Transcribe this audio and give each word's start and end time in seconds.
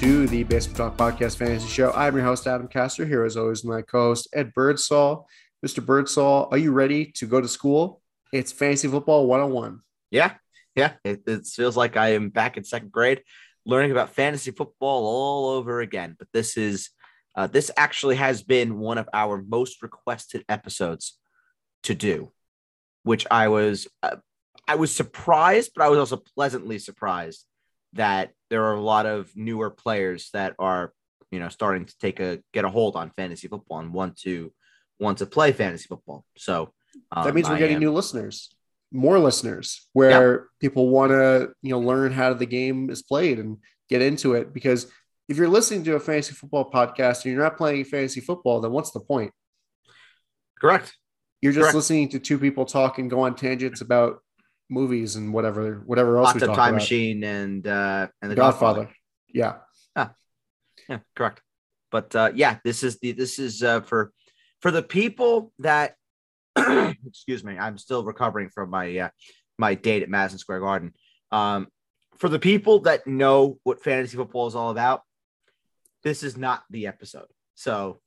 To 0.00 0.26
the 0.26 0.44
Baseball 0.44 0.90
Talk 0.90 0.96
Podcast 0.96 1.36
Fantasy 1.36 1.68
Show. 1.68 1.92
I'm 1.92 2.16
your 2.16 2.24
host, 2.24 2.46
Adam 2.46 2.68
Castor. 2.68 3.04
Here, 3.04 3.22
as 3.22 3.36
always, 3.36 3.62
my 3.64 3.82
co 3.82 4.08
host, 4.08 4.28
Ed 4.32 4.54
Birdsall. 4.54 5.28
Mr. 5.62 5.84
Birdsall, 5.84 6.48
are 6.50 6.56
you 6.56 6.72
ready 6.72 7.12
to 7.16 7.26
go 7.26 7.38
to 7.38 7.46
school? 7.46 8.00
It's 8.32 8.50
Fantasy 8.50 8.88
Football 8.88 9.26
101. 9.26 9.82
Yeah, 10.10 10.36
yeah. 10.74 10.94
It, 11.04 11.24
it 11.26 11.44
feels 11.44 11.76
like 11.76 11.98
I 11.98 12.14
am 12.14 12.30
back 12.30 12.56
in 12.56 12.64
second 12.64 12.90
grade 12.90 13.20
learning 13.66 13.90
about 13.90 14.14
fantasy 14.14 14.52
football 14.52 15.04
all 15.04 15.50
over 15.50 15.82
again. 15.82 16.16
But 16.18 16.28
this 16.32 16.56
is, 16.56 16.88
uh, 17.36 17.48
this 17.48 17.70
actually 17.76 18.16
has 18.16 18.42
been 18.42 18.78
one 18.78 18.96
of 18.96 19.06
our 19.12 19.44
most 19.46 19.82
requested 19.82 20.46
episodes 20.48 21.18
to 21.82 21.94
do, 21.94 22.32
which 23.02 23.26
I 23.30 23.48
was, 23.48 23.86
uh, 24.02 24.16
I 24.66 24.76
was 24.76 24.96
surprised, 24.96 25.72
but 25.76 25.84
I 25.84 25.90
was 25.90 25.98
also 25.98 26.16
pleasantly 26.16 26.78
surprised 26.78 27.44
that 27.94 28.32
there 28.48 28.64
are 28.64 28.74
a 28.74 28.80
lot 28.80 29.06
of 29.06 29.34
newer 29.36 29.70
players 29.70 30.30
that 30.32 30.54
are, 30.58 30.92
you 31.30 31.38
know, 31.38 31.48
starting 31.48 31.86
to 31.86 31.98
take 31.98 32.20
a 32.20 32.40
get 32.52 32.64
a 32.64 32.68
hold 32.68 32.96
on 32.96 33.10
fantasy 33.10 33.48
football 33.48 33.78
and 33.78 33.92
want 33.92 34.18
to 34.20 34.52
want 34.98 35.18
to 35.18 35.26
play 35.26 35.52
fantasy 35.52 35.86
football. 35.88 36.24
So 36.36 36.72
um, 37.12 37.24
that 37.24 37.34
means 37.34 37.48
we're 37.48 37.56
I 37.56 37.58
getting 37.58 37.76
am, 37.76 37.82
new 37.82 37.92
listeners, 37.92 38.54
more 38.92 39.18
listeners, 39.18 39.88
where 39.92 40.32
yeah. 40.32 40.38
people 40.60 40.88
want 40.88 41.10
to 41.10 41.52
you 41.62 41.70
know 41.70 41.80
learn 41.80 42.12
how 42.12 42.34
the 42.34 42.46
game 42.46 42.90
is 42.90 43.02
played 43.02 43.38
and 43.38 43.58
get 43.88 44.02
into 44.02 44.34
it. 44.34 44.52
Because 44.52 44.90
if 45.28 45.36
you're 45.36 45.48
listening 45.48 45.84
to 45.84 45.94
a 45.94 46.00
fantasy 46.00 46.34
football 46.34 46.70
podcast 46.70 47.24
and 47.24 47.32
you're 47.32 47.42
not 47.42 47.56
playing 47.56 47.84
fantasy 47.84 48.20
football, 48.20 48.60
then 48.60 48.72
what's 48.72 48.90
the 48.90 49.00
point? 49.00 49.32
Correct. 50.60 50.94
You're 51.40 51.52
just 51.52 51.62
Correct. 51.62 51.76
listening 51.76 52.08
to 52.10 52.18
two 52.18 52.38
people 52.38 52.66
talk 52.66 52.98
and 52.98 53.08
go 53.08 53.20
on 53.20 53.34
tangents 53.34 53.80
about 53.80 54.18
movies 54.70 55.16
and 55.16 55.32
whatever 55.32 55.82
whatever 55.84 56.16
else. 56.16 56.34
Lots 56.34 56.42
of 56.42 56.48
Time 56.48 56.56
about. 56.56 56.74
Machine 56.74 57.24
and 57.24 57.66
uh, 57.66 58.08
and 58.22 58.30
the 58.30 58.36
Godfather. 58.36 58.82
Godfather. 58.82 58.96
Yeah. 59.28 59.56
Ah. 59.96 60.12
Yeah. 60.88 60.98
Correct. 61.14 61.42
But 61.90 62.14
uh, 62.14 62.30
yeah, 62.34 62.58
this 62.64 62.82
is 62.82 62.98
the 63.00 63.12
this 63.12 63.38
is 63.38 63.62
uh, 63.62 63.80
for 63.82 64.12
for 64.60 64.70
the 64.70 64.82
people 64.82 65.52
that 65.58 65.96
excuse 67.06 67.44
me, 67.44 67.58
I'm 67.58 67.78
still 67.78 68.04
recovering 68.04 68.48
from 68.48 68.70
my 68.70 68.96
uh, 68.98 69.08
my 69.58 69.74
date 69.74 70.02
at 70.02 70.08
Madison 70.08 70.38
Square 70.38 70.60
Garden. 70.60 70.94
Um, 71.32 71.68
for 72.16 72.28
the 72.28 72.38
people 72.38 72.80
that 72.80 73.06
know 73.06 73.58
what 73.62 73.82
fantasy 73.82 74.16
football 74.16 74.46
is 74.46 74.54
all 74.54 74.70
about, 74.70 75.02
this 76.02 76.22
is 76.22 76.36
not 76.36 76.64
the 76.70 76.86
episode. 76.86 77.28
So, 77.54 78.00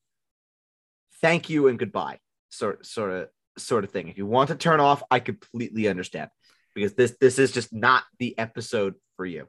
thank 1.22 1.50
you 1.50 1.67
and 1.67 1.80
goodbye. 1.80 2.20
Sort 2.50 2.86
sort 2.86 3.11
of 3.11 3.30
sort 3.58 3.84
of 3.84 3.92
thing. 3.92 4.08
If 4.08 4.18
you 4.18 4.26
want 4.26 4.50
to 4.50 4.56
turn 4.56 4.80
off, 4.80 5.04
I 5.12 5.20
completely 5.20 5.88
understand 5.88 6.30
because 6.73 6.94
this 6.94 7.16
this 7.20 7.40
is 7.40 7.52
just 7.52 7.73
not 7.73 8.04
the 8.20 8.38
episode 8.38 8.95
for 9.16 9.26
you. 9.26 9.48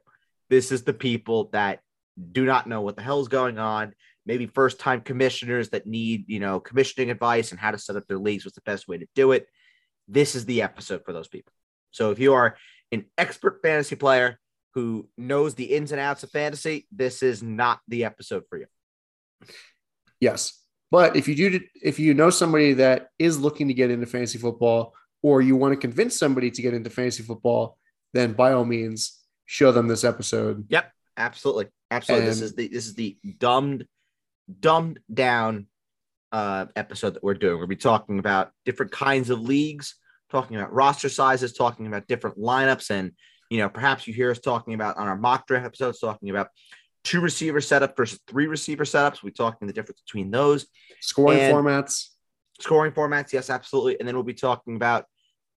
This 0.49 0.71
is 0.71 0.83
the 0.83 0.93
people 0.93 1.49
that 1.53 1.79
do 2.31 2.45
not 2.45 2.67
know 2.67 2.81
what 2.81 2.95
the 2.95 3.01
hell 3.01 3.19
is 3.19 3.27
going 3.27 3.57
on 3.57 3.93
maybe 4.25 4.47
first 4.47 4.79
time 4.79 5.01
commissioners 5.01 5.69
that 5.69 5.85
need, 5.85 6.25
you 6.27 6.39
know, 6.39 6.59
commissioning 6.59 7.11
advice 7.11 7.51
and 7.51 7.59
how 7.59 7.71
to 7.71 7.77
set 7.77 7.95
up 7.95 8.07
their 8.07 8.17
leagues, 8.17 8.45
what's 8.45 8.55
the 8.55 8.61
best 8.61 8.87
way 8.87 8.97
to 8.97 9.07
do 9.15 9.31
it. 9.31 9.47
This 10.07 10.35
is 10.35 10.45
the 10.45 10.61
episode 10.61 11.03
for 11.05 11.13
those 11.13 11.27
people. 11.27 11.53
So 11.91 12.11
if 12.11 12.19
you 12.19 12.33
are 12.33 12.57
an 12.91 13.05
expert 13.17 13.59
fantasy 13.61 13.95
player 13.95 14.39
who 14.73 15.07
knows 15.17 15.55
the 15.55 15.65
ins 15.65 15.91
and 15.91 16.01
outs 16.01 16.23
of 16.23 16.31
fantasy, 16.31 16.87
this 16.91 17.23
is 17.23 17.41
not 17.41 17.79
the 17.87 18.05
episode 18.05 18.43
for 18.49 18.57
you. 18.57 18.65
Yes. 20.19 20.61
But 20.95 21.17
if 21.17 21.27
you 21.27 21.35
do, 21.35 21.59
if 21.83 21.99
you 21.99 22.13
know 22.13 22.29
somebody 22.29 22.71
that 22.75 23.09
is 23.19 23.37
looking 23.37 23.67
to 23.67 23.73
get 23.73 23.91
into 23.91 24.05
fantasy 24.05 24.37
football, 24.37 24.93
or 25.21 25.41
you 25.41 25.57
want 25.57 25.73
to 25.73 25.77
convince 25.77 26.17
somebody 26.17 26.49
to 26.49 26.61
get 26.61 26.73
into 26.73 26.89
fantasy 26.89 27.21
football, 27.21 27.77
then 28.13 28.31
by 28.31 28.53
all 28.53 28.63
means, 28.63 29.19
show 29.43 29.73
them 29.73 29.89
this 29.89 30.05
episode. 30.05 30.65
Yep, 30.69 30.89
absolutely, 31.17 31.65
absolutely. 31.91 32.27
And 32.27 32.31
this 32.31 32.39
is 32.39 32.55
the 32.55 32.67
this 32.69 32.87
is 32.87 32.93
the 32.93 33.17
dumbed 33.39 33.85
dumbed 34.61 35.01
down 35.13 35.67
uh, 36.31 36.67
episode 36.77 37.15
that 37.15 37.23
we're 37.25 37.33
doing. 37.33 37.57
We'll 37.57 37.67
be 37.67 37.75
talking 37.75 38.17
about 38.17 38.51
different 38.63 38.93
kinds 38.93 39.29
of 39.29 39.41
leagues, 39.41 39.95
talking 40.31 40.55
about 40.55 40.71
roster 40.71 41.09
sizes, 41.09 41.51
talking 41.51 41.87
about 41.87 42.07
different 42.07 42.37
lineups, 42.37 42.89
and 42.89 43.11
you 43.49 43.57
know, 43.57 43.67
perhaps 43.67 44.07
you 44.07 44.13
hear 44.13 44.31
us 44.31 44.39
talking 44.39 44.73
about 44.73 44.95
on 44.95 45.09
our 45.09 45.17
mock 45.17 45.45
draft 45.45 45.65
episodes, 45.65 45.99
talking 45.99 46.29
about 46.29 46.47
two 47.05 47.21
receiver 47.21 47.61
setup 47.61 47.95
versus 47.95 48.19
three 48.27 48.47
receiver 48.47 48.83
setups. 48.83 49.23
We're 49.23 49.29
talking 49.29 49.67
the 49.67 49.73
difference 49.73 50.01
between 50.01 50.29
those 50.31 50.65
scoring 50.99 51.39
and 51.39 51.53
formats. 51.53 52.09
Scoring 52.59 52.91
formats, 52.91 53.31
yes, 53.31 53.49
absolutely. 53.49 53.99
And 53.99 54.07
then 54.07 54.15
we'll 54.15 54.23
be 54.23 54.33
talking 54.33 54.75
about 54.75 55.05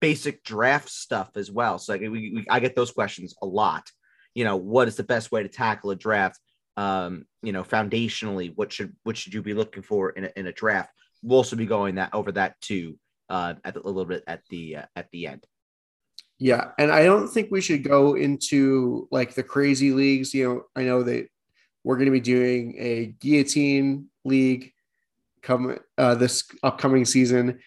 basic 0.00 0.44
draft 0.44 0.90
stuff 0.90 1.30
as 1.36 1.50
well. 1.50 1.78
So 1.78 1.94
like, 1.94 2.02
we, 2.02 2.08
we, 2.10 2.46
I 2.50 2.60
get 2.60 2.76
those 2.76 2.90
questions 2.90 3.34
a 3.40 3.46
lot. 3.46 3.90
You 4.34 4.44
know, 4.44 4.56
what 4.56 4.88
is 4.88 4.96
the 4.96 5.04
best 5.04 5.32
way 5.32 5.42
to 5.42 5.48
tackle 5.48 5.90
a 5.90 5.96
draft? 5.96 6.38
um, 6.76 7.26
you 7.42 7.52
know, 7.52 7.62
foundationally, 7.62 8.52
what 8.54 8.72
should 8.72 8.94
what 9.02 9.16
should 9.16 9.34
you 9.34 9.42
be 9.42 9.54
looking 9.54 9.82
for 9.82 10.10
in 10.10 10.24
a, 10.24 10.30
in 10.36 10.46
a 10.46 10.52
draft? 10.52 10.90
We'll 11.22 11.38
also 11.38 11.56
be 11.56 11.66
going 11.66 11.96
that 11.96 12.12
over 12.12 12.32
that 12.32 12.60
too 12.60 12.98
uh, 13.28 13.54
at 13.64 13.76
a 13.76 13.80
little 13.80 14.04
bit 14.04 14.24
at 14.26 14.42
the 14.50 14.76
uh, 14.76 14.86
at 14.94 15.10
the 15.10 15.26
end. 15.26 15.46
Yeah, 16.38 16.72
and 16.78 16.92
I 16.92 17.04
don't 17.04 17.28
think 17.28 17.50
we 17.50 17.62
should 17.62 17.82
go 17.82 18.14
into 18.14 19.08
like 19.10 19.34
the 19.34 19.42
crazy 19.42 19.92
leagues. 19.92 20.34
You 20.34 20.48
know, 20.48 20.62
I 20.76 20.84
know 20.84 21.02
that 21.02 21.28
we're 21.86 21.96
going 21.96 22.06
to 22.06 22.10
be 22.12 22.18
doing 22.18 22.74
a 22.78 23.14
guillotine 23.20 24.06
league 24.24 24.72
come 25.40 25.78
uh, 25.96 26.16
this 26.16 26.42
upcoming 26.64 27.04
season, 27.04 27.60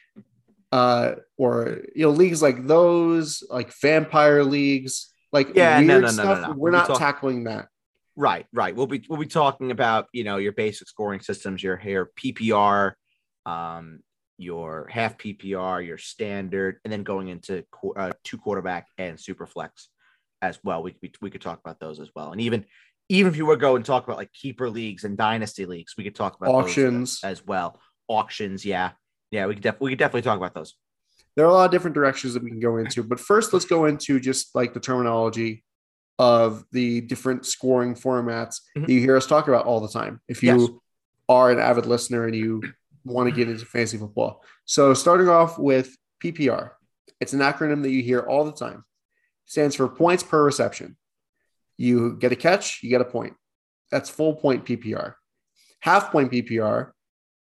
uh, 0.74 1.13
or 1.38 1.84
you 1.96 2.03
know, 2.03 2.09
leagues 2.12 2.41
like 2.41 2.68
those, 2.68 3.41
like 3.50 3.72
vampire 3.81 4.44
leagues, 4.44 5.13
like 5.31 5.56
yeah, 5.56 5.78
weird 5.78 5.88
no, 5.88 6.00
no, 6.02 6.08
stuff. 6.09 6.25
No, 6.25 6.34
no, 6.34 6.47
no. 6.50 6.53
We're, 6.58 6.72
not 6.72 6.88
talk- 6.88 7.00
tackling 7.00 7.46
that. 7.46 7.69
Right, 8.18 8.46
right. 8.52 8.75
We'll 8.75 8.88
be 8.88 9.06
we'll 9.08 9.22
be 9.22 9.25
talking 9.25 9.72
about 9.72 10.08
you 10.12 10.25
know 10.25 10.35
your 10.35 10.52
basic 10.52 10.90
scoring 10.90 11.22
systems, 11.22 11.63
your 11.63 11.78
hair 11.78 12.09
PPR, 12.22 12.96
um, 13.46 14.02
your 14.38 14.90
half 14.91 15.18
PPR, 15.18 15.88
your 15.88 15.97
standard, 15.97 16.81
and 16.84 16.91
then 16.91 17.03
going 17.03 17.29
into 17.29 17.63
uh, 17.96 18.12
two 18.25 18.38
quarterback 18.38 18.88
and 18.97 19.18
super 19.18 19.47
flex 19.47 19.88
as 20.41 20.59
well. 20.62 20.84
We 20.84 20.91
could 20.91 21.16
we 21.22 21.29
could 21.29 21.41
talk 21.41 21.62
about 21.63 21.79
those 21.79 22.02
as 22.02 22.09
well, 22.13 22.34
and 22.34 22.41
even 22.41 22.66
even 23.09 23.31
if 23.31 23.38
you 23.38 23.46
were 23.46 23.58
going 23.58 23.78
and 23.78 23.86
talk 23.86 24.06
about 24.06 24.18
like 24.18 24.31
keeper 24.31 24.70
leagues 24.70 25.03
and 25.03 25.18
dynasty 25.18 25.66
leagues, 25.66 25.96
we 25.97 26.03
could 26.03 26.16
talk 26.16 26.36
about 26.36 26.53
auctions 26.53 27.20
as 27.24 27.46
well. 27.46 27.80
Auctions, 28.08 28.64
yeah, 28.64 28.92
yeah. 29.31 29.47
We 29.47 29.56
could 29.56 29.64
def- 29.64 29.81
we 29.81 29.92
could 29.92 30.00
definitely 30.00 30.22
talk 30.22 30.38
about 30.38 30.53
those. 30.53 30.75
There 31.36 31.46
are 31.46 31.50
a 31.50 31.53
lot 31.53 31.66
of 31.66 31.72
different 31.72 31.96
directions 31.96 32.34
that 32.36 32.44
we 32.44 32.50
can 32.50 32.59
go 32.59 32.78
into, 32.78 33.03
but 33.03 33.20
first, 33.20 33.52
let's 33.52 33.66
go 33.66 33.86
into 33.86 34.20
just 34.20 34.56
like 34.56 34.74
the 34.74 34.80
terminology 34.80 35.64
of 36.20 36.66
the 36.72 37.02
different 37.02 37.46
scoring 37.46 37.96
formats 37.96 38.58
mm-hmm. 38.75 38.81
that 38.81 38.92
you 38.92 39.00
hear 39.00 39.16
us 39.16 39.26
talk 39.26 39.47
about 39.47 39.66
all 39.66 39.80
the 39.80 39.88
time. 39.88 40.22
If 40.28 40.44
you 40.44 40.59
yes. 40.59 40.70
are 41.30 41.52
an 41.52 41.59
avid 41.59 41.86
listener 41.86 42.26
and 42.26 42.36
you 42.36 42.62
want 43.06 43.30
to 43.30 43.36
get 43.36 43.50
into 43.50 43.66
fantasy 43.66 43.97
football. 43.97 44.44
So 44.66 44.94
starting 44.94 45.30
off 45.30 45.58
with 45.58 45.96
PPR, 46.24 46.72
it's 47.22 47.34
an 47.34 47.40
acronym 47.40 47.81
that 47.84 47.91
you 47.91 48.03
hear 48.03 48.20
all 48.20 48.44
the 48.44 48.52
time. 48.52 48.84
It 49.46 49.52
stands 49.52 49.76
for 49.76 49.88
points 49.88 50.24
per 50.24 50.44
reception. 50.44 50.97
You 51.79 52.17
get 52.17 52.34
a 52.34 52.35
catch, 52.35 52.84
you 52.84 52.90
get 52.90 52.99
a 52.99 53.05
point. 53.05 53.35
That's 53.90 54.09
full 54.09 54.35
point 54.35 54.66
PPR. 54.66 55.14
Half 55.79 56.11
point 56.11 56.29
PPR 56.29 56.91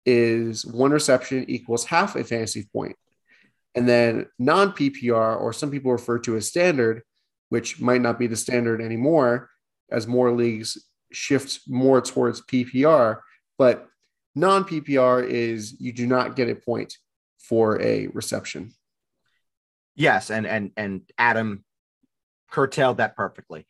is 0.05 0.63
one 0.63 0.91
reception 0.91 1.49
equals 1.49 1.85
half 1.85 2.15
a 2.15 2.23
fantasy 2.23 2.69
point. 2.71 2.95
And 3.73 3.89
then 3.89 4.27
non 4.37 4.73
PPR, 4.73 5.41
or 5.41 5.53
some 5.53 5.71
people 5.71 5.91
refer 5.91 6.19
to 6.19 6.35
as 6.35 6.47
standard, 6.47 7.01
which 7.49 7.81
might 7.81 8.01
not 8.01 8.19
be 8.19 8.27
the 8.27 8.35
standard 8.35 8.79
anymore 8.79 9.49
as 9.89 10.05
more 10.05 10.31
leagues 10.31 10.77
shift 11.11 11.61
more 11.67 11.99
towards 11.99 12.41
PPR. 12.41 13.21
But 13.57 13.87
non 14.35 14.65
PPR 14.65 15.27
is 15.27 15.81
you 15.81 15.93
do 15.93 16.05
not 16.05 16.35
get 16.35 16.47
a 16.47 16.53
point 16.53 16.93
for 17.39 17.81
a 17.81 18.05
reception. 18.13 18.71
Yes, 19.95 20.29
and 20.29 20.45
and 20.45 20.73
and 20.77 21.01
Adam 21.17 21.63
curtailed 22.51 22.97
that 22.97 23.15
perfectly. 23.15 23.65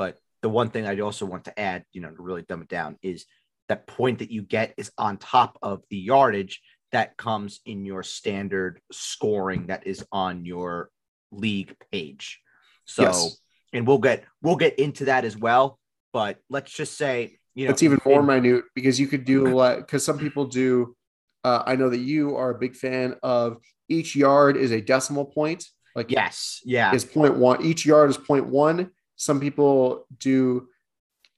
But 0.00 0.16
the 0.40 0.48
one 0.48 0.70
thing 0.70 0.86
I'd 0.86 0.98
also 0.98 1.26
want 1.26 1.44
to 1.44 1.60
add, 1.60 1.84
you 1.92 2.00
know, 2.00 2.08
to 2.10 2.22
really 2.22 2.40
dumb 2.40 2.62
it 2.62 2.68
down, 2.68 2.96
is 3.02 3.26
that 3.68 3.86
point 3.86 4.20
that 4.20 4.30
you 4.30 4.40
get 4.40 4.72
is 4.78 4.90
on 4.96 5.18
top 5.18 5.58
of 5.60 5.82
the 5.90 5.98
yardage 5.98 6.62
that 6.90 7.18
comes 7.18 7.60
in 7.66 7.84
your 7.84 8.02
standard 8.02 8.80
scoring 8.90 9.66
that 9.66 9.86
is 9.86 10.02
on 10.10 10.46
your 10.46 10.88
league 11.30 11.76
page. 11.92 12.40
So, 12.86 13.02
yes. 13.02 13.36
and 13.74 13.86
we'll 13.86 13.98
get 13.98 14.24
we'll 14.40 14.56
get 14.56 14.78
into 14.78 15.04
that 15.04 15.26
as 15.26 15.36
well. 15.36 15.78
But 16.14 16.38
let's 16.48 16.72
just 16.72 16.96
say, 16.96 17.36
you 17.54 17.66
know, 17.66 17.70
it's 17.72 17.82
even 17.82 18.00
more 18.06 18.20
in, 18.20 18.26
minute 18.26 18.64
because 18.74 18.98
you 18.98 19.06
could 19.06 19.26
do 19.26 19.48
like 19.54 19.80
because 19.80 20.02
some 20.02 20.18
people 20.18 20.46
do. 20.46 20.96
Uh, 21.44 21.62
I 21.66 21.76
know 21.76 21.90
that 21.90 21.98
you 21.98 22.36
are 22.36 22.48
a 22.48 22.58
big 22.58 22.74
fan 22.74 23.16
of 23.22 23.58
each 23.90 24.16
yard 24.16 24.56
is 24.56 24.70
a 24.70 24.80
decimal 24.80 25.26
point. 25.26 25.66
Like 25.94 26.10
yes, 26.10 26.62
yeah, 26.64 26.94
is 26.94 27.04
point 27.04 27.36
one. 27.36 27.62
Each 27.62 27.84
yard 27.84 28.08
is 28.08 28.16
point 28.16 28.46
one. 28.46 28.92
Some 29.20 29.38
people 29.40 30.06
do. 30.18 30.68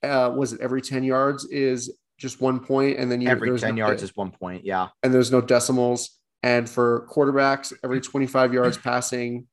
Uh, 0.01 0.33
was 0.35 0.53
it 0.53 0.61
every 0.61 0.81
ten 0.81 1.03
yards 1.03 1.45
is 1.45 1.91
just 2.17 2.41
one 2.41 2.59
point, 2.59 2.97
and 2.97 3.11
then 3.11 3.21
you, 3.21 3.29
every 3.29 3.57
ten 3.59 3.75
no, 3.75 3.85
yards 3.85 4.03
is 4.03 4.15
one 4.15 4.31
point. 4.31 4.65
Yeah, 4.65 4.87
and 5.03 5.13
there's 5.13 5.31
no 5.31 5.41
decimals. 5.41 6.19
And 6.43 6.69
for 6.69 7.07
quarterbacks, 7.09 7.71
every 7.85 8.01
25 8.01 8.53
yards 8.53 8.77
passing 8.77 9.47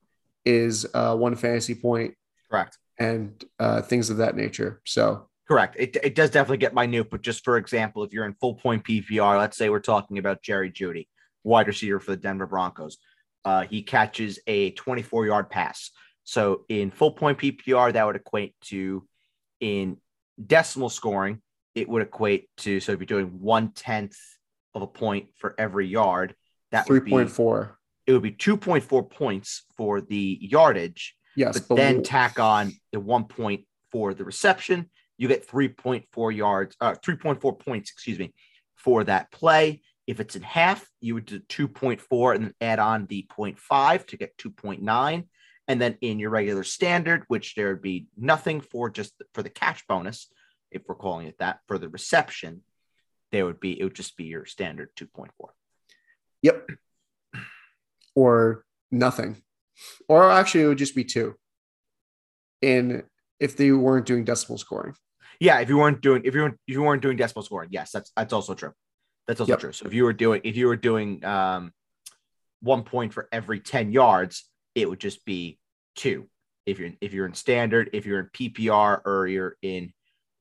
is 0.44 0.88
uh, 0.93 1.15
one 1.17 1.37
fantasy 1.37 1.77
point. 1.77 2.15
Correct. 2.50 2.79
And 2.99 3.44
uh, 3.61 3.82
things 3.82 4.11
of 4.11 4.17
that 4.17 4.35
nature. 4.35 4.81
So 4.85 5.29
Correct. 5.50 5.75
It, 5.79 5.97
it 6.05 6.15
does 6.15 6.31
definitely 6.31 6.59
get 6.59 6.75
minute, 6.75 7.11
but 7.11 7.23
just 7.23 7.44
for 7.44 7.56
example, 7.56 8.05
if 8.05 8.12
you're 8.12 8.25
in 8.25 8.35
full 8.35 8.55
point 8.55 8.85
PPR, 8.85 9.37
let's 9.37 9.56
say 9.56 9.69
we're 9.69 9.81
talking 9.81 10.19
about 10.19 10.43
Jerry 10.43 10.71
Jeudy, 10.71 11.09
wide 11.43 11.67
receiver 11.67 11.99
for 11.99 12.12
the 12.12 12.17
Denver 12.17 12.47
Broncos. 12.47 12.99
Uh, 13.44 13.62
he 13.62 13.83
catches 13.83 14.38
a 14.47 14.71
24 14.73 15.26
yard 15.26 15.50
pass. 15.50 15.91
So 16.25 16.65
in 16.69 16.91
full 16.91 17.13
point 17.13 17.39
PPR, 17.39 17.93
that 17.93 18.07
would 18.07 18.17
equate 18.17 18.55
to 18.67 19.07
in 19.61 19.99
decimal 20.45 20.89
scoring, 20.89 21.43
it 21.75 21.89
would 21.89 22.03
equate 22.03 22.49
to 22.59 22.81
so 22.81 22.93
if 22.93 22.99
you're 22.99 23.07
doing 23.07 23.41
one 23.41 23.73
tenth 23.73 24.17
of 24.75 24.83
a 24.83 24.87
point 24.87 25.29
for 25.37 25.55
every 25.59 25.87
yard, 25.87 26.35
that 26.71 26.87
3.4. 26.87 27.71
It 28.07 28.13
would 28.13 28.23
be 28.23 28.33
2.4 28.33 29.11
points 29.11 29.65
for 29.77 30.01
the 30.01 30.39
yardage. 30.41 31.15
Yes. 31.37 31.59
But, 31.59 31.69
but 31.69 31.75
then 31.77 32.03
tack 32.03 32.41
on 32.41 32.73
the 32.93 33.01
one 33.01 33.25
point 33.25 33.67
for 33.93 34.15
the 34.15 34.25
reception 34.25 34.91
you 35.21 35.29
get 35.29 35.47
3.4 35.47 36.35
yards, 36.35 36.75
uh, 36.81 36.95
3.4 36.95 37.59
points, 37.59 37.91
excuse 37.91 38.19
me, 38.19 38.33
for 38.75 39.05
that 39.05 39.31
play. 39.31 39.83
If 40.07 40.19
it's 40.19 40.35
in 40.35 40.41
half, 40.41 40.89
you 41.03 41.13
would 41.13 41.27
do 41.27 41.41
2.4 41.41 42.35
and 42.35 42.45
then 42.45 42.55
add 42.63 42.79
on 42.79 43.05
the 43.05 43.29
0.5 43.31 44.07
to 44.07 44.17
get 44.17 44.35
2.9. 44.39 45.27
And 45.71 45.81
then 45.81 45.97
in 46.01 46.19
your 46.19 46.31
regular 46.31 46.65
standard, 46.65 47.23
which 47.29 47.55
there 47.55 47.69
would 47.69 47.81
be 47.81 48.09
nothing 48.19 48.61
for 48.61 48.91
just 48.91 49.15
for 49.35 49.45
the 49.45 49.49
catch 49.49 49.87
bonus, 49.87 50.27
if 50.73 50.83
we're 50.89 50.97
calling 50.97 51.29
it 51.29 51.39
that, 51.39 51.61
for 51.69 51.79
the 51.79 51.89
reception, 51.89 52.63
there 53.31 53.47
would 53.47 53.61
be, 53.61 53.81
it 53.81 53.85
would 53.85 53.95
just 53.95 54.17
be 54.17 54.25
your 54.25 54.47
standard 54.47 54.89
2.4. 54.97 55.29
Yep. 56.43 56.71
Or 58.17 58.65
nothing. 58.91 59.37
Or 60.09 60.33
actually, 60.33 60.65
it 60.65 60.67
would 60.67 60.79
just 60.79 60.97
be 60.97 61.05
two 61.05 61.37
in 62.61 63.05
if 63.39 63.57
they 63.57 63.71
weren't 63.71 64.07
doing 64.07 64.25
decimal 64.25 64.59
scoring. 64.59 64.95
Yeah, 65.39 65.61
if 65.61 65.69
you 65.69 65.79
weren't 65.79 66.01
doing 66.01 66.23
if 66.25 66.35
you 66.35 66.41
weren't 66.41 66.59
if 66.67 66.75
you 66.75 66.83
weren't 66.83 67.01
doing 67.01 67.17
decimal 67.17 67.45
scoring, 67.45 67.69
yes, 67.71 67.93
that's 67.93 68.11
that's 68.17 68.33
also 68.33 68.55
true. 68.55 68.73
That's 69.29 69.41
also 69.41 69.53
yep. 69.53 69.61
true. 69.61 69.73
So 69.73 69.87
if 69.87 69.95
you 69.95 70.03
were 70.03 70.13
doing 70.13 70.41
if 70.43 70.57
you 70.57 70.67
were 70.67 70.77
doing 70.77 71.25
um, 71.25 71.73
one 72.61 72.83
point 72.83 73.15
for 73.15 73.29
every 73.31 73.61
ten 73.61 73.93
yards, 73.93 74.50
it 74.75 74.89
would 74.89 75.01
just 75.01 75.25
be 75.25 75.59
two. 75.97 76.29
If 76.67 76.79
you're 76.79 76.91
if 77.01 77.13
you're 77.13 77.27
in 77.27 77.35
standard, 77.35 77.91
if 77.93 78.07
you're 78.07 78.21
in 78.21 78.27
PPR 78.27 79.01
or 79.05 79.27
you're 79.27 79.57
in 79.63 79.93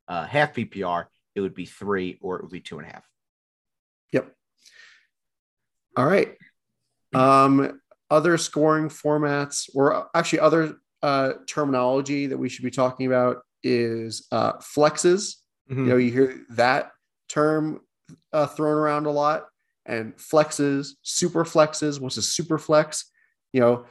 uh, 0.08 0.26
half 0.26 0.54
PPR, 0.54 1.06
it 1.36 1.42
would 1.42 1.56
be 1.56 1.66
three 1.66 2.18
or 2.22 2.38
it 2.38 2.44
would 2.44 2.52
be 2.52 2.60
two 2.60 2.80
and 2.80 2.88
a 2.88 2.92
half. 2.92 3.08
Yep. 4.12 4.34
All 5.96 6.06
right. 6.06 6.36
Um, 7.14 7.80
other 8.12 8.38
scoring 8.38 8.90
formats, 8.90 9.70
or 9.76 10.10
actually 10.16 10.40
other 10.40 10.76
uh, 11.02 11.34
terminology 11.48 12.28
that 12.28 12.38
we 12.38 12.50
should 12.50 12.64
be 12.64 12.72
talking 12.72 13.08
about 13.08 13.38
is 13.64 14.28
uh, 14.32 14.54
flexes. 14.58 15.36
Mm-hmm. 15.70 15.84
You 15.84 15.90
know, 15.90 15.98
you 15.98 16.12
hear 16.12 16.46
that 16.52 16.92
term 17.28 17.82
uh, 18.34 18.48
thrown 18.48 18.78
around 18.78 19.06
a 19.06 19.12
lot, 19.12 19.46
and 19.86 20.16
flexes, 20.18 20.90
super 21.02 21.46
flexes. 21.46 22.00
What's 22.00 22.18
a 22.18 22.22
super 22.22 22.58
flex? 22.58 23.10
You 23.54 23.62
know, 23.62 23.86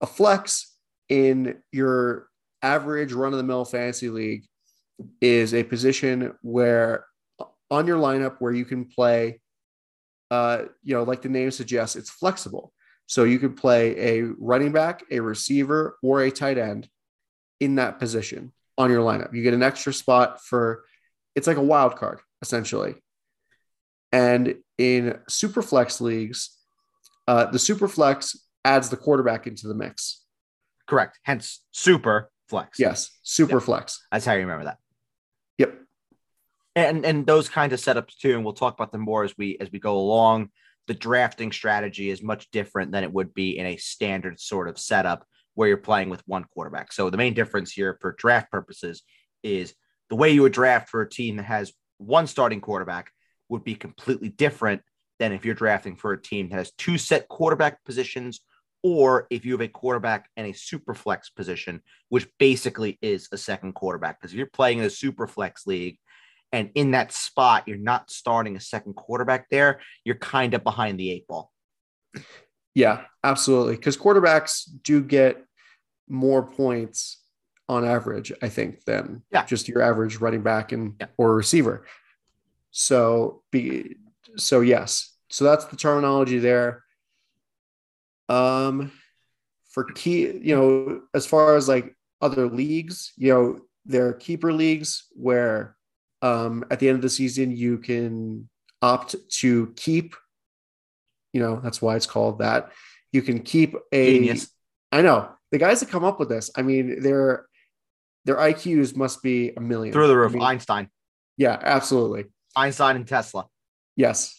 a 0.00 0.06
flex 0.06 0.76
in 1.08 1.56
your 1.72 2.28
average 2.62 3.12
run 3.12 3.32
of 3.32 3.38
the 3.38 3.44
mill 3.44 3.64
fantasy 3.64 4.10
league 4.10 4.44
is 5.20 5.54
a 5.54 5.62
position 5.62 6.34
where 6.42 7.04
on 7.70 7.86
your 7.86 7.98
lineup 7.98 8.36
where 8.38 8.52
you 8.52 8.64
can 8.64 8.84
play, 8.84 9.40
uh, 10.30 10.64
you 10.82 10.94
know, 10.94 11.02
like 11.02 11.22
the 11.22 11.28
name 11.28 11.50
suggests, 11.50 11.96
it's 11.96 12.10
flexible. 12.10 12.72
So 13.06 13.24
you 13.24 13.38
could 13.38 13.56
play 13.56 14.18
a 14.18 14.22
running 14.38 14.72
back, 14.72 15.02
a 15.10 15.20
receiver, 15.20 15.96
or 16.02 16.22
a 16.22 16.30
tight 16.30 16.58
end 16.58 16.88
in 17.60 17.76
that 17.76 17.98
position 17.98 18.52
on 18.76 18.90
your 18.90 19.02
lineup. 19.02 19.34
You 19.34 19.42
get 19.42 19.54
an 19.54 19.62
extra 19.62 19.92
spot 19.92 20.42
for 20.42 20.84
it's 21.34 21.46
like 21.46 21.56
a 21.56 21.62
wild 21.62 21.96
card 21.96 22.20
essentially. 22.42 22.94
And 24.12 24.56
in 24.78 25.18
super 25.28 25.62
flex 25.62 26.00
leagues, 26.00 26.56
uh, 27.26 27.46
the 27.46 27.58
super 27.58 27.88
flex 27.88 28.36
adds 28.68 28.90
the 28.90 28.96
quarterback 28.96 29.46
into 29.46 29.66
the 29.66 29.74
mix. 29.74 30.22
Correct. 30.86 31.18
Hence 31.22 31.62
super 31.72 32.30
flex. 32.48 32.78
Yes, 32.78 33.10
super 33.22 33.56
yep. 33.56 33.62
flex. 33.62 34.06
That's 34.12 34.24
how 34.24 34.34
you 34.34 34.40
remember 34.40 34.64
that. 34.64 34.78
Yep. 35.58 35.74
And 36.76 37.04
and 37.04 37.26
those 37.26 37.48
kinds 37.48 37.72
of 37.72 37.80
setups 37.80 38.16
too, 38.18 38.34
and 38.34 38.44
we'll 38.44 38.54
talk 38.54 38.74
about 38.74 38.92
them 38.92 39.00
more 39.00 39.24
as 39.24 39.34
we 39.36 39.56
as 39.58 39.70
we 39.72 39.78
go 39.78 39.96
along. 39.98 40.50
The 40.86 40.94
drafting 40.94 41.52
strategy 41.52 42.08
is 42.08 42.22
much 42.22 42.50
different 42.50 42.92
than 42.92 43.04
it 43.04 43.12
would 43.12 43.34
be 43.34 43.58
in 43.58 43.66
a 43.66 43.76
standard 43.76 44.40
sort 44.40 44.68
of 44.68 44.78
setup 44.78 45.26
where 45.54 45.68
you're 45.68 45.76
playing 45.76 46.08
with 46.08 46.22
one 46.26 46.44
quarterback. 46.44 46.92
So 46.92 47.10
the 47.10 47.18
main 47.18 47.34
difference 47.34 47.72
here 47.72 47.98
for 48.00 48.14
draft 48.16 48.50
purposes 48.50 49.02
is 49.42 49.74
the 50.08 50.16
way 50.16 50.30
you 50.30 50.42
would 50.42 50.52
draft 50.52 50.88
for 50.88 51.02
a 51.02 51.08
team 51.08 51.36
that 51.36 51.42
has 51.42 51.72
one 51.98 52.26
starting 52.26 52.60
quarterback 52.60 53.10
would 53.50 53.64
be 53.64 53.74
completely 53.74 54.28
different 54.30 54.80
than 55.18 55.32
if 55.32 55.44
you're 55.44 55.54
drafting 55.54 55.96
for 55.96 56.12
a 56.12 56.22
team 56.22 56.48
that 56.48 56.56
has 56.56 56.72
two 56.72 56.96
set 56.96 57.28
quarterback 57.28 57.84
positions 57.84 58.40
or 58.82 59.26
if 59.30 59.44
you 59.44 59.52
have 59.52 59.60
a 59.60 59.68
quarterback 59.68 60.28
and 60.36 60.46
a 60.46 60.52
super 60.52 60.94
flex 60.94 61.30
position, 61.30 61.80
which 62.08 62.28
basically 62.38 62.98
is 63.02 63.28
a 63.32 63.38
second 63.38 63.74
quarterback. 63.74 64.20
Because 64.20 64.32
if 64.32 64.38
you're 64.38 64.46
playing 64.46 64.78
in 64.78 64.84
a 64.84 64.90
super 64.90 65.26
flex 65.26 65.66
league 65.66 65.98
and 66.52 66.70
in 66.74 66.92
that 66.92 67.12
spot, 67.12 67.64
you're 67.66 67.76
not 67.76 68.10
starting 68.10 68.56
a 68.56 68.60
second 68.60 68.94
quarterback 68.94 69.48
there, 69.50 69.80
you're 70.04 70.16
kind 70.16 70.54
of 70.54 70.62
behind 70.64 70.98
the 70.98 71.10
eight 71.10 71.26
ball. 71.26 71.52
Yeah, 72.74 73.02
absolutely. 73.24 73.76
Because 73.76 73.96
quarterbacks 73.96 74.68
do 74.82 75.02
get 75.02 75.44
more 76.08 76.46
points 76.46 77.22
on 77.68 77.84
average, 77.84 78.32
I 78.40 78.48
think, 78.48 78.84
than 78.84 79.22
yeah. 79.32 79.44
just 79.44 79.68
your 79.68 79.82
average 79.82 80.18
running 80.18 80.42
back 80.42 80.72
and 80.72 80.94
yeah. 81.00 81.06
or 81.16 81.34
receiver. 81.34 81.86
So 82.70 83.42
be 83.50 83.96
so 84.36 84.60
yes. 84.60 85.14
So 85.30 85.44
that's 85.44 85.66
the 85.66 85.76
terminology 85.76 86.38
there. 86.38 86.84
Um 88.28 88.92
for 89.70 89.84
key, 89.84 90.22
you 90.38 90.56
know, 90.56 91.02
as 91.14 91.26
far 91.26 91.56
as 91.56 91.68
like 91.68 91.94
other 92.20 92.48
leagues, 92.48 93.12
you 93.16 93.32
know, 93.32 93.60
there 93.84 94.08
are 94.08 94.12
keeper 94.14 94.52
leagues 94.52 95.06
where 95.12 95.76
um 96.22 96.64
at 96.70 96.80
the 96.80 96.88
end 96.88 96.96
of 96.96 97.02
the 97.02 97.10
season 97.10 97.56
you 97.56 97.78
can 97.78 98.48
opt 98.82 99.16
to 99.30 99.72
keep, 99.76 100.14
you 101.32 101.40
know, 101.40 101.60
that's 101.62 101.82
why 101.82 101.96
it's 101.96 102.06
called 102.06 102.38
that. 102.40 102.72
You 103.12 103.22
can 103.22 103.40
keep 103.40 103.74
a 103.92 104.18
Genius. 104.18 104.50
I 104.92 105.02
know 105.02 105.30
the 105.50 105.58
guys 105.58 105.80
that 105.80 105.90
come 105.90 106.04
up 106.04 106.18
with 106.18 106.28
this, 106.28 106.50
I 106.56 106.62
mean, 106.62 107.02
their 107.02 107.46
their 108.24 108.36
IQs 108.36 108.94
must 108.94 109.22
be 109.22 109.52
a 109.56 109.60
million 109.60 109.92
through 109.92 110.08
the 110.08 110.16
roof. 110.16 110.32
I 110.32 110.34
mean, 110.34 110.42
Einstein. 110.42 110.90
Yeah, 111.36 111.58
absolutely. 111.60 112.26
Einstein 112.54 112.96
and 112.96 113.06
Tesla. 113.06 113.46
Yes. 113.96 114.37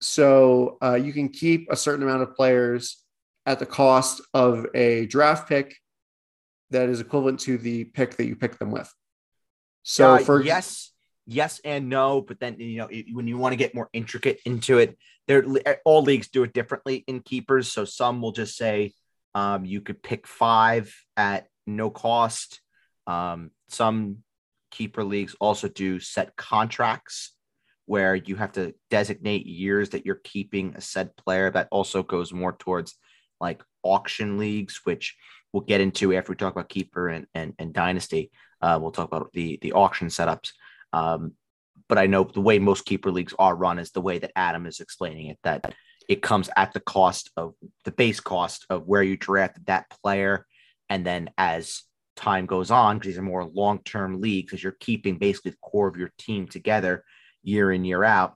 So 0.00 0.78
uh, 0.82 0.94
you 0.94 1.12
can 1.12 1.28
keep 1.28 1.70
a 1.70 1.76
certain 1.76 2.02
amount 2.02 2.22
of 2.22 2.34
players 2.34 3.02
at 3.46 3.58
the 3.58 3.66
cost 3.66 4.20
of 4.34 4.66
a 4.74 5.06
draft 5.06 5.48
pick 5.48 5.76
that 6.70 6.88
is 6.88 7.00
equivalent 7.00 7.40
to 7.40 7.58
the 7.58 7.84
pick 7.84 8.16
that 8.16 8.26
you 8.26 8.36
pick 8.36 8.58
them 8.58 8.70
with. 8.70 8.92
So 9.82 10.14
uh, 10.14 10.18
for 10.18 10.42
yes, 10.42 10.92
yes 11.26 11.60
and 11.64 11.88
no, 11.88 12.20
but 12.20 12.38
then 12.40 12.60
you 12.60 12.78
know 12.78 12.88
when 13.12 13.26
you 13.26 13.38
want 13.38 13.52
to 13.52 13.56
get 13.56 13.74
more 13.74 13.88
intricate 13.92 14.40
into 14.44 14.78
it, 14.78 14.98
there 15.26 15.44
all 15.84 16.02
leagues 16.02 16.28
do 16.28 16.42
it 16.42 16.52
differently 16.52 17.04
in 17.06 17.20
keepers. 17.20 17.72
So 17.72 17.84
some 17.84 18.20
will 18.20 18.32
just 18.32 18.56
say 18.56 18.92
um, 19.34 19.64
you 19.64 19.80
could 19.80 20.02
pick 20.02 20.26
five 20.26 20.94
at 21.16 21.46
no 21.66 21.90
cost. 21.90 22.60
Um, 23.06 23.50
some 23.68 24.18
keeper 24.70 25.04
leagues 25.04 25.34
also 25.40 25.68
do 25.68 25.98
set 26.00 26.36
contracts 26.36 27.32
where 27.88 28.14
you 28.14 28.36
have 28.36 28.52
to 28.52 28.74
designate 28.90 29.46
years 29.46 29.88
that 29.88 30.04
you're 30.04 30.20
keeping 30.22 30.74
a 30.76 30.80
said 30.80 31.16
player. 31.16 31.50
That 31.50 31.68
also 31.70 32.02
goes 32.02 32.34
more 32.34 32.52
towards 32.52 32.94
like 33.40 33.62
auction 33.82 34.36
leagues, 34.36 34.82
which 34.84 35.16
we'll 35.52 35.62
get 35.62 35.80
into 35.80 36.14
after 36.14 36.30
we 36.32 36.36
talk 36.36 36.52
about 36.52 36.68
keeper 36.68 37.08
and 37.08 37.26
and, 37.34 37.54
and 37.58 37.72
dynasty. 37.72 38.30
Uh, 38.60 38.78
we'll 38.80 38.92
talk 38.92 39.08
about 39.08 39.32
the 39.32 39.58
the 39.62 39.72
auction 39.72 40.08
setups. 40.08 40.50
Um, 40.92 41.32
but 41.88 41.96
I 41.96 42.06
know 42.06 42.24
the 42.24 42.42
way 42.42 42.58
most 42.58 42.84
keeper 42.84 43.10
leagues 43.10 43.34
are 43.38 43.56
run 43.56 43.78
is 43.78 43.90
the 43.90 44.02
way 44.02 44.18
that 44.18 44.32
Adam 44.36 44.66
is 44.66 44.80
explaining 44.80 45.28
it. 45.28 45.38
That 45.42 45.74
it 46.10 46.20
comes 46.20 46.50
at 46.56 46.74
the 46.74 46.80
cost 46.80 47.30
of 47.38 47.54
the 47.86 47.90
base 47.90 48.20
cost 48.20 48.66
of 48.68 48.86
where 48.86 49.02
you 49.02 49.16
drafted 49.16 49.64
that 49.66 49.88
player. 50.02 50.44
And 50.90 51.06
then 51.06 51.30
as 51.38 51.84
time 52.16 52.44
goes 52.44 52.70
on, 52.70 52.98
because 52.98 53.12
these 53.12 53.18
are 53.18 53.22
more 53.22 53.46
long 53.46 53.82
term 53.82 54.20
leagues, 54.20 54.52
as 54.52 54.62
you're 54.62 54.76
keeping 54.78 55.16
basically 55.16 55.52
the 55.52 55.58
core 55.62 55.88
of 55.88 55.96
your 55.96 56.12
team 56.18 56.46
together 56.46 57.02
year 57.48 57.72
in, 57.72 57.84
year 57.84 58.04
out, 58.04 58.34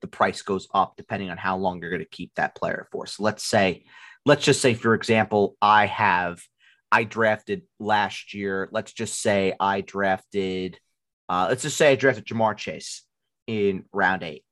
the 0.00 0.06
price 0.18 0.42
goes 0.42 0.66
up 0.72 0.94
depending 0.96 1.30
on 1.30 1.36
how 1.36 1.56
long 1.56 1.80
you're 1.80 1.94
going 1.96 2.08
to 2.10 2.18
keep 2.18 2.32
that 2.34 2.54
player 2.54 2.86
for. 2.92 3.06
So 3.06 3.22
let's 3.22 3.44
say, 3.44 3.84
let's 4.24 4.44
just 4.44 4.60
say, 4.60 4.74
for 4.74 4.94
example, 4.94 5.56
I 5.60 5.86
have, 5.86 6.40
I 6.90 7.04
drafted 7.04 7.62
last 7.78 8.34
year, 8.34 8.68
let's 8.72 8.92
just 8.92 9.20
say 9.20 9.54
I 9.58 9.80
drafted, 9.80 10.78
uh, 11.28 11.46
let's 11.48 11.62
just 11.62 11.76
say 11.76 11.92
I 11.92 11.96
drafted 11.96 12.26
Ja'Marr 12.26 12.56
Chase 12.56 13.02
in 13.46 13.84
round 13.92 14.22
eight, 14.22 14.44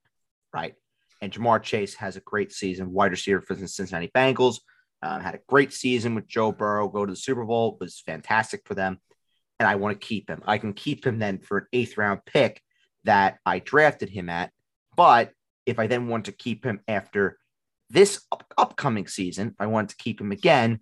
right? 0.52 0.74
And 1.20 1.32
Ja'Marr 1.32 1.62
Chase 1.62 1.94
has 1.94 2.16
a 2.16 2.20
great 2.20 2.52
season, 2.52 2.92
wide 2.92 3.12
receiver 3.12 3.40
for 3.40 3.54
the 3.54 3.68
Cincinnati 3.68 4.10
Bengals. 4.14 4.56
Uh, 5.02 5.20
had 5.20 5.34
a 5.34 5.40
great 5.48 5.72
season 5.72 6.14
with 6.14 6.26
Joe 6.26 6.52
Burrow, 6.52 6.88
go 6.88 7.04
to 7.06 7.12
the 7.12 7.16
Super 7.28 7.44
Bowl, 7.44 7.76
was 7.80 8.02
fantastic 8.06 8.62
for 8.64 8.74
them. 8.74 8.98
and 9.58 9.68
I 9.68 9.76
want 9.76 10.00
to 10.00 10.06
keep 10.06 10.28
him. 10.28 10.42
I 10.46 10.58
can 10.58 10.72
keep 10.72 11.06
him 11.06 11.18
then 11.18 11.38
for 11.38 11.58
an 11.58 11.66
eighth 11.72 11.96
round 11.96 12.20
pick 12.26 12.60
that 13.04 13.38
I 13.44 13.58
drafted 13.58 14.08
him 14.10 14.28
at. 14.28 14.50
But 14.96 15.32
if 15.66 15.78
I 15.78 15.86
then 15.86 16.08
want 16.08 16.26
to 16.26 16.32
keep 16.32 16.64
him 16.64 16.80
after 16.88 17.38
this 17.90 18.22
up- 18.32 18.52
upcoming 18.56 19.06
season, 19.06 19.54
I 19.58 19.66
want 19.66 19.90
to 19.90 19.96
keep 19.96 20.20
him 20.20 20.32
again, 20.32 20.80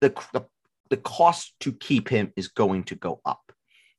the, 0.00 0.10
the, 0.32 0.44
the 0.90 0.96
cost 0.96 1.54
to 1.60 1.72
keep 1.72 2.08
him 2.08 2.32
is 2.36 2.48
going 2.48 2.84
to 2.84 2.94
go 2.94 3.20
up, 3.24 3.52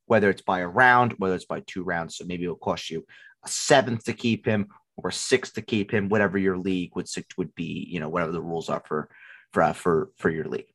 whether 0.06 0.30
it's 0.30 0.42
by 0.42 0.60
a 0.60 0.68
round, 0.68 1.14
whether 1.18 1.34
it's 1.34 1.44
by 1.44 1.62
two 1.66 1.82
rounds. 1.82 2.16
So 2.16 2.24
maybe 2.24 2.44
it'll 2.44 2.56
cost 2.56 2.90
you 2.90 3.04
a 3.44 3.48
seventh 3.48 4.04
to 4.04 4.12
keep 4.12 4.46
him 4.46 4.68
or 4.96 5.10
six 5.10 5.52
to 5.52 5.62
keep 5.62 5.92
him, 5.92 6.08
whatever 6.08 6.38
your 6.38 6.56
league 6.56 6.96
would 6.96 7.08
would 7.36 7.54
be, 7.54 7.86
you 7.90 8.00
know, 8.00 8.08
whatever 8.08 8.32
the 8.32 8.40
rules 8.40 8.68
are 8.68 8.82
for 8.86 9.08
for 9.52 9.62
uh, 9.62 9.72
for 9.72 10.10
for 10.16 10.30
your 10.30 10.46
league. 10.46 10.72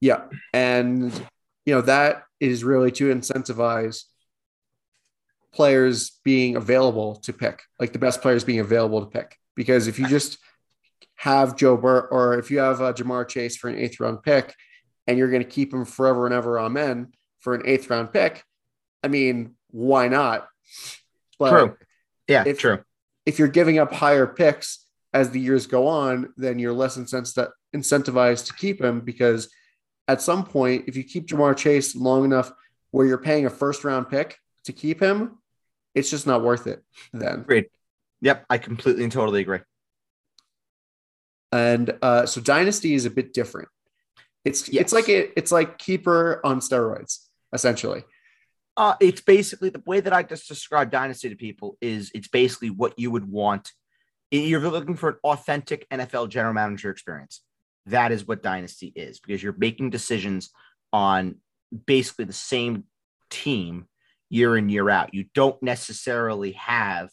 Yeah, 0.00 0.24
and 0.52 1.12
you 1.64 1.74
know 1.74 1.80
that 1.82 2.24
is 2.40 2.64
really 2.64 2.92
to 2.92 3.12
incentivize 3.14 4.04
players 5.56 6.20
being 6.22 6.54
available 6.54 7.16
to 7.16 7.32
pick, 7.32 7.62
like 7.80 7.92
the 7.92 7.98
best 7.98 8.20
players 8.20 8.44
being 8.44 8.60
available 8.60 9.00
to 9.00 9.06
pick. 9.06 9.38
Because 9.54 9.88
if 9.88 9.98
you 9.98 10.06
just 10.06 10.38
have 11.14 11.56
Joe 11.56 11.78
Burr 11.78 12.00
or 12.10 12.38
if 12.38 12.50
you 12.50 12.58
have 12.58 12.82
uh, 12.82 12.92
Ja'Marr 12.92 13.26
Chase 13.26 13.56
for 13.56 13.68
an 13.68 13.78
eighth 13.78 13.98
round 13.98 14.22
pick 14.22 14.54
and 15.06 15.16
you're 15.16 15.30
going 15.30 15.42
to 15.42 15.48
keep 15.48 15.72
him 15.72 15.86
forever 15.86 16.26
and 16.26 16.34
ever, 16.34 16.60
amen, 16.60 17.12
for 17.40 17.54
an 17.54 17.62
eighth 17.64 17.88
round 17.88 18.12
pick, 18.12 18.44
I 19.02 19.08
mean, 19.08 19.54
why 19.70 20.08
not? 20.08 20.46
But 21.38 21.50
true. 21.50 21.76
Yeah, 22.28 22.44
if, 22.46 22.58
true. 22.58 22.80
If 23.24 23.38
you're 23.38 23.48
giving 23.48 23.78
up 23.78 23.92
higher 23.92 24.26
picks 24.26 24.84
as 25.14 25.30
the 25.30 25.40
years 25.40 25.66
go 25.66 25.86
on, 25.86 26.34
then 26.36 26.58
you're 26.58 26.74
less 26.74 26.98
incentivized 26.98 28.46
to 28.46 28.52
keep 28.54 28.82
him 28.82 29.00
because 29.00 29.48
at 30.08 30.20
some 30.20 30.44
point, 30.44 30.84
if 30.86 30.96
you 30.96 31.02
keep 31.02 31.26
Ja'Marr 31.26 31.56
Chase 31.56 31.96
long 31.96 32.24
enough 32.24 32.52
where 32.90 33.06
you're 33.06 33.18
paying 33.18 33.46
a 33.46 33.50
first 33.50 33.84
round 33.84 34.08
pick 34.10 34.36
to 34.64 34.72
keep 34.72 35.00
him, 35.00 35.38
it's 35.96 36.10
just 36.10 36.26
not 36.26 36.42
worth 36.42 36.68
it 36.68 36.84
then. 37.12 37.40
Agreed. 37.40 37.66
Yep, 38.20 38.44
I 38.48 38.58
completely 38.58 39.02
and 39.02 39.12
totally 39.12 39.40
agree. 39.40 39.60
And 41.50 41.96
uh, 42.02 42.26
so 42.26 42.40
Dynasty 42.40 42.94
is 42.94 43.06
a 43.06 43.10
bit 43.10 43.32
different. 43.32 43.68
It's 44.44 44.68
yes. 44.68 44.82
it's 44.82 44.92
like 44.92 45.08
it, 45.08 45.32
it's 45.36 45.50
like 45.50 45.78
keeper 45.78 46.40
on 46.44 46.60
steroids, 46.60 47.24
essentially. 47.52 48.04
Uh, 48.76 48.94
it's 49.00 49.22
basically 49.22 49.70
the 49.70 49.82
way 49.86 50.00
that 50.00 50.12
I 50.12 50.22
just 50.22 50.48
describe 50.48 50.90
Dynasty 50.90 51.30
to 51.30 51.36
people 51.36 51.78
is 51.80 52.10
it's 52.14 52.28
basically 52.28 52.70
what 52.70 52.98
you 52.98 53.10
would 53.10 53.28
want. 53.28 53.72
You're 54.30 54.60
looking 54.60 54.96
for 54.96 55.08
an 55.10 55.16
authentic 55.24 55.88
NFL 55.88 56.28
general 56.28 56.52
manager 56.52 56.90
experience. 56.90 57.40
That 57.86 58.12
is 58.12 58.26
what 58.26 58.42
Dynasty 58.42 58.92
is 58.94 59.18
because 59.18 59.42
you're 59.42 59.54
making 59.56 59.90
decisions 59.90 60.50
on 60.92 61.36
basically 61.86 62.26
the 62.26 62.32
same 62.34 62.84
team 63.30 63.86
year 64.28 64.56
in, 64.56 64.68
year 64.68 64.90
out. 64.90 65.14
You 65.14 65.26
don't 65.34 65.60
necessarily 65.62 66.52
have 66.52 67.10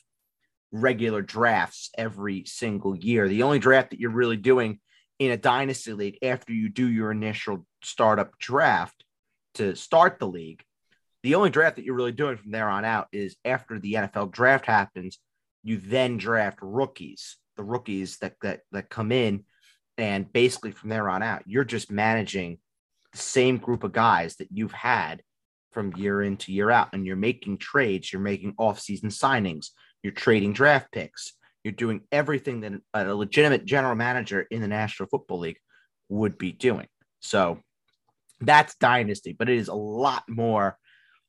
regular 0.71 1.21
drafts 1.21 1.89
every 1.97 2.45
single 2.45 2.95
year. 2.95 3.27
The 3.27 3.43
only 3.43 3.59
draft 3.59 3.91
that 3.91 3.99
you're 3.99 4.11
really 4.11 4.37
doing 4.37 4.79
in 5.19 5.31
a 5.31 5.37
dynasty 5.37 5.93
league 5.93 6.17
after 6.23 6.51
you 6.51 6.69
do 6.69 6.87
your 6.87 7.11
initial 7.11 7.65
startup 7.83 8.37
draft 8.39 9.03
to 9.55 9.75
start 9.75 10.19
the 10.19 10.27
league, 10.27 10.63
the 11.21 11.35
only 11.35 11.51
draft 11.51 11.75
that 11.75 11.85
you're 11.85 11.95
really 11.95 12.11
doing 12.11 12.37
from 12.37 12.51
there 12.51 12.69
on 12.69 12.83
out 12.83 13.07
is 13.11 13.35
after 13.45 13.79
the 13.79 13.93
NFL 13.93 14.31
draft 14.31 14.65
happens, 14.65 15.19
you 15.63 15.77
then 15.77 16.17
draft 16.17 16.59
rookies, 16.61 17.37
the 17.55 17.63
rookies 17.63 18.17
that 18.17 18.35
that 18.41 18.61
that 18.71 18.89
come 18.89 19.11
in 19.11 19.45
and 19.97 20.31
basically 20.33 20.71
from 20.71 20.89
there 20.89 21.09
on 21.09 21.21
out, 21.21 21.43
you're 21.45 21.63
just 21.63 21.91
managing 21.91 22.57
the 23.11 23.19
same 23.19 23.57
group 23.57 23.83
of 23.83 23.91
guys 23.91 24.35
that 24.37 24.49
you've 24.51 24.73
had 24.73 25.21
from 25.73 25.95
year 25.95 26.21
in 26.21 26.37
to 26.37 26.51
year 26.51 26.71
out. 26.71 26.89
And 26.93 27.05
you're 27.05 27.15
making 27.15 27.57
trades, 27.57 28.11
you're 28.11 28.21
making 28.21 28.55
off-season 28.57 29.09
signings, 29.09 29.67
you're 30.01 30.13
trading 30.13 30.53
draft 30.53 30.91
picks, 30.91 31.33
you're 31.63 31.71
doing 31.71 32.01
everything 32.11 32.61
that 32.61 32.73
a 32.93 33.15
legitimate 33.15 33.65
general 33.65 33.95
manager 33.95 34.41
in 34.51 34.61
the 34.61 34.67
National 34.67 35.09
Football 35.09 35.39
League 35.39 35.59
would 36.09 36.37
be 36.37 36.51
doing. 36.51 36.87
So 37.21 37.59
that's 38.41 38.75
dynasty, 38.75 39.33
but 39.37 39.49
it 39.49 39.57
is 39.57 39.69
a 39.69 39.73
lot 39.73 40.23
more 40.27 40.77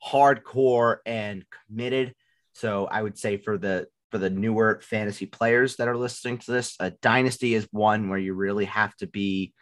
hardcore 0.04 0.98
and 1.06 1.44
committed. 1.68 2.14
So 2.52 2.86
I 2.86 3.02
would 3.02 3.18
say 3.18 3.36
for 3.36 3.58
the 3.58 3.86
for 4.10 4.18
the 4.18 4.30
newer 4.30 4.80
fantasy 4.82 5.26
players 5.26 5.76
that 5.76 5.88
are 5.88 5.96
listening 5.96 6.38
to 6.38 6.52
this, 6.52 6.76
a 6.78 6.90
dynasty 6.90 7.54
is 7.54 7.66
one 7.72 8.08
where 8.08 8.18
you 8.18 8.34
really 8.34 8.66
have 8.66 8.94
to 8.96 9.06
be 9.06 9.52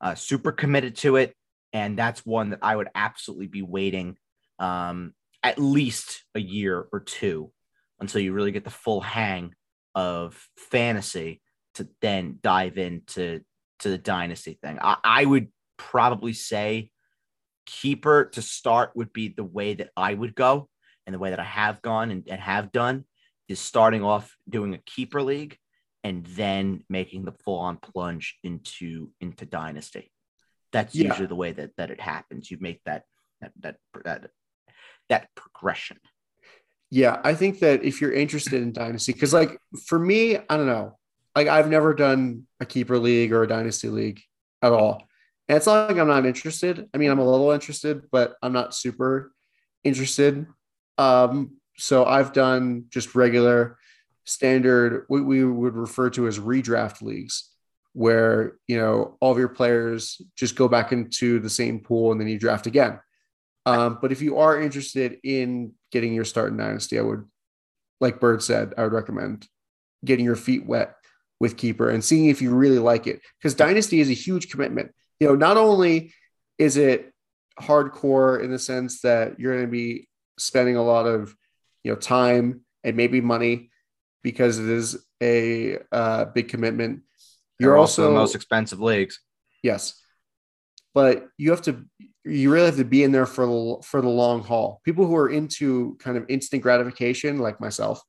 uh, 0.00 0.14
super 0.14 0.52
committed 0.52 0.96
to 0.96 1.16
it, 1.16 1.34
and 1.72 1.98
that's 1.98 2.26
one 2.26 2.50
that 2.50 2.58
I 2.62 2.76
would 2.76 2.88
absolutely 2.94 3.46
be 3.46 3.62
waiting 3.62 4.16
um, 4.62 5.12
at 5.42 5.58
least 5.58 6.24
a 6.34 6.40
year 6.40 6.86
or 6.92 7.00
two 7.00 7.52
until 8.00 8.20
you 8.20 8.32
really 8.32 8.52
get 8.52 8.64
the 8.64 8.70
full 8.70 9.00
hang 9.00 9.54
of 9.94 10.40
fantasy 10.56 11.42
to 11.74 11.88
then 12.00 12.38
dive 12.42 12.78
into 12.78 13.40
to 13.80 13.90
the 13.90 13.98
dynasty 13.98 14.58
thing. 14.62 14.78
I, 14.80 14.96
I 15.02 15.24
would 15.24 15.48
probably 15.76 16.32
say 16.32 16.90
keeper 17.66 18.26
to 18.26 18.42
start 18.42 18.92
would 18.94 19.12
be 19.12 19.28
the 19.28 19.44
way 19.44 19.74
that 19.74 19.90
I 19.96 20.14
would 20.14 20.34
go 20.34 20.68
and 21.06 21.14
the 21.14 21.18
way 21.18 21.30
that 21.30 21.40
I 21.40 21.44
have 21.44 21.82
gone 21.82 22.10
and, 22.10 22.22
and 22.30 22.40
have 22.40 22.70
done 22.70 23.04
is 23.48 23.58
starting 23.58 24.04
off 24.04 24.36
doing 24.48 24.74
a 24.74 24.78
keeper 24.78 25.22
league 25.22 25.56
and 26.04 26.24
then 26.26 26.84
making 26.88 27.24
the 27.24 27.32
full 27.32 27.58
on 27.58 27.78
plunge 27.78 28.38
into 28.44 29.10
into 29.20 29.44
dynasty. 29.44 30.12
That's 30.72 30.94
yeah. 30.94 31.08
usually 31.08 31.26
the 31.26 31.34
way 31.34 31.50
that 31.50 31.70
that 31.76 31.90
it 31.90 32.00
happens. 32.00 32.48
You 32.48 32.58
make 32.60 32.80
that 32.86 33.02
that 33.40 33.52
that 33.60 33.76
that 34.04 34.30
that 35.08 35.28
progression. 35.34 35.98
Yeah, 36.90 37.20
I 37.24 37.34
think 37.34 37.60
that 37.60 37.84
if 37.84 38.00
you're 38.00 38.12
interested 38.12 38.54
in 38.54 38.72
dynasty, 38.72 39.12
because 39.12 39.32
like 39.32 39.58
for 39.86 39.98
me, 39.98 40.36
I 40.36 40.56
don't 40.56 40.66
know, 40.66 40.98
like 41.34 41.48
I've 41.48 41.70
never 41.70 41.94
done 41.94 42.46
a 42.60 42.66
keeper 42.66 42.98
league 42.98 43.32
or 43.32 43.42
a 43.42 43.48
dynasty 43.48 43.88
league 43.88 44.20
at 44.60 44.72
all. 44.72 45.02
And 45.48 45.56
it's 45.56 45.66
not 45.66 45.88
like 45.88 45.98
I'm 45.98 46.08
not 46.08 46.26
interested. 46.26 46.88
I 46.94 46.98
mean, 46.98 47.10
I'm 47.10 47.18
a 47.18 47.28
little 47.28 47.50
interested, 47.50 48.10
but 48.10 48.36
I'm 48.42 48.52
not 48.52 48.74
super 48.74 49.32
interested. 49.84 50.46
Um, 50.98 51.56
so 51.76 52.04
I've 52.04 52.32
done 52.32 52.84
just 52.90 53.14
regular 53.14 53.78
standard, 54.24 55.04
what 55.08 55.24
we 55.24 55.44
would 55.44 55.74
refer 55.74 56.10
to 56.10 56.26
as 56.26 56.38
redraft 56.38 57.02
leagues, 57.02 57.50
where 57.92 58.56
you 58.68 58.78
know 58.78 59.16
all 59.20 59.32
of 59.32 59.38
your 59.38 59.48
players 59.48 60.20
just 60.36 60.56
go 60.56 60.68
back 60.68 60.92
into 60.92 61.38
the 61.40 61.50
same 61.50 61.80
pool 61.80 62.12
and 62.12 62.20
then 62.20 62.28
you 62.28 62.38
draft 62.38 62.66
again. 62.66 63.00
Um, 63.64 63.98
but 64.00 64.12
if 64.12 64.20
you 64.20 64.38
are 64.38 64.60
interested 64.60 65.18
in 65.22 65.72
getting 65.90 66.14
your 66.14 66.24
start 66.24 66.50
in 66.50 66.56
Dynasty, 66.56 66.98
I 66.98 67.02
would, 67.02 67.24
like 68.00 68.20
Bird 68.20 68.42
said, 68.42 68.74
I 68.76 68.82
would 68.82 68.92
recommend 68.92 69.46
getting 70.04 70.24
your 70.24 70.36
feet 70.36 70.66
wet 70.66 70.96
with 71.38 71.56
Keeper 71.56 71.88
and 71.90 72.04
seeing 72.04 72.26
if 72.26 72.42
you 72.42 72.54
really 72.54 72.78
like 72.78 73.06
it. 73.06 73.20
Because 73.38 73.54
Dynasty 73.54 74.00
is 74.00 74.10
a 74.10 74.14
huge 74.14 74.50
commitment. 74.50 74.92
You 75.20 75.28
know, 75.28 75.36
not 75.36 75.56
only 75.56 76.12
is 76.58 76.76
it 76.76 77.12
hardcore 77.60 78.42
in 78.42 78.50
the 78.50 78.58
sense 78.58 79.02
that 79.02 79.38
you're 79.38 79.54
going 79.54 79.66
to 79.66 79.70
be 79.70 80.08
spending 80.38 80.76
a 80.76 80.82
lot 80.82 81.06
of, 81.06 81.34
you 81.84 81.92
know, 81.92 81.98
time 81.98 82.62
and 82.82 82.96
maybe 82.96 83.20
money 83.20 83.70
because 84.22 84.58
it 84.58 84.68
is 84.68 85.04
a 85.22 85.78
uh, 85.92 86.24
big 86.26 86.48
commitment. 86.48 87.02
You're 87.58 87.76
also, 87.76 88.02
also 88.02 88.12
the 88.12 88.18
most 88.18 88.34
expensive 88.34 88.80
leagues. 88.80 89.20
Yes, 89.62 90.00
but 90.94 91.28
you 91.38 91.50
have 91.50 91.62
to 91.62 91.84
you 92.24 92.52
really 92.52 92.66
have 92.66 92.76
to 92.76 92.84
be 92.84 93.02
in 93.02 93.12
there 93.12 93.26
for 93.26 93.46
the 93.46 93.82
for 93.84 94.00
the 94.00 94.08
long 94.08 94.42
haul. 94.42 94.80
People 94.84 95.06
who 95.06 95.16
are 95.16 95.28
into 95.28 95.96
kind 95.98 96.16
of 96.16 96.24
instant 96.28 96.62
gratification, 96.62 97.38
like 97.38 97.60
myself, 97.60 98.00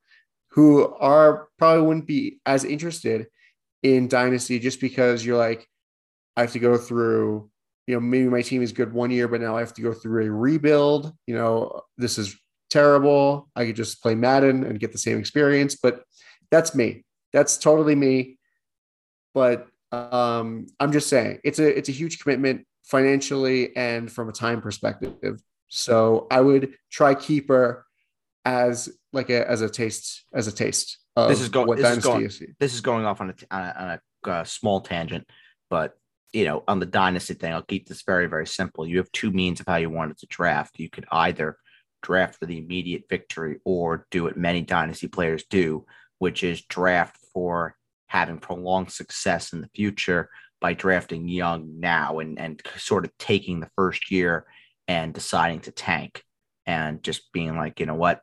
who 0.49 0.93
are 0.95 1.47
probably 1.57 1.85
wouldn't 1.85 2.07
be 2.07 2.39
as 2.45 2.63
interested 2.63 3.27
in 3.81 4.07
dynasty 4.07 4.59
just 4.59 4.79
because 4.79 5.25
you're 5.25 5.37
like, 5.37 5.67
I 6.37 6.41
have 6.41 6.53
to 6.53 6.59
go 6.59 6.77
through. 6.77 7.49
You 7.85 7.95
know, 7.95 7.99
maybe 7.99 8.29
my 8.29 8.41
team 8.41 8.61
is 8.61 8.71
good 8.71 8.93
one 8.93 9.11
year, 9.11 9.27
but 9.27 9.41
now 9.41 9.57
I 9.57 9.59
have 9.59 9.73
to 9.73 9.81
go 9.81 9.93
through 9.93 10.25
a 10.25 10.31
rebuild. 10.31 11.11
You 11.27 11.35
know, 11.35 11.81
this 11.97 12.17
is 12.17 12.37
terrible. 12.69 13.49
I 13.57 13.65
could 13.65 13.75
just 13.75 14.01
play 14.01 14.15
Madden 14.15 14.63
and 14.63 14.79
get 14.79 14.93
the 14.93 14.97
same 14.97 15.19
experience, 15.19 15.75
but 15.75 16.03
that's 16.49 16.73
me. 16.73 17.03
That's 17.33 17.57
totally 17.57 17.95
me. 17.95 18.37
But 19.33 19.67
um, 19.91 20.67
I'm 20.79 20.91
just 20.91 21.09
saying 21.09 21.39
it's 21.43 21.59
a 21.59 21.77
it's 21.77 21.89
a 21.89 21.93
huge 21.93 22.19
commitment 22.19 22.65
financially 22.83 23.75
and 23.75 24.11
from 24.11 24.29
a 24.29 24.31
time 24.31 24.61
perspective. 24.61 25.41
So 25.67 26.27
I 26.29 26.41
would 26.41 26.75
try 26.91 27.15
keeper 27.15 27.85
as 28.45 28.89
like 29.11 29.29
a 29.29 29.49
as 29.49 29.61
a 29.61 29.69
taste 29.69 30.25
as 30.33 30.47
a 30.47 30.51
taste. 30.51 30.99
this 31.15 31.41
is 31.41 31.49
going. 31.49 31.79
This 31.79 31.97
is 31.97 32.03
going, 32.03 32.25
is. 32.25 32.43
this 32.59 32.73
is 32.73 32.81
going 32.81 33.05
off 33.05 33.21
on 33.21 33.29
a, 33.29 33.55
on 33.55 33.61
a, 33.61 33.73
on 33.79 33.99
a 34.25 34.29
uh, 34.29 34.43
small 34.43 34.81
tangent, 34.81 35.27
but 35.69 35.93
you 36.31 36.45
know, 36.45 36.63
on 36.67 36.79
the 36.79 36.85
dynasty 36.85 37.35
thing, 37.35 37.53
I'll 37.53 37.61
keep 37.61 37.87
this 37.87 38.03
very 38.03 38.27
very 38.27 38.47
simple. 38.47 38.85
You 38.85 38.97
have 38.97 39.11
two 39.11 39.31
means 39.31 39.59
of 39.59 39.67
how 39.67 39.77
you 39.77 39.89
want 39.89 40.11
it 40.11 40.19
to 40.19 40.27
draft. 40.27 40.79
You 40.79 40.89
could 40.89 41.05
either 41.11 41.57
draft 42.01 42.37
for 42.37 42.45
the 42.45 42.57
immediate 42.57 43.03
victory 43.09 43.59
or 43.63 44.05
do 44.11 44.23
what 44.23 44.37
many 44.37 44.61
dynasty 44.61 45.07
players 45.07 45.45
do, 45.49 45.85
which 46.19 46.43
is 46.43 46.61
draft 46.63 47.17
for 47.33 47.75
having 48.07 48.37
prolonged 48.37 48.91
success 48.91 49.53
in 49.53 49.61
the 49.61 49.69
future 49.73 50.29
by 50.63 50.73
drafting 50.73 51.27
young 51.27 51.81
now 51.81 52.19
and, 52.19 52.39
and 52.39 52.61
sort 52.77 53.03
of 53.03 53.11
taking 53.19 53.59
the 53.59 53.69
first 53.75 54.09
year 54.09 54.45
and 54.87 55.13
deciding 55.13 55.59
to 55.59 55.71
tank 55.71 56.23
and 56.65 57.03
just 57.03 57.33
being 57.33 57.57
like, 57.57 57.81
you 57.81 57.85
know 57.85 57.95
what, 57.95 58.21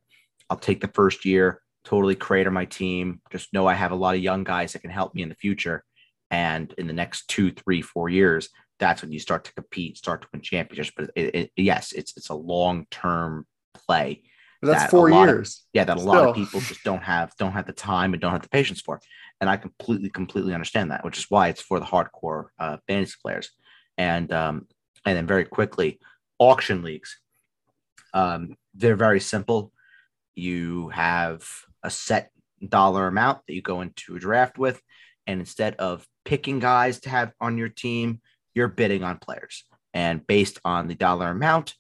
I'll 0.49 0.57
take 0.57 0.81
the 0.81 0.89
first 0.89 1.27
year, 1.27 1.61
totally 1.85 2.15
crater 2.15 2.51
my 2.51 2.65
team. 2.65 3.21
Just 3.31 3.53
know 3.53 3.67
I 3.67 3.75
have 3.75 3.93
a 3.93 3.97
lot 3.97 4.15
of 4.15 4.23
young 4.23 4.43
guys 4.43 4.73
that 4.73 4.81
can 4.81 4.91
help 4.91 5.15
me 5.15 5.21
in 5.21 5.29
the 5.29 5.35
future. 5.35 5.85
And 6.31 6.73
in 6.79 6.87
the 6.87 6.95
next 6.95 7.29
two, 7.29 7.51
three, 7.51 7.83
four 7.83 8.09
years, 8.09 8.49
that's 8.79 9.03
when 9.03 9.13
you 9.13 9.19
start 9.19 9.45
to 9.45 9.53
compete, 9.53 9.99
start 9.99 10.23
to 10.23 10.29
win 10.33 10.41
championships. 10.41 10.93
But 10.97 11.11
it, 11.15 11.35
it, 11.35 11.51
yes, 11.57 11.93
it's 11.93 12.17
it's 12.17 12.31
a 12.31 12.35
long 12.35 12.87
term 12.91 13.47
play. 13.75 14.23
But 14.63 14.69
that's 14.69 14.85
that 14.85 14.91
four 14.91 15.11
years. 15.11 15.49
Of, 15.49 15.69
yeah, 15.75 15.85
that 15.85 15.97
a 15.99 16.01
Still. 16.01 16.13
lot 16.13 16.29
of 16.29 16.35
people 16.35 16.61
just 16.61 16.85
don't 16.85 17.03
have 17.03 17.33
don't 17.39 17.53
have 17.53 17.67
the 17.67 17.73
time 17.73 18.15
and 18.15 18.23
don't 18.23 18.33
have 18.33 18.43
the 18.43 18.49
patience 18.49 18.81
for. 18.81 19.01
And 19.41 19.49
I 19.49 19.57
completely 19.57 20.11
completely 20.11 20.55
understand 20.55 20.91
that, 20.91 21.05
which 21.05 21.19
is 21.19 21.27
why 21.29 21.49
it's 21.49 21.63
for 21.63 21.81
the 21.81 21.87
hardcore 21.87 22.47
uh, 22.59 22.77
fantasy 22.87 23.15
players. 23.23 23.51
And 23.97 24.33
um, 24.33 24.67
and 25.05 25.17
then 25.17 25.27
very 25.27 25.45
quickly, 25.45 25.99
auction 26.39 26.83
leagues. 26.83 27.19
Um, 28.13 28.57
they're 28.75 28.97
very 28.97 29.21
simple. 29.21 29.73
You 30.35 30.89
have 30.91 31.47
a 31.83 31.91
set 31.91 32.31
dollar 32.67 33.07
amount 33.07 33.41
that 33.47 33.55
you 33.55 33.63
go 33.63 33.81
into 33.81 34.17
a 34.17 34.21
draft 34.21 34.59
with, 34.59 34.81
and 35.27 35.41
instead 35.41 35.75
of 35.77 36.07
picking 36.25 36.59
guys 36.59 37.01
to 37.01 37.11
have 37.11 37.33
on 37.41 37.57
your 37.57 37.69
team, 37.69 38.21
you're 38.55 38.69
bidding 38.69 39.03
on 39.05 39.19
players. 39.19 39.65
And 39.95 40.27
based 40.27 40.61
on 40.65 40.87
the 40.87 40.95
dollar 40.95 41.29
amount, 41.29 41.75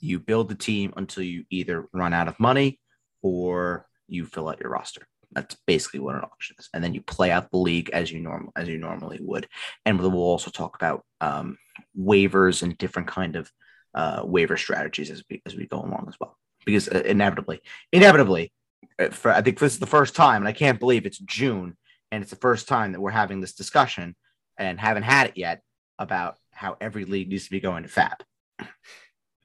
you 0.00 0.18
build 0.18 0.48
the 0.48 0.54
team 0.54 0.92
until 0.96 1.22
you 1.22 1.44
either 1.50 1.88
run 1.92 2.12
out 2.12 2.28
of 2.28 2.38
money 2.38 2.80
or 3.22 3.86
you 4.08 4.26
fill 4.26 4.48
out 4.48 4.60
your 4.60 4.70
roster. 4.70 5.06
That's 5.36 5.54
basically 5.66 6.00
what 6.00 6.16
an 6.16 6.22
auction 6.22 6.56
is, 6.58 6.70
and 6.72 6.82
then 6.82 6.94
you 6.94 7.02
play 7.02 7.30
out 7.30 7.50
the 7.50 7.58
league 7.58 7.90
as 7.92 8.10
you 8.10 8.20
normal 8.20 8.52
as 8.56 8.68
you 8.68 8.78
normally 8.78 9.18
would. 9.20 9.46
And 9.84 10.00
we'll 10.00 10.14
also 10.14 10.50
talk 10.50 10.74
about 10.74 11.04
um, 11.20 11.58
waivers 11.96 12.62
and 12.62 12.76
different 12.78 13.06
kind 13.06 13.36
of 13.36 13.52
uh, 13.94 14.22
waiver 14.24 14.56
strategies 14.56 15.10
as 15.10 15.22
we 15.30 15.42
as 15.44 15.54
we 15.54 15.66
go 15.66 15.78
along 15.78 16.06
as 16.08 16.16
well. 16.18 16.38
Because 16.64 16.88
uh, 16.88 17.02
inevitably, 17.04 17.60
inevitably, 17.92 18.50
uh, 18.98 19.10
for 19.10 19.30
I 19.30 19.42
think 19.42 19.58
this 19.58 19.74
is 19.74 19.78
the 19.78 19.86
first 19.86 20.16
time, 20.16 20.40
and 20.40 20.48
I 20.48 20.52
can't 20.52 20.80
believe 20.80 21.04
it's 21.04 21.18
June, 21.18 21.76
and 22.10 22.22
it's 22.22 22.30
the 22.30 22.36
first 22.36 22.66
time 22.66 22.92
that 22.92 23.00
we're 23.00 23.10
having 23.10 23.42
this 23.42 23.54
discussion 23.54 24.16
and 24.58 24.80
haven't 24.80 25.02
had 25.02 25.28
it 25.28 25.36
yet 25.36 25.60
about 25.98 26.38
how 26.50 26.78
every 26.80 27.04
league 27.04 27.28
needs 27.28 27.44
to 27.44 27.50
be 27.50 27.60
going 27.60 27.82
to 27.82 27.90
FAB. 27.90 28.22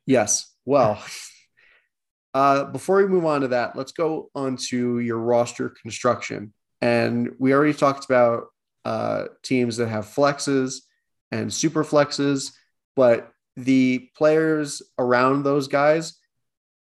Yes. 0.05 0.53
Well, 0.65 1.03
uh, 2.33 2.65
before 2.65 2.97
we 2.97 3.07
move 3.07 3.25
on 3.25 3.41
to 3.41 3.49
that, 3.49 3.75
let's 3.75 3.91
go 3.91 4.29
on 4.33 4.55
to 4.55 4.99
your 4.99 5.17
roster 5.17 5.69
construction. 5.69 6.53
And 6.81 7.31
we 7.39 7.53
already 7.53 7.73
talked 7.73 8.05
about 8.05 8.45
uh, 8.85 9.25
teams 9.43 9.77
that 9.77 9.89
have 9.89 10.05
flexes 10.05 10.77
and 11.31 11.53
super 11.53 11.83
flexes, 11.83 12.51
but 12.95 13.31
the 13.57 14.09
players 14.15 14.81
around 14.97 15.43
those 15.43 15.67
guys, 15.67 16.17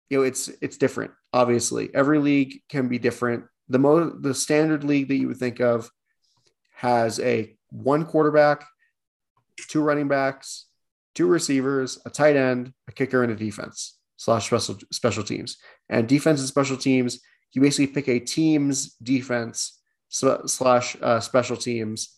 you 0.08 0.18
know, 0.18 0.24
it's 0.24 0.48
it's 0.60 0.76
different. 0.76 1.12
Obviously, 1.32 1.90
every 1.94 2.18
league 2.18 2.60
can 2.68 2.88
be 2.88 2.98
different. 2.98 3.44
The 3.68 3.78
mo 3.78 4.10
the 4.10 4.34
standard 4.34 4.84
league 4.84 5.08
that 5.08 5.16
you 5.16 5.28
would 5.28 5.38
think 5.38 5.60
of 5.60 5.90
has 6.74 7.18
a 7.20 7.56
one 7.70 8.04
quarterback, 8.04 8.64
two 9.68 9.82
running 9.82 10.08
backs, 10.08 10.66
two 11.14 11.26
receivers, 11.26 11.98
a 12.04 12.10
tight 12.10 12.36
end, 12.36 12.72
a 12.88 12.92
kicker, 12.92 13.22
and 13.22 13.32
a 13.32 13.36
defense 13.36 13.99
slash 14.20 14.46
special 14.48 14.76
special 14.92 15.24
teams. 15.24 15.56
And 15.88 16.06
defense 16.06 16.40
and 16.40 16.48
special 16.48 16.76
teams, 16.76 17.20
you 17.52 17.62
basically 17.62 17.86
pick 17.86 18.06
a 18.06 18.20
team's 18.20 18.94
defense 18.96 19.80
slash 20.10 20.94
uh, 21.00 21.20
special 21.20 21.56
teams, 21.56 22.14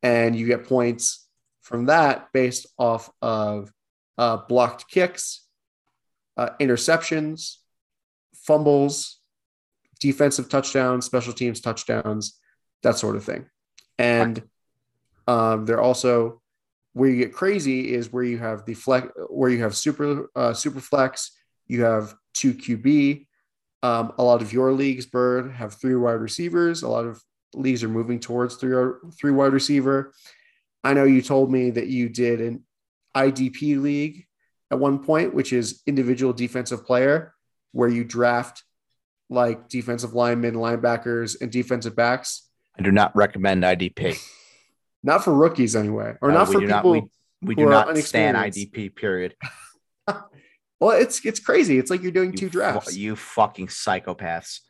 and 0.00 0.36
you 0.36 0.46
get 0.46 0.68
points 0.68 1.26
from 1.60 1.86
that 1.86 2.28
based 2.32 2.68
off 2.78 3.10
of 3.20 3.72
uh, 4.16 4.36
blocked 4.48 4.88
kicks, 4.88 5.44
uh, 6.36 6.50
interceptions, 6.60 7.56
fumbles, 8.32 9.18
defensive 9.98 10.48
touchdowns, 10.48 11.04
special 11.04 11.32
teams 11.32 11.60
touchdowns, 11.60 12.38
that 12.84 12.96
sort 12.96 13.16
of 13.16 13.24
thing. 13.24 13.46
And 13.98 14.40
um, 15.26 15.66
they're 15.66 15.82
also 15.82 16.42
where 16.92 17.10
you 17.10 17.16
get 17.16 17.32
crazy 17.32 17.92
is 17.92 18.12
where 18.12 18.22
you 18.22 18.38
have 18.38 18.64
the 18.66 18.74
flex, 18.74 19.08
where 19.28 19.50
you 19.50 19.64
have 19.64 19.76
super 19.76 20.30
uh, 20.36 20.54
super 20.54 20.80
flex, 20.80 21.32
you 21.70 21.84
have 21.84 22.14
two 22.34 22.52
QB. 22.52 23.26
Um, 23.82 24.12
a 24.18 24.24
lot 24.24 24.42
of 24.42 24.52
your 24.52 24.72
leagues, 24.72 25.06
Bird, 25.06 25.52
have 25.52 25.74
three 25.74 25.94
wide 25.94 26.14
receivers. 26.14 26.82
A 26.82 26.88
lot 26.88 27.06
of 27.06 27.22
leagues 27.54 27.84
are 27.84 27.88
moving 27.88 28.18
towards 28.18 28.56
three 28.56 28.74
three 29.18 29.30
wide 29.30 29.52
receiver. 29.52 30.12
I 30.82 30.94
know 30.94 31.04
you 31.04 31.22
told 31.22 31.50
me 31.50 31.70
that 31.70 31.86
you 31.86 32.08
did 32.08 32.40
an 32.40 32.64
IDP 33.16 33.80
league 33.80 34.26
at 34.70 34.80
one 34.80 34.98
point, 35.04 35.32
which 35.32 35.52
is 35.52 35.82
individual 35.86 36.32
defensive 36.32 36.84
player, 36.84 37.34
where 37.70 37.88
you 37.88 38.02
draft 38.02 38.64
like 39.28 39.68
defensive 39.68 40.12
linemen, 40.12 40.54
linebackers, 40.54 41.40
and 41.40 41.52
defensive 41.52 41.94
backs. 41.94 42.48
I 42.76 42.82
do 42.82 42.90
not 42.90 43.14
recommend 43.14 43.62
IDP. 43.62 44.20
not 45.04 45.22
for 45.22 45.32
rookies 45.32 45.76
anyway, 45.76 46.16
or 46.20 46.30
no, 46.30 46.38
not 46.38 46.46
for 46.48 46.60
people. 46.60 46.66
Not, 46.68 46.84
we, 46.84 47.02
we 47.42 47.54
do 47.54 47.66
not 47.66 47.96
stand 47.98 48.36
IDP. 48.36 48.96
Period. 48.96 49.36
well, 50.80 50.98
it's 50.98 51.24
it's 51.26 51.40
crazy. 51.40 51.78
It's 51.78 51.90
like 51.90 52.02
you're 52.02 52.10
doing 52.10 52.32
you 52.32 52.38
two 52.38 52.48
drafts. 52.48 52.94
Fu- 52.94 52.98
you 52.98 53.14
fucking 53.14 53.66
psychopaths. 53.66 54.60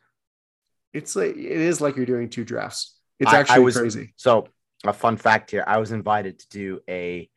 It's 0.93 1.15
like 1.15 1.31
it 1.31 1.37
is 1.37 1.79
like 1.79 1.95
you're 1.95 2.05
doing 2.05 2.29
two 2.29 2.43
drafts. 2.43 2.99
It's 3.19 3.31
actually 3.31 3.53
I, 3.53 3.57
I 3.57 3.59
was, 3.59 3.77
crazy. 3.77 4.13
So 4.17 4.47
a 4.83 4.91
fun 4.91 5.15
fact 5.15 5.51
here: 5.51 5.63
I 5.65 5.77
was 5.77 5.91
invited 5.93 6.39
to 6.39 6.49
do 6.49 6.79
a 6.89 7.29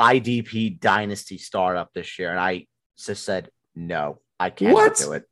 IDP 0.00 0.80
Dynasty 0.80 1.36
startup 1.36 1.92
this 1.92 2.18
year, 2.18 2.30
and 2.30 2.40
I 2.40 2.66
just 2.98 3.24
said 3.24 3.50
no, 3.74 4.20
I 4.40 4.48
cannot 4.48 4.74
what? 4.74 4.96
do 4.96 5.12
it. 5.12 5.24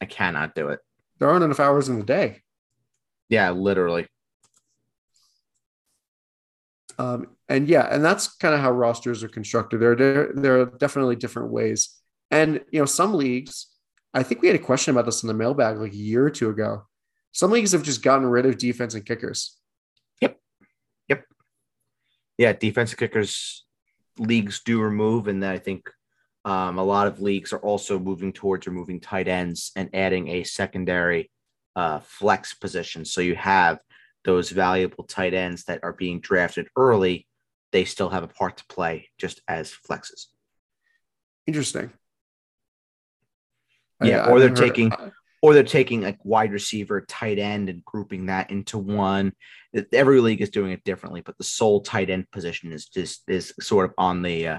I 0.00 0.06
cannot 0.06 0.54
do 0.54 0.68
it. 0.68 0.80
There 1.18 1.28
aren't 1.28 1.44
enough 1.44 1.60
hours 1.60 1.88
in 1.88 1.98
the 1.98 2.04
day. 2.04 2.42
Yeah, 3.28 3.50
literally. 3.50 4.06
Um, 6.98 7.36
and 7.48 7.68
yeah, 7.68 7.86
and 7.90 8.04
that's 8.04 8.36
kind 8.36 8.54
of 8.54 8.60
how 8.60 8.70
rosters 8.70 9.22
are 9.22 9.28
constructed. 9.28 9.78
There, 9.78 9.94
there, 9.94 10.32
there 10.34 10.60
are 10.60 10.66
definitely 10.66 11.16
different 11.16 11.50
ways. 11.50 11.94
And 12.30 12.60
you 12.70 12.80
know, 12.80 12.86
some 12.86 13.14
leagues, 13.14 13.66
I 14.12 14.22
think 14.22 14.42
we 14.42 14.48
had 14.48 14.56
a 14.56 14.60
question 14.60 14.94
about 14.94 15.06
this 15.06 15.22
in 15.22 15.28
the 15.28 15.34
mailbag 15.34 15.78
like 15.78 15.92
a 15.92 15.96
year 15.96 16.26
or 16.26 16.30
two 16.30 16.50
ago. 16.50 16.86
Some 17.32 17.50
leagues 17.50 17.72
have 17.72 17.82
just 17.82 18.02
gotten 18.02 18.26
rid 18.26 18.46
of 18.46 18.58
defense 18.58 18.94
and 18.94 19.04
kickers. 19.04 19.56
Yep. 20.20 20.38
Yep. 21.08 21.24
Yeah, 22.36 22.52
defensive 22.52 22.98
kickers 22.98 23.64
leagues 24.18 24.60
do 24.64 24.80
remove, 24.80 25.28
and 25.28 25.42
then 25.42 25.50
I 25.50 25.58
think 25.58 25.88
um, 26.44 26.78
a 26.78 26.84
lot 26.84 27.06
of 27.06 27.20
leagues 27.20 27.52
are 27.52 27.60
also 27.60 27.98
moving 27.98 28.32
towards 28.32 28.66
removing 28.66 29.00
tight 29.00 29.28
ends 29.28 29.70
and 29.76 29.90
adding 29.94 30.28
a 30.28 30.44
secondary 30.44 31.30
uh, 31.76 32.00
flex 32.00 32.54
position. 32.54 33.04
So 33.04 33.20
you 33.20 33.36
have 33.36 33.78
those 34.24 34.50
valuable 34.50 35.04
tight 35.04 35.34
ends 35.34 35.64
that 35.64 35.80
are 35.82 35.92
being 35.92 36.20
drafted 36.20 36.68
early. 36.76 37.26
They 37.72 37.84
still 37.84 38.08
have 38.08 38.22
a 38.24 38.28
part 38.28 38.56
to 38.58 38.64
play 38.66 39.08
just 39.18 39.40
as 39.46 39.72
flexes. 39.88 40.26
Interesting. 41.46 41.92
Yeah, 44.02 44.24
I, 44.24 44.30
or 44.30 44.38
they're 44.38 44.50
taking, 44.50 44.92
or 45.42 45.54
they're 45.54 45.62
taking 45.62 46.02
like 46.02 46.18
wide 46.24 46.52
receiver, 46.52 47.00
tight 47.02 47.38
end, 47.38 47.68
and 47.68 47.84
grouping 47.84 48.26
that 48.26 48.50
into 48.50 48.78
one. 48.78 49.32
Every 49.92 50.20
league 50.20 50.40
is 50.40 50.50
doing 50.50 50.72
it 50.72 50.84
differently, 50.84 51.20
but 51.20 51.36
the 51.38 51.44
sole 51.44 51.80
tight 51.80 52.10
end 52.10 52.30
position 52.30 52.72
is 52.72 52.86
just 52.86 53.22
is 53.28 53.52
sort 53.60 53.86
of 53.86 53.94
on 53.98 54.22
the 54.22 54.48
uh, 54.48 54.58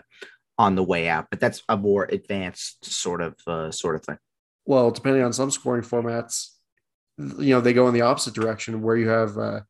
on 0.58 0.76
the 0.76 0.84
way 0.84 1.08
out. 1.08 1.28
But 1.30 1.40
that's 1.40 1.64
a 1.70 1.78
more 1.78 2.06
advanced 2.12 2.86
sort 2.86 3.22
of 3.22 3.36
uh, 3.48 3.72
sort 3.72 3.96
of 3.96 4.06
thing. 4.06 4.18
Well, 4.66 4.92
depending 4.92 5.24
on 5.24 5.34
some 5.34 5.52
scoring 5.52 5.84
formats, 5.84 6.50
you 7.18 7.56
know, 7.56 7.62
they 7.62 7.74
go 7.74 7.88
in 7.88 7.94
the 7.94 8.02
opposite 8.02 8.34
direction 8.34 8.82
where 8.82 8.96
you 8.96 9.10
have 9.10 9.38
uh, 9.38 9.62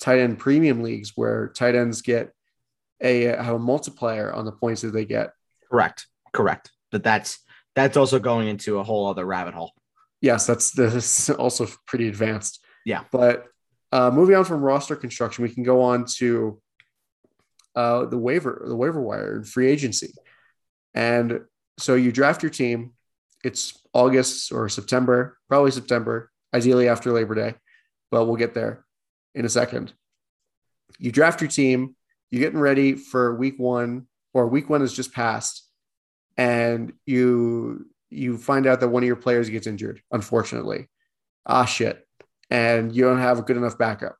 tight 0.00 0.18
end 0.18 0.38
premium 0.38 0.82
leagues 0.82 1.12
where 1.14 1.48
tight 1.48 1.74
ends 1.74 2.02
get 2.02 2.32
a 3.00 3.24
have 3.24 3.54
a 3.54 3.58
multiplier 3.58 4.32
on 4.32 4.44
the 4.44 4.52
points 4.52 4.82
that 4.82 4.92
they 4.92 5.04
get. 5.04 5.30
Correct, 5.70 6.06
correct. 6.32 6.72
But 6.90 7.04
that's 7.04 7.38
that's 7.78 7.96
also 7.96 8.18
going 8.18 8.48
into 8.48 8.78
a 8.78 8.82
whole 8.82 9.06
other 9.06 9.24
rabbit 9.24 9.54
hole 9.54 9.72
yes, 10.20 10.46
that's 10.46 10.70
this 10.72 11.30
also 11.30 11.66
pretty 11.86 12.08
advanced. 12.08 12.60
Yeah. 12.84 13.04
But 13.10 13.46
uh, 13.92 14.10
moving 14.10 14.36
on 14.36 14.44
from 14.44 14.62
roster 14.62 14.96
construction, 14.96 15.42
we 15.42 15.50
can 15.50 15.62
go 15.62 15.82
on 15.82 16.04
to 16.16 16.60
uh, 17.74 18.06
the 18.06 18.18
waiver, 18.18 18.64
the 18.66 18.76
waiver 18.76 19.00
wire 19.00 19.36
and 19.36 19.48
free 19.48 19.70
agency. 19.70 20.12
And 20.94 21.42
so 21.78 21.94
you 21.94 22.12
draft 22.12 22.42
your 22.42 22.50
team. 22.50 22.92
It's 23.44 23.80
August 23.92 24.52
or 24.52 24.68
September, 24.68 25.38
probably 25.48 25.70
September, 25.70 26.30
ideally 26.52 26.88
after 26.88 27.12
Labor 27.12 27.36
Day, 27.36 27.54
but 28.10 28.24
we'll 28.24 28.36
get 28.36 28.52
there 28.52 28.84
in 29.34 29.44
a 29.44 29.48
second. 29.48 29.92
You 30.98 31.12
draft 31.12 31.40
your 31.40 31.50
team, 31.50 31.94
you're 32.30 32.40
getting 32.40 32.58
ready 32.58 32.94
for 32.94 33.36
week 33.36 33.54
one, 33.58 34.08
or 34.34 34.48
week 34.48 34.68
one 34.68 34.80
has 34.80 34.92
just 34.92 35.12
passed, 35.12 35.67
and 36.38 36.92
you 37.04 37.86
you 38.10 38.38
find 38.38 38.66
out 38.66 38.80
that 38.80 38.88
one 38.88 39.02
of 39.02 39.06
your 39.06 39.16
players 39.16 39.50
gets 39.50 39.66
injured, 39.66 40.00
unfortunately. 40.10 40.88
Ah, 41.44 41.66
shit. 41.66 42.06
And 42.48 42.94
you 42.94 43.04
don't 43.04 43.18
have 43.18 43.38
a 43.38 43.42
good 43.42 43.58
enough 43.58 43.76
backup. 43.76 44.16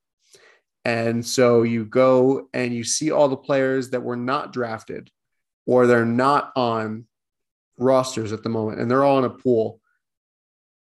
And 0.85 1.25
so 1.25 1.63
you 1.63 1.87
go 1.87 2.49
and 2.53 2.75
you 2.75 2.85
see 2.85 3.11
all 3.11 3.29
the 3.29 3.37
players 3.37 3.91
that 3.91 4.03
were 4.03 4.17
not 4.17 4.53
drafted 4.53 5.11
or 5.67 5.87
they're 5.87 6.05
not 6.05 6.53
on 6.55 7.07
rosters 7.79 8.33
at 8.33 8.43
the 8.43 8.49
moment, 8.49 8.81
and 8.81 8.91
they're 8.91 9.05
all 9.05 9.19
in 9.19 9.25
a 9.25 9.31
pool 9.31 9.81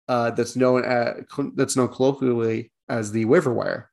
uh, 0.09 0.31
that's 0.31 0.57
known 0.57 0.85
at 0.85 1.27
that's 1.55 1.77
known 1.77 1.89
colloquially 1.89 2.73
as 2.89 3.13
the 3.13 3.27
waiver 3.27 3.53
wire. 3.53 3.91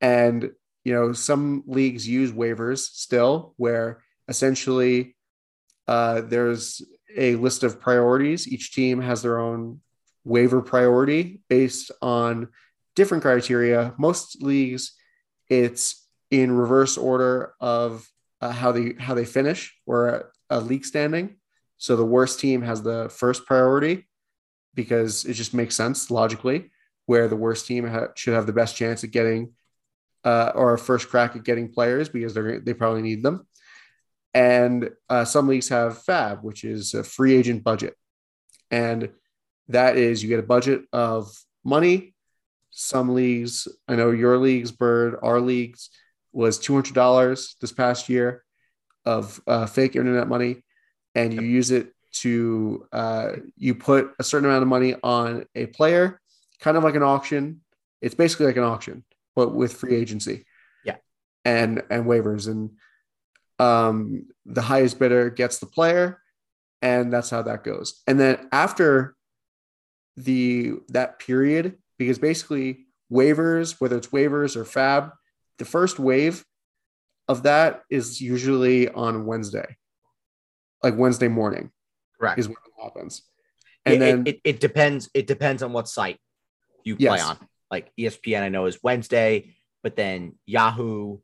And 0.00 0.50
you 0.84 0.92
know, 0.92 1.12
some 1.12 1.62
leagues 1.66 2.06
use 2.06 2.32
waivers 2.32 2.80
still, 2.80 3.54
where 3.56 4.02
essentially 4.28 5.16
uh, 5.92 6.22
there's 6.22 6.80
a 7.14 7.34
list 7.34 7.62
of 7.64 7.78
priorities. 7.78 8.48
Each 8.48 8.72
team 8.72 9.02
has 9.02 9.20
their 9.20 9.38
own 9.38 9.80
waiver 10.24 10.62
priority 10.62 11.42
based 11.50 11.90
on 12.00 12.48
different 12.96 13.22
criteria. 13.22 13.92
Most 13.98 14.42
leagues, 14.42 14.94
it's 15.50 16.08
in 16.30 16.50
reverse 16.50 16.96
order 16.96 17.52
of 17.60 18.08
uh, 18.40 18.52
how 18.52 18.72
they 18.72 18.94
how 18.98 19.12
they 19.12 19.26
finish 19.26 19.60
or 19.84 20.08
a, 20.08 20.24
a 20.48 20.60
league 20.60 20.86
standing. 20.86 21.36
So 21.76 21.94
the 21.94 22.12
worst 22.16 22.40
team 22.40 22.62
has 22.62 22.80
the 22.82 23.10
first 23.10 23.44
priority 23.44 24.08
because 24.74 25.26
it 25.26 25.34
just 25.34 25.52
makes 25.52 25.74
sense 25.74 26.10
logically, 26.10 26.70
where 27.04 27.28
the 27.28 27.36
worst 27.36 27.66
team 27.66 27.86
ha- 27.86 28.12
should 28.16 28.32
have 28.32 28.46
the 28.46 28.58
best 28.60 28.76
chance 28.76 29.04
at 29.04 29.10
getting 29.10 29.52
uh, 30.24 30.52
or 30.54 30.72
a 30.72 30.78
first 30.78 31.10
crack 31.10 31.36
at 31.36 31.44
getting 31.44 31.70
players 31.70 32.08
because 32.08 32.32
they 32.32 32.60
they 32.66 32.72
probably 32.72 33.02
need 33.02 33.22
them. 33.22 33.46
And 34.34 34.90
uh, 35.10 35.24
some 35.24 35.46
leagues 35.46 35.68
have 35.68 36.02
FAB, 36.04 36.42
which 36.42 36.64
is 36.64 36.94
a 36.94 37.04
free 37.04 37.34
agent 37.34 37.62
budget, 37.62 37.94
and 38.70 39.10
that 39.68 39.96
is 39.96 40.22
you 40.22 40.28
get 40.28 40.38
a 40.38 40.42
budget 40.42 40.82
of 40.92 41.30
money. 41.64 42.14
Some 42.70 43.14
leagues, 43.14 43.68
I 43.86 43.96
know 43.96 44.10
your 44.10 44.38
leagues, 44.38 44.72
Bird, 44.72 45.18
our 45.22 45.40
leagues 45.40 45.90
was 46.32 46.58
two 46.58 46.72
hundred 46.72 46.94
dollars 46.94 47.56
this 47.60 47.72
past 47.72 48.08
year 48.08 48.42
of 49.04 49.40
uh, 49.46 49.66
fake 49.66 49.96
internet 49.96 50.28
money, 50.28 50.64
and 51.14 51.34
you 51.34 51.42
use 51.42 51.70
it 51.70 51.92
to 52.12 52.86
uh, 52.92 53.32
you 53.56 53.74
put 53.74 54.12
a 54.18 54.24
certain 54.24 54.48
amount 54.48 54.62
of 54.62 54.68
money 54.68 54.94
on 55.02 55.44
a 55.54 55.66
player, 55.66 56.20
kind 56.60 56.76
of 56.76 56.84
like 56.84 56.94
an 56.94 57.02
auction. 57.02 57.60
It's 58.00 58.14
basically 58.14 58.46
like 58.46 58.56
an 58.56 58.64
auction, 58.64 59.04
but 59.36 59.54
with 59.54 59.74
free 59.74 59.94
agency. 59.94 60.46
Yeah, 60.84 60.96
and 61.44 61.82
and 61.90 62.06
waivers, 62.06 62.48
and 62.48 62.70
um, 63.62 64.26
the 64.44 64.62
highest 64.62 64.98
bidder 64.98 65.30
gets 65.30 65.58
the 65.58 65.66
player, 65.66 66.20
and 66.80 67.12
that's 67.12 67.30
how 67.30 67.42
that 67.42 67.62
goes. 67.62 68.02
And 68.06 68.18
then 68.18 68.48
after 68.50 69.14
the 70.16 70.74
that 70.88 71.20
period, 71.20 71.78
because 71.96 72.18
basically 72.18 72.86
waivers, 73.10 73.80
whether 73.80 73.96
it's 73.96 74.08
waivers 74.08 74.56
or 74.56 74.64
fab, 74.64 75.12
the 75.58 75.64
first 75.64 76.00
wave 76.00 76.44
of 77.28 77.44
that 77.44 77.82
is 77.88 78.20
usually 78.20 78.88
on 78.88 79.26
Wednesday, 79.26 79.76
like 80.82 80.98
Wednesday 80.98 81.28
morning. 81.28 81.70
Correct. 82.18 82.38
Is 82.38 82.48
when 82.48 82.56
it 82.66 82.82
happens. 82.82 83.22
And 83.84 83.94
it, 83.94 83.98
then 83.98 84.22
it, 84.26 84.40
it, 84.44 84.60
depends. 84.60 85.08
It 85.14 85.26
depends 85.26 85.62
on 85.62 85.72
what 85.72 85.88
site 85.88 86.18
you 86.84 86.96
yes. 86.98 87.10
play 87.10 87.20
on. 87.20 87.38
Like 87.70 87.92
ESPN, 87.98 88.42
I 88.42 88.48
know 88.48 88.66
is 88.66 88.78
Wednesday, 88.82 89.54
but 89.82 89.96
then 89.96 90.34
Yahoo 90.46 91.18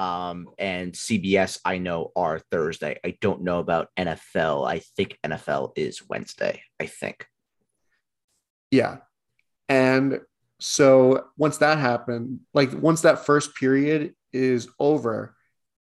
um, 0.00 0.48
and 0.58 0.94
CBS, 0.94 1.60
I 1.62 1.76
know 1.76 2.10
are 2.16 2.38
Thursday. 2.38 2.98
I 3.04 3.18
don't 3.20 3.42
know 3.42 3.58
about 3.58 3.90
NFL. 3.98 4.66
I 4.66 4.78
think 4.78 5.18
NFL 5.22 5.72
is 5.76 6.08
Wednesday. 6.08 6.62
I 6.80 6.86
think. 6.86 7.26
Yeah. 8.70 8.98
And 9.68 10.20
so 10.58 11.26
once 11.36 11.58
that 11.58 11.76
happened, 11.76 12.40
like 12.54 12.72
once 12.72 13.02
that 13.02 13.26
first 13.26 13.54
period 13.54 14.14
is 14.32 14.68
over, 14.78 15.36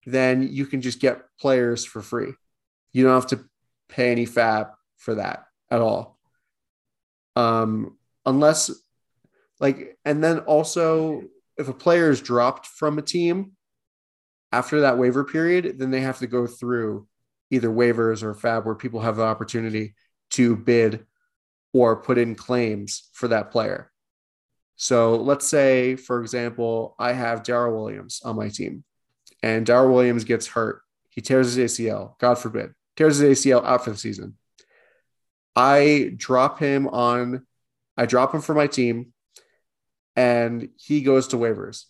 then 0.08 0.52
you 0.52 0.66
can 0.66 0.82
just 0.82 1.00
get 1.00 1.22
players 1.40 1.86
for 1.86 2.02
free. 2.02 2.34
You 2.94 3.04
don't 3.04 3.14
have 3.14 3.28
to 3.28 3.46
pay 3.88 4.12
any 4.12 4.26
fab 4.26 4.70
for 4.98 5.16
that 5.16 5.46
at 5.70 5.80
all. 5.80 6.18
Um, 7.36 8.00
unless 8.26 8.72
like, 9.60 10.00
and 10.06 10.24
then 10.24 10.40
also 10.40 11.22
if 11.56 11.68
a 11.68 11.74
player 11.74 12.10
is 12.10 12.20
dropped 12.20 12.66
from 12.66 12.98
a 12.98 13.04
team 13.04 13.52
after 14.52 14.82
that 14.82 14.98
waiver 14.98 15.24
period, 15.24 15.80
then 15.80 15.92
they 15.92 16.02
have 16.02 16.20
to 16.20 16.28
go 16.28 16.48
through 16.48 17.08
either 17.50 17.70
waivers 17.70 18.24
or 18.24 18.34
fab 18.34 18.66
where 18.66 18.76
people 18.76 19.02
have 19.02 19.16
the 19.16 19.24
opportunity 19.24 19.96
to 20.32 20.56
bid 20.56 21.06
or 21.74 22.02
put 22.02 22.18
in 22.18 22.36
claims 22.36 23.10
for 23.14 23.28
that 23.30 23.52
player. 23.52 23.92
So 24.76 25.16
let's 25.16 25.48
say, 25.48 25.96
for 25.96 26.22
example, 26.22 26.96
I 26.98 27.14
have 27.14 27.44
Darrel 27.44 27.76
Williams 27.76 28.22
on 28.24 28.36
my 28.36 28.50
team, 28.50 28.84
and 29.44 29.66
Darrel 29.66 29.94
Williams 29.94 30.24
gets 30.24 30.48
hurt. 30.48 30.82
He 31.10 31.22
tears 31.22 31.54
his 31.54 31.72
ACL, 31.74 32.18
God 32.20 32.36
forbid 32.36 32.74
tears 32.96 33.18
his 33.18 33.40
ACL 33.40 33.66
out 33.66 33.84
for 33.84 33.92
the 33.92 33.98
season. 33.98 34.36
I 35.56 36.14
drop 36.16 36.60
him 36.60 36.88
on, 36.88 37.46
I 37.98 38.06
drop 38.06 38.34
him 38.34 38.42
for 38.42 38.56
my 38.56 38.68
team, 38.68 39.14
and 40.16 40.70
he 40.78 41.02
goes 41.02 41.30
to 41.30 41.38
waivers. 41.38 41.86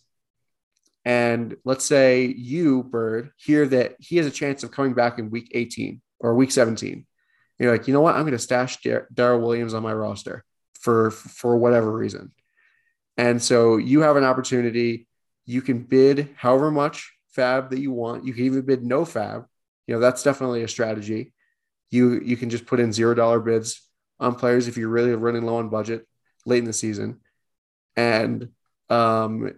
And 1.04 1.56
let's 1.64 1.84
say 1.84 2.26
you, 2.26 2.84
Bird, 2.84 3.30
hear 3.36 3.66
that 3.68 3.96
he 3.98 4.18
has 4.18 4.26
a 4.26 4.30
chance 4.30 4.62
of 4.62 4.70
coming 4.70 4.94
back 4.94 5.18
in 5.18 5.30
week 5.30 5.50
18 5.52 6.00
or 6.20 6.34
week 6.34 6.52
17. 6.52 7.06
You're 7.58 7.72
like, 7.72 7.88
you 7.88 7.94
know 7.94 8.00
what? 8.00 8.14
I'm 8.14 8.22
going 8.22 8.32
to 8.32 8.38
stash 8.38 8.80
Dar- 8.82 9.08
Darrel 9.12 9.40
Williams 9.40 9.74
on 9.74 9.82
my 9.82 9.92
roster 9.92 10.44
for 10.80 11.10
for 11.10 11.56
whatever 11.56 11.92
reason. 11.92 12.32
And 13.16 13.42
so 13.42 13.76
you 13.76 14.00
have 14.00 14.16
an 14.16 14.24
opportunity. 14.24 15.06
You 15.44 15.62
can 15.62 15.82
bid 15.82 16.30
however 16.36 16.70
much 16.70 17.12
fab 17.30 17.70
that 17.70 17.80
you 17.80 17.92
want. 17.92 18.24
You 18.24 18.32
can 18.32 18.44
even 18.44 18.62
bid 18.62 18.84
no 18.84 19.04
fab 19.04 19.46
you 19.86 19.94
know 19.94 20.00
that's 20.00 20.22
definitely 20.22 20.62
a 20.62 20.68
strategy. 20.68 21.32
You 21.90 22.20
you 22.20 22.36
can 22.36 22.50
just 22.50 22.66
put 22.66 22.80
in 22.80 22.92
zero 22.92 23.14
dollar 23.14 23.40
bids 23.40 23.86
on 24.20 24.34
players 24.34 24.68
if 24.68 24.76
you're 24.76 24.88
really 24.88 25.14
running 25.14 25.42
low 25.44 25.56
on 25.56 25.68
budget 25.68 26.06
late 26.46 26.58
in 26.58 26.64
the 26.64 26.72
season, 26.72 27.20
and 27.96 28.48
um, 28.88 29.52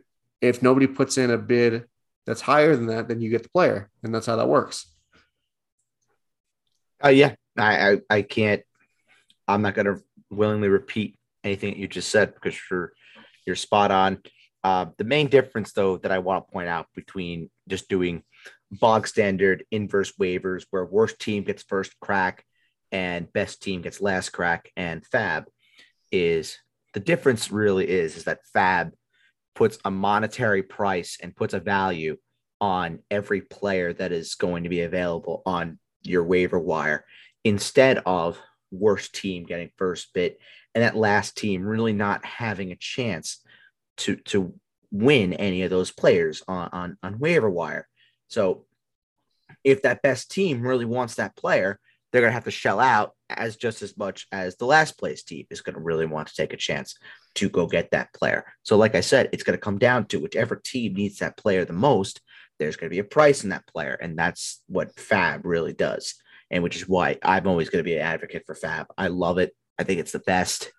if 0.44 0.62
nobody 0.62 0.86
puts 0.86 1.18
in 1.18 1.30
a 1.30 1.38
bid 1.38 1.84
that's 2.26 2.40
higher 2.40 2.76
than 2.76 2.86
that, 2.86 3.08
then 3.08 3.20
you 3.20 3.30
get 3.30 3.42
the 3.42 3.48
player, 3.50 3.90
and 4.02 4.14
that's 4.14 4.26
how 4.26 4.36
that 4.36 4.48
works. 4.48 4.86
Uh, 7.04 7.08
yeah, 7.08 7.34
I, 7.58 7.90
I, 7.90 8.00
I 8.10 8.22
can't. 8.22 8.62
I'm 9.46 9.62
not 9.62 9.74
going 9.74 9.86
to 9.86 10.00
willingly 10.30 10.68
repeat 10.68 11.16
anything 11.42 11.70
that 11.70 11.78
you 11.78 11.88
just 11.88 12.10
said 12.10 12.34
because 12.34 12.58
you're 12.70 12.92
you're 13.46 13.56
spot 13.56 13.90
on. 13.90 14.22
Uh, 14.62 14.86
the 14.96 15.04
main 15.04 15.28
difference, 15.28 15.72
though, 15.72 15.98
that 15.98 16.12
I 16.12 16.18
want 16.20 16.46
to 16.46 16.52
point 16.52 16.68
out 16.68 16.86
between 16.94 17.50
just 17.68 17.88
doing 17.88 18.22
bog 18.70 19.06
standard 19.06 19.64
inverse 19.70 20.12
waivers 20.12 20.64
where 20.70 20.84
worst 20.84 21.18
team 21.20 21.44
gets 21.44 21.62
first 21.62 21.98
crack 22.00 22.44
and 22.90 23.32
best 23.32 23.62
team 23.62 23.82
gets 23.82 24.00
last 24.00 24.30
crack 24.30 24.70
and 24.76 25.04
fab 25.06 25.44
is 26.10 26.58
the 26.92 27.00
difference 27.00 27.50
really 27.50 27.88
is 27.88 28.16
is 28.16 28.24
that 28.24 28.40
fab 28.52 28.92
puts 29.54 29.78
a 29.84 29.90
monetary 29.90 30.62
price 30.62 31.18
and 31.22 31.36
puts 31.36 31.54
a 31.54 31.60
value 31.60 32.16
on 32.60 33.00
every 33.10 33.40
player 33.40 33.92
that 33.92 34.12
is 34.12 34.34
going 34.34 34.62
to 34.64 34.68
be 34.68 34.82
available 34.82 35.42
on 35.46 35.78
your 36.02 36.24
waiver 36.24 36.58
wire 36.58 37.04
instead 37.44 37.98
of 38.06 38.38
worst 38.70 39.14
team 39.14 39.44
getting 39.44 39.70
first 39.76 40.12
bit 40.14 40.38
and 40.74 40.82
that 40.82 40.96
last 40.96 41.36
team 41.36 41.62
really 41.64 41.92
not 41.92 42.24
having 42.24 42.72
a 42.72 42.76
chance 42.76 43.40
to 43.96 44.16
to 44.16 44.54
win 44.90 45.32
any 45.34 45.62
of 45.62 45.70
those 45.70 45.90
players 45.90 46.42
on 46.48 46.68
on, 46.72 46.98
on 47.02 47.18
waiver 47.18 47.50
wire. 47.50 47.88
So 48.28 48.66
if 49.62 49.82
that 49.82 50.02
best 50.02 50.30
team 50.30 50.62
really 50.62 50.84
wants 50.84 51.16
that 51.16 51.36
player, 51.36 51.78
they're 52.10 52.20
going 52.20 52.30
to 52.30 52.34
have 52.34 52.44
to 52.44 52.50
shell 52.50 52.80
out 52.80 53.12
as 53.28 53.56
just 53.56 53.82
as 53.82 53.96
much 53.96 54.26
as 54.30 54.56
the 54.56 54.66
last 54.66 54.98
place 54.98 55.22
team 55.22 55.46
is 55.50 55.62
going 55.62 55.74
to 55.74 55.80
really 55.80 56.06
want 56.06 56.28
to 56.28 56.34
take 56.34 56.52
a 56.52 56.56
chance 56.56 56.96
to 57.34 57.48
go 57.48 57.66
get 57.66 57.90
that 57.90 58.12
player. 58.12 58.44
So, 58.62 58.76
like 58.76 58.94
I 58.94 59.00
said, 59.00 59.28
it's 59.32 59.42
going 59.42 59.56
to 59.56 59.62
come 59.62 59.78
down 59.78 60.06
to 60.06 60.20
whichever 60.20 60.56
team 60.56 60.94
needs 60.94 61.18
that 61.18 61.36
player 61.36 61.64
the 61.64 61.72
most, 61.72 62.20
there's 62.58 62.76
going 62.76 62.88
to 62.88 62.94
be 62.94 63.00
a 63.00 63.04
price 63.04 63.44
in 63.44 63.50
that 63.50 63.66
player. 63.66 63.98
And 64.00 64.18
that's 64.18 64.62
what 64.68 64.98
Fab 64.98 65.44
really 65.44 65.72
does. 65.72 66.14
And 66.50 66.62
which 66.62 66.76
is 66.76 66.88
why 66.88 67.18
I'm 67.22 67.46
always 67.46 67.70
going 67.70 67.82
to 67.82 67.88
be 67.88 67.96
an 67.96 68.02
advocate 68.02 68.44
for 68.46 68.54
Fab. 68.54 68.86
I 68.96 69.08
love 69.08 69.38
it. 69.38 69.54
I 69.78 69.82
think 69.82 70.00
it's 70.00 70.12
the 70.12 70.20
best. 70.20 70.70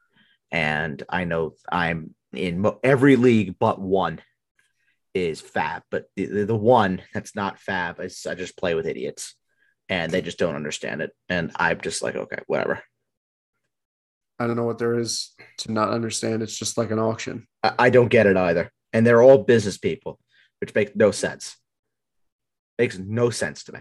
And 0.51 1.03
I 1.09 1.25
know 1.25 1.55
I'm 1.69 2.15
in 2.33 2.65
every 2.83 3.15
league 3.15 3.55
but 3.59 3.79
one 3.79 4.21
is 5.13 5.39
fab, 5.39 5.81
but 5.89 6.05
the, 6.15 6.43
the 6.43 6.55
one 6.55 7.01
that's 7.13 7.35
not 7.35 7.59
fab 7.59 7.99
is 8.01 8.25
I 8.29 8.35
just 8.35 8.57
play 8.57 8.75
with 8.75 8.85
idiots 8.85 9.35
and 9.87 10.11
they 10.11 10.21
just 10.21 10.37
don't 10.37 10.55
understand 10.55 11.01
it. 11.01 11.11
And 11.29 11.51
I'm 11.55 11.79
just 11.81 12.03
like, 12.03 12.15
okay, 12.15 12.39
whatever. 12.47 12.83
I 14.39 14.47
don't 14.47 14.55
know 14.55 14.65
what 14.65 14.77
there 14.77 14.97
is 14.99 15.33
to 15.59 15.71
not 15.71 15.89
understand. 15.89 16.43
It's 16.43 16.57
just 16.57 16.77
like 16.77 16.91
an 16.91 16.99
auction. 16.99 17.47
I, 17.63 17.73
I 17.79 17.89
don't 17.89 18.09
get 18.09 18.27
it 18.27 18.37
either. 18.37 18.71
And 18.91 19.05
they're 19.05 19.21
all 19.21 19.43
business 19.43 19.77
people, 19.77 20.19
which 20.59 20.75
makes 20.75 20.91
no 20.95 21.11
sense. 21.11 21.55
Makes 22.77 22.97
no 22.97 23.29
sense 23.29 23.63
to 23.65 23.73
me. 23.73 23.79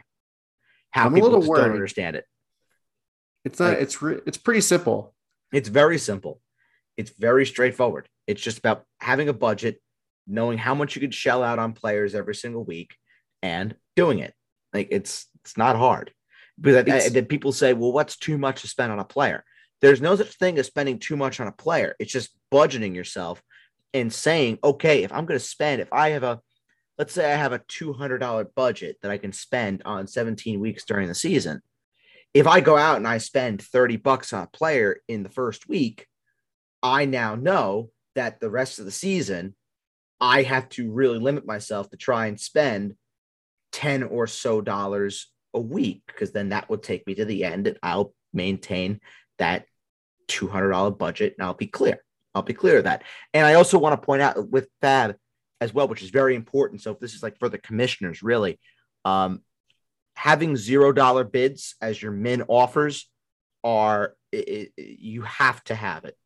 How 0.91 1.07
I'm 1.07 1.15
people 1.15 1.37
just 1.37 1.49
worried. 1.49 1.63
don't 1.63 1.73
understand 1.73 2.17
it. 2.17 2.25
It's 3.45 3.59
not. 3.59 3.71
Like, 3.71 3.79
it's 3.79 4.01
re- 4.01 4.21
it's 4.27 4.39
pretty 4.39 4.61
simple. 4.61 5.15
It's 5.53 5.69
very 5.69 5.99
simple. 5.99 6.41
It's 6.97 7.11
very 7.11 7.47
straightforward. 7.47 8.09
It's 8.27 8.41
just 8.41 8.59
about 8.59 8.85
having 9.01 9.29
a 9.29 9.33
budget 9.33 9.81
knowing 10.27 10.59
how 10.59 10.75
much 10.75 10.95
you 10.95 11.01
could 11.01 11.15
shell 11.15 11.43
out 11.43 11.59
on 11.59 11.73
players 11.73 12.15
every 12.15 12.35
single 12.35 12.65
week 12.65 12.95
and 13.43 13.75
doing 13.97 14.21
it. 14.21 14.33
Like 14.73 14.89
it's 14.91 15.27
it's 15.43 15.57
not 15.57 15.77
hard. 15.77 16.13
But 16.57 16.87
then 16.87 17.27
people 17.27 17.53
say, 17.53 17.73
well, 17.73 17.93
what's 17.93 18.17
too 18.17 18.39
much 18.39 18.63
to 18.63 18.69
spend 18.69 18.93
on 18.93 19.01
a 19.01 19.05
player? 19.05 19.45
There's 19.85 20.01
no 20.01 20.17
such 20.17 20.37
thing 20.37 20.57
as 20.57 20.67
spending 20.67 20.99
too 20.99 21.15
much 21.15 21.41
on 21.41 21.47
a 21.47 21.53
player. 21.53 21.95
It's 21.99 22.11
just 22.11 22.35
budgeting 22.51 22.95
yourself 22.95 23.43
and 23.93 24.11
saying, 24.11 24.59
okay, 24.65 25.03
if 25.03 25.13
I'm 25.13 25.27
going 25.27 25.39
to 25.39 25.45
spend, 25.45 25.83
if 25.83 25.93
I 25.93 26.09
have 26.09 26.23
a, 26.23 26.41
let's 26.97 27.13
say 27.13 27.31
I 27.31 27.37
have 27.37 27.53
a 27.53 27.59
$200 27.59 28.47
budget 28.57 28.97
that 29.03 29.11
I 29.11 29.19
can 29.19 29.35
spend 29.35 29.83
on 29.85 30.07
17 30.07 30.59
weeks 30.59 30.87
during 30.87 31.07
the 31.07 31.15
season. 31.15 31.61
If 32.33 32.47
I 32.47 32.61
go 32.61 32.79
out 32.79 32.97
and 32.97 33.07
I 33.07 33.19
spend 33.19 33.61
30 33.61 33.99
bucks 33.99 34.33
on 34.33 34.45
a 34.45 34.57
player 34.57 35.03
in 35.07 35.23
the 35.23 35.29
first 35.29 35.69
week, 35.69 36.07
I 36.83 37.05
now 37.05 37.35
know 37.35 37.91
that 38.15 38.41
the 38.41 38.49
rest 38.49 38.79
of 38.79 38.87
the 38.87 38.91
season, 38.91 39.55
I 40.19 40.45
have 40.45 40.71
to 40.71 40.91
really 40.91 41.19
limit 41.19 41.45
myself 41.45 41.91
to 41.91 41.99
try 41.99 42.29
and 42.29 42.41
spend 42.41 42.95
10 43.73 44.05
or 44.05 44.29
so 44.29 44.63
dollars 44.63 45.31
a 45.53 45.61
week 45.61 46.05
because 46.07 46.33
then 46.33 46.49
that 46.49 46.71
would 46.71 46.83
take 46.83 47.07
me 47.07 47.17
to 47.17 47.27
the 47.27 47.45
end 47.45 47.67
and 47.67 47.79
I'll 47.83 48.15
maintain 48.33 49.01
that 49.39 49.67
$200 50.29 50.97
budget 50.99 51.35
and 51.39 51.47
I'll 51.47 51.55
be 51.55 51.67
clear. 51.67 52.03
I'll 52.35 52.43
be 52.43 52.55
clear 52.55 52.79
of 52.79 52.85
that. 52.85 53.03
And 53.33 53.47
I 53.47 53.55
also 53.55 53.79
want 53.79 54.01
to 54.01 54.05
point 54.05 54.23
out 54.23 54.51
with 54.51 54.69
Fab 54.81 55.17
as 55.61 55.73
well, 55.73 55.89
which 55.89 56.03
is 56.03 56.11
very 56.11 56.35
important. 56.35 56.83
So 56.83 56.93
if 56.93 57.01
this 57.01 57.15
is 57.15 57.23
like 57.23 57.39
for 57.39 57.49
the 57.49 57.59
commissioners, 57.59 58.23
really, 58.23 58.59
um, 59.05 59.41
having 60.17 60.57
zero 60.57 60.93
dollar 60.93 61.25
bids 61.25 61.75
as 61.81 62.01
your 62.01 62.13
min 62.13 62.43
offers 62.49 63.09
are 63.63 64.15
it, 64.33 64.73
it, 64.77 64.99
you 64.99 65.23
have 65.23 65.63
to 65.65 65.75
have 65.75 66.05
it. 66.05 66.17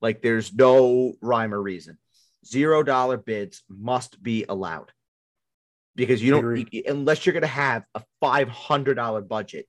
Like 0.00 0.20
there's 0.20 0.52
no 0.52 1.14
rhyme 1.20 1.54
or 1.54 1.62
reason. 1.62 1.98
Zero 2.44 2.82
dollar 2.82 3.16
bids 3.16 3.62
must 3.68 4.20
be 4.22 4.44
allowed 4.48 4.92
because 5.94 6.22
you 6.22 6.32
don't 6.32 6.86
unless 6.86 7.24
you're 7.24 7.32
going 7.32 7.42
to 7.42 7.46
have 7.46 7.84
a 7.94 8.02
$500 8.22 9.28
budget 9.28 9.66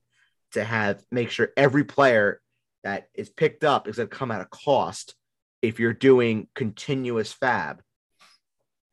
to 0.52 0.64
have 0.64 1.02
make 1.10 1.30
sure 1.30 1.50
every 1.56 1.84
player 1.84 2.40
that 2.84 3.08
is 3.14 3.28
picked 3.28 3.64
up 3.64 3.88
is 3.88 3.96
going 3.96 4.08
to 4.08 4.16
come 4.16 4.30
at 4.30 4.40
a 4.40 4.46
cost. 4.46 5.14
If 5.62 5.80
you're 5.80 5.92
doing 5.92 6.48
continuous 6.54 7.32
fab 7.32 7.82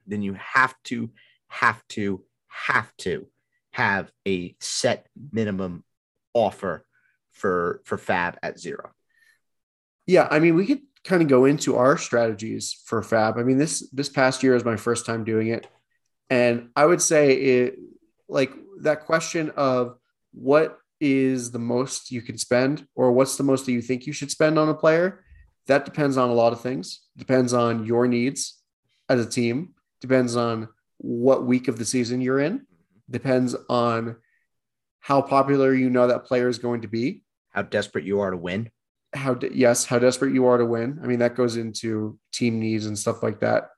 then 0.07 0.21
you 0.21 0.33
have 0.33 0.73
to 0.83 1.09
have 1.47 1.81
to 1.89 2.23
have 2.47 2.91
to 2.97 3.27
have 3.71 4.11
a 4.27 4.55
set 4.59 5.07
minimum 5.31 5.83
offer 6.33 6.85
for 7.31 7.81
for 7.85 7.97
fab 7.97 8.37
at 8.43 8.59
zero. 8.59 8.91
Yeah 10.07 10.27
i 10.29 10.39
mean 10.39 10.55
we 10.55 10.65
could 10.65 10.81
kind 11.03 11.21
of 11.21 11.27
go 11.27 11.45
into 11.45 11.77
our 11.77 11.97
strategies 11.97 12.79
for 12.85 13.01
fab. 13.01 13.37
I 13.37 13.43
mean 13.43 13.57
this 13.57 13.89
this 13.91 14.09
past 14.09 14.43
year 14.43 14.55
is 14.55 14.65
my 14.65 14.75
first 14.75 15.05
time 15.05 15.23
doing 15.23 15.47
it. 15.47 15.67
And 16.29 16.69
I 16.75 16.85
would 16.85 17.01
say 17.01 17.33
it 17.33 17.75
like 18.29 18.51
that 18.81 19.05
question 19.05 19.51
of 19.55 19.97
what 20.33 20.77
is 21.01 21.51
the 21.51 21.59
most 21.59 22.11
you 22.11 22.21
can 22.21 22.37
spend 22.37 22.87
or 22.95 23.11
what's 23.11 23.35
the 23.35 23.43
most 23.43 23.65
that 23.65 23.73
you 23.73 23.81
think 23.81 24.05
you 24.05 24.13
should 24.13 24.31
spend 24.31 24.57
on 24.57 24.69
a 24.69 24.73
player, 24.73 25.23
that 25.67 25.83
depends 25.83 26.15
on 26.15 26.29
a 26.29 26.33
lot 26.33 26.53
of 26.53 26.61
things. 26.61 27.01
Depends 27.17 27.51
on 27.53 27.85
your 27.85 28.07
needs 28.07 28.61
as 29.09 29.25
a 29.25 29.29
team, 29.29 29.73
depends 29.99 30.35
on 30.35 30.69
what 30.97 31.45
week 31.45 31.67
of 31.67 31.77
the 31.77 31.85
season 31.85 32.21
you're 32.21 32.39
in, 32.39 32.65
depends 33.09 33.55
on 33.67 34.15
how 34.99 35.21
popular 35.21 35.73
you 35.73 35.89
know 35.89 36.07
that 36.07 36.25
player 36.25 36.47
is 36.47 36.59
going 36.59 36.81
to 36.81 36.87
be, 36.87 37.23
how 37.49 37.63
desperate 37.63 38.05
you 38.05 38.21
are 38.21 38.31
to 38.31 38.37
win. 38.37 38.69
How 39.13 39.33
de- 39.33 39.53
yes, 39.53 39.83
how 39.83 39.99
desperate 39.99 40.33
you 40.33 40.45
are 40.45 40.57
to 40.57 40.65
win. 40.65 40.99
I 41.03 41.07
mean 41.07 41.19
that 41.19 41.35
goes 41.35 41.57
into 41.57 42.17
team 42.31 42.59
needs 42.59 42.85
and 42.85 42.97
stuff 42.97 43.21
like 43.21 43.41
that 43.41 43.71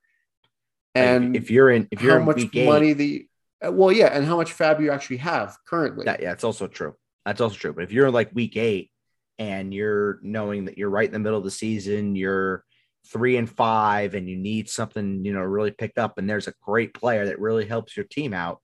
and 0.95 1.35
if 1.35 1.49
you're 1.49 1.71
in 1.71 1.87
if 1.91 2.01
you're 2.01 2.19
how 2.19 2.25
much 2.25 2.53
money 2.53 2.93
the 2.93 3.27
uh, 3.65 3.71
well 3.71 3.91
yeah 3.91 4.07
and 4.07 4.25
how 4.25 4.35
much 4.35 4.51
fab 4.53 4.81
you 4.81 4.91
actually 4.91 5.17
have 5.17 5.57
currently 5.65 6.05
that, 6.05 6.21
yeah 6.21 6.31
it's 6.31 6.43
also 6.43 6.67
true 6.67 6.95
that's 7.25 7.41
also 7.41 7.55
true 7.55 7.73
but 7.73 7.83
if 7.83 7.91
you're 7.91 8.11
like 8.11 8.29
week 8.33 8.57
eight 8.57 8.91
and 9.39 9.73
you're 9.73 10.19
knowing 10.21 10.65
that 10.65 10.77
you're 10.77 10.89
right 10.89 11.07
in 11.07 11.13
the 11.13 11.19
middle 11.19 11.37
of 11.37 11.43
the 11.43 11.51
season 11.51 12.15
you're 12.15 12.63
three 13.07 13.37
and 13.37 13.49
five 13.49 14.13
and 14.15 14.29
you 14.29 14.37
need 14.37 14.69
something 14.69 15.25
you 15.25 15.33
know 15.33 15.41
really 15.41 15.71
picked 15.71 15.97
up 15.97 16.17
and 16.17 16.29
there's 16.29 16.47
a 16.47 16.53
great 16.61 16.93
player 16.93 17.25
that 17.25 17.39
really 17.39 17.65
helps 17.65 17.97
your 17.97 18.05
team 18.05 18.33
out 18.33 18.59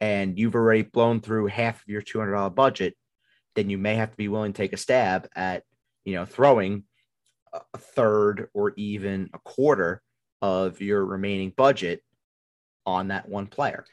and 0.00 0.38
you've 0.38 0.54
already 0.54 0.82
blown 0.82 1.20
through 1.20 1.46
half 1.46 1.82
of 1.82 1.88
your 1.88 2.02
$200 2.02 2.54
budget 2.54 2.94
then 3.54 3.68
you 3.68 3.78
may 3.78 3.96
have 3.96 4.10
to 4.10 4.16
be 4.16 4.28
willing 4.28 4.52
to 4.52 4.56
take 4.56 4.72
a 4.72 4.76
stab 4.76 5.28
at 5.34 5.64
you 6.04 6.14
know 6.14 6.24
throwing 6.24 6.84
a 7.52 7.78
third 7.78 8.48
or 8.54 8.72
even 8.76 9.28
a 9.34 9.38
quarter 9.38 10.02
of 10.40 10.80
your 10.80 11.04
remaining 11.04 11.52
budget 11.56 12.02
on 12.86 13.08
that 13.08 13.28
one 13.28 13.46
player. 13.46 13.84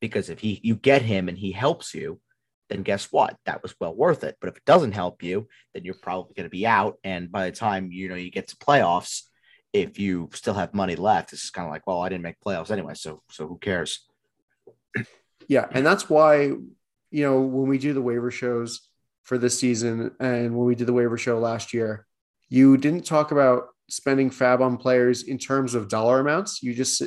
Because 0.00 0.28
if 0.28 0.38
he 0.38 0.60
you 0.62 0.76
get 0.76 1.02
him 1.02 1.28
and 1.28 1.38
he 1.38 1.52
helps 1.52 1.94
you, 1.94 2.20
then 2.68 2.82
guess 2.82 3.12
what? 3.12 3.36
That 3.46 3.62
was 3.62 3.74
well 3.80 3.94
worth 3.94 4.24
it. 4.24 4.36
But 4.40 4.48
if 4.48 4.56
it 4.56 4.64
doesn't 4.64 4.92
help 4.92 5.22
you, 5.22 5.48
then 5.74 5.84
you're 5.84 5.94
probably 5.94 6.34
going 6.34 6.46
to 6.46 6.50
be 6.50 6.66
out. 6.66 6.98
And 7.04 7.30
by 7.30 7.46
the 7.46 7.56
time 7.56 7.90
you 7.92 8.08
know 8.08 8.14
you 8.14 8.30
get 8.30 8.48
to 8.48 8.56
playoffs, 8.56 9.22
if 9.72 9.98
you 9.98 10.30
still 10.32 10.54
have 10.54 10.74
money 10.74 10.96
left, 10.96 11.32
it's 11.32 11.50
kind 11.50 11.66
of 11.66 11.72
like, 11.72 11.86
well, 11.86 12.00
I 12.00 12.08
didn't 12.08 12.22
make 12.22 12.40
playoffs 12.44 12.70
anyway, 12.70 12.94
so 12.94 13.22
so 13.30 13.46
who 13.46 13.58
cares? 13.58 14.06
Yeah, 15.48 15.66
and 15.70 15.86
that's 15.86 16.10
why 16.10 16.46
you 16.46 17.22
know 17.22 17.40
when 17.40 17.68
we 17.68 17.78
do 17.78 17.92
the 17.92 18.02
waiver 18.02 18.32
shows 18.32 18.88
for 19.22 19.38
this 19.38 19.56
season, 19.56 20.10
and 20.18 20.56
when 20.56 20.66
we 20.66 20.74
did 20.74 20.88
the 20.88 20.92
waiver 20.92 21.16
show 21.16 21.38
last 21.38 21.72
year, 21.72 22.04
you 22.48 22.76
didn't 22.76 23.04
talk 23.04 23.30
about 23.30 23.68
spending 23.88 24.30
fab 24.30 24.60
on 24.60 24.76
players 24.76 25.22
in 25.22 25.38
terms 25.38 25.74
of 25.74 25.88
dollar 25.88 26.18
amounts. 26.18 26.64
You 26.64 26.74
just 26.74 27.00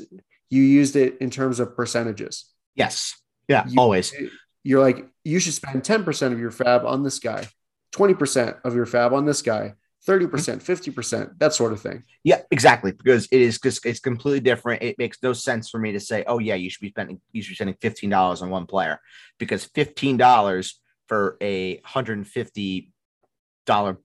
you 0.49 0.63
used 0.63 0.95
it 0.95 1.17
in 1.19 1.29
terms 1.29 1.59
of 1.59 1.75
percentages. 1.75 2.45
Yes. 2.75 3.15
Yeah. 3.47 3.65
You, 3.67 3.79
always. 3.79 4.13
You're 4.63 4.81
like 4.81 5.05
you 5.29 5.39
should 5.39 5.53
spend 5.53 5.83
10% 5.83 6.31
of 6.33 6.39
your 6.39 6.51
fab 6.51 6.85
on 6.85 7.03
this 7.03 7.19
guy, 7.19 7.47
20% 7.95 8.59
of 8.63 8.75
your 8.75 8.85
fab 8.85 9.13
on 9.13 9.25
this 9.25 9.41
guy, 9.41 9.75
30%, 10.07 10.27
50%, 10.29 10.63
mm-hmm. 10.63 11.31
that 11.37 11.53
sort 11.53 11.73
of 11.73 11.81
thing. 11.81 12.03
Yeah, 12.23 12.41
exactly. 12.51 12.91
Because 12.91 13.27
it 13.31 13.41
is 13.41 13.59
just 13.59 13.85
it's 13.85 13.99
completely 13.99 14.39
different. 14.39 14.81
It 14.81 14.97
makes 14.97 15.17
no 15.21 15.33
sense 15.33 15.69
for 15.69 15.79
me 15.79 15.91
to 15.91 15.99
say, 15.99 16.23
oh 16.25 16.39
yeah, 16.39 16.55
you 16.55 16.69
should 16.69 16.81
be 16.81 16.89
spending 16.89 17.21
you 17.31 17.41
should 17.41 17.51
be 17.51 17.55
spending 17.55 17.75
$15 17.75 18.41
on 18.41 18.49
one 18.49 18.65
player 18.65 18.99
because 19.37 19.67
$15 19.67 20.73
for 21.07 21.37
a 21.41 21.77
$150 21.79 22.87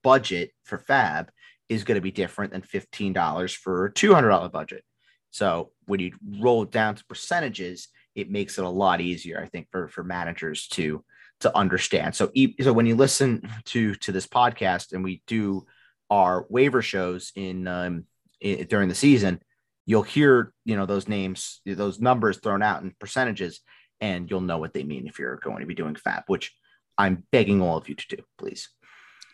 budget 0.02 0.50
for 0.64 0.78
fab 0.78 1.30
is 1.68 1.84
going 1.84 1.96
to 1.96 2.02
be 2.02 2.10
different 2.10 2.52
than 2.52 2.62
$15 2.62 3.56
for 3.56 3.86
a 3.86 3.92
$200 3.92 4.52
budget. 4.52 4.84
So 5.30 5.70
when 5.86 6.00
you 6.00 6.12
roll 6.40 6.62
it 6.62 6.70
down 6.70 6.94
to 6.96 7.04
percentages, 7.06 7.88
it 8.14 8.30
makes 8.30 8.58
it 8.58 8.64
a 8.64 8.68
lot 8.68 9.00
easier, 9.00 9.40
I 9.40 9.46
think, 9.46 9.68
for, 9.70 9.88
for 9.88 10.04
managers 10.04 10.68
to 10.68 11.04
to 11.44 11.56
understand. 11.56 12.14
So, 12.14 12.32
so 12.60 12.72
when 12.72 12.86
you 12.86 12.96
listen 12.96 13.48
to 13.66 13.94
to 13.96 14.12
this 14.12 14.26
podcast 14.26 14.92
and 14.92 15.04
we 15.04 15.22
do 15.26 15.66
our 16.10 16.46
waiver 16.48 16.80
shows 16.80 17.32
in, 17.36 17.68
um, 17.68 18.04
in 18.40 18.66
during 18.66 18.88
the 18.88 18.94
season, 18.94 19.42
you'll 19.84 20.02
hear 20.02 20.54
you 20.64 20.74
know 20.74 20.86
those 20.86 21.06
names, 21.06 21.60
those 21.66 22.00
numbers 22.00 22.38
thrown 22.38 22.62
out 22.62 22.82
in 22.82 22.94
percentages, 22.98 23.60
and 24.00 24.30
you'll 24.30 24.40
know 24.40 24.56
what 24.56 24.72
they 24.72 24.84
mean 24.84 25.06
if 25.06 25.18
you're 25.18 25.36
going 25.36 25.60
to 25.60 25.66
be 25.66 25.74
doing 25.74 25.94
FAB, 25.94 26.24
which 26.26 26.50
I'm 26.96 27.24
begging 27.30 27.60
all 27.60 27.76
of 27.76 27.88
you 27.90 27.94
to 27.94 28.16
do, 28.16 28.22
please. 28.38 28.70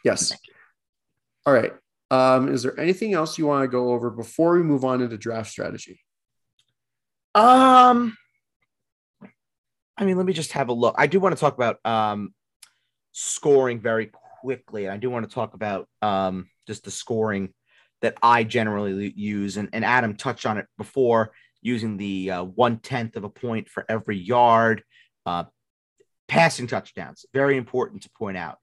Yes. 0.05 0.37
All 1.47 1.55
right. 1.55 1.73
Um, 2.11 2.53
is 2.53 2.65
there 2.65 2.79
anything 2.79 3.15
else 3.15 3.39
you 3.39 3.47
want 3.47 3.63
to 3.63 3.69
go 3.69 3.91
over 3.91 4.11
before 4.11 4.55
we 4.57 4.65
move 4.65 4.85
on 4.85 5.01
into 5.01 5.17
draft 5.17 5.49
strategy? 5.49 6.01
Um, 7.37 8.17
I 10.01 10.07
mean, 10.07 10.17
let 10.17 10.25
me 10.25 10.33
just 10.33 10.53
have 10.53 10.71
a 10.71 10.73
look. 10.73 10.95
I 10.97 11.07
do 11.07 11.21
want 11.21 11.37
to 11.37 11.41
talk 11.41 11.55
about 11.55 11.77
um, 11.85 12.33
scoring 13.13 13.81
very 13.81 14.11
quickly. 14.41 14.89
I 14.89 14.97
do 14.97 15.11
want 15.11 15.29
to 15.29 15.35
talk 15.35 15.53
about 15.53 15.89
um, 16.01 16.49
just 16.67 16.85
the 16.85 16.91
scoring 16.91 17.53
that 18.01 18.17
I 18.23 18.45
generally 18.45 19.13
use, 19.15 19.59
and, 19.59 19.69
and 19.75 19.85
Adam 19.85 20.17
touched 20.17 20.47
on 20.47 20.57
it 20.57 20.67
before, 20.79 21.33
using 21.61 21.99
the 21.99 22.31
uh, 22.31 22.45
one 22.45 22.79
tenth 22.79 23.15
of 23.17 23.25
a 23.25 23.29
point 23.29 23.69
for 23.69 23.85
every 23.91 24.17
yard, 24.17 24.83
uh, 25.27 25.45
passing 26.29 26.67
touchdowns. 26.67 27.27
Very 27.35 27.59
important 27.59 28.05
to 28.05 28.11
point 28.19 28.39
out 28.39 28.57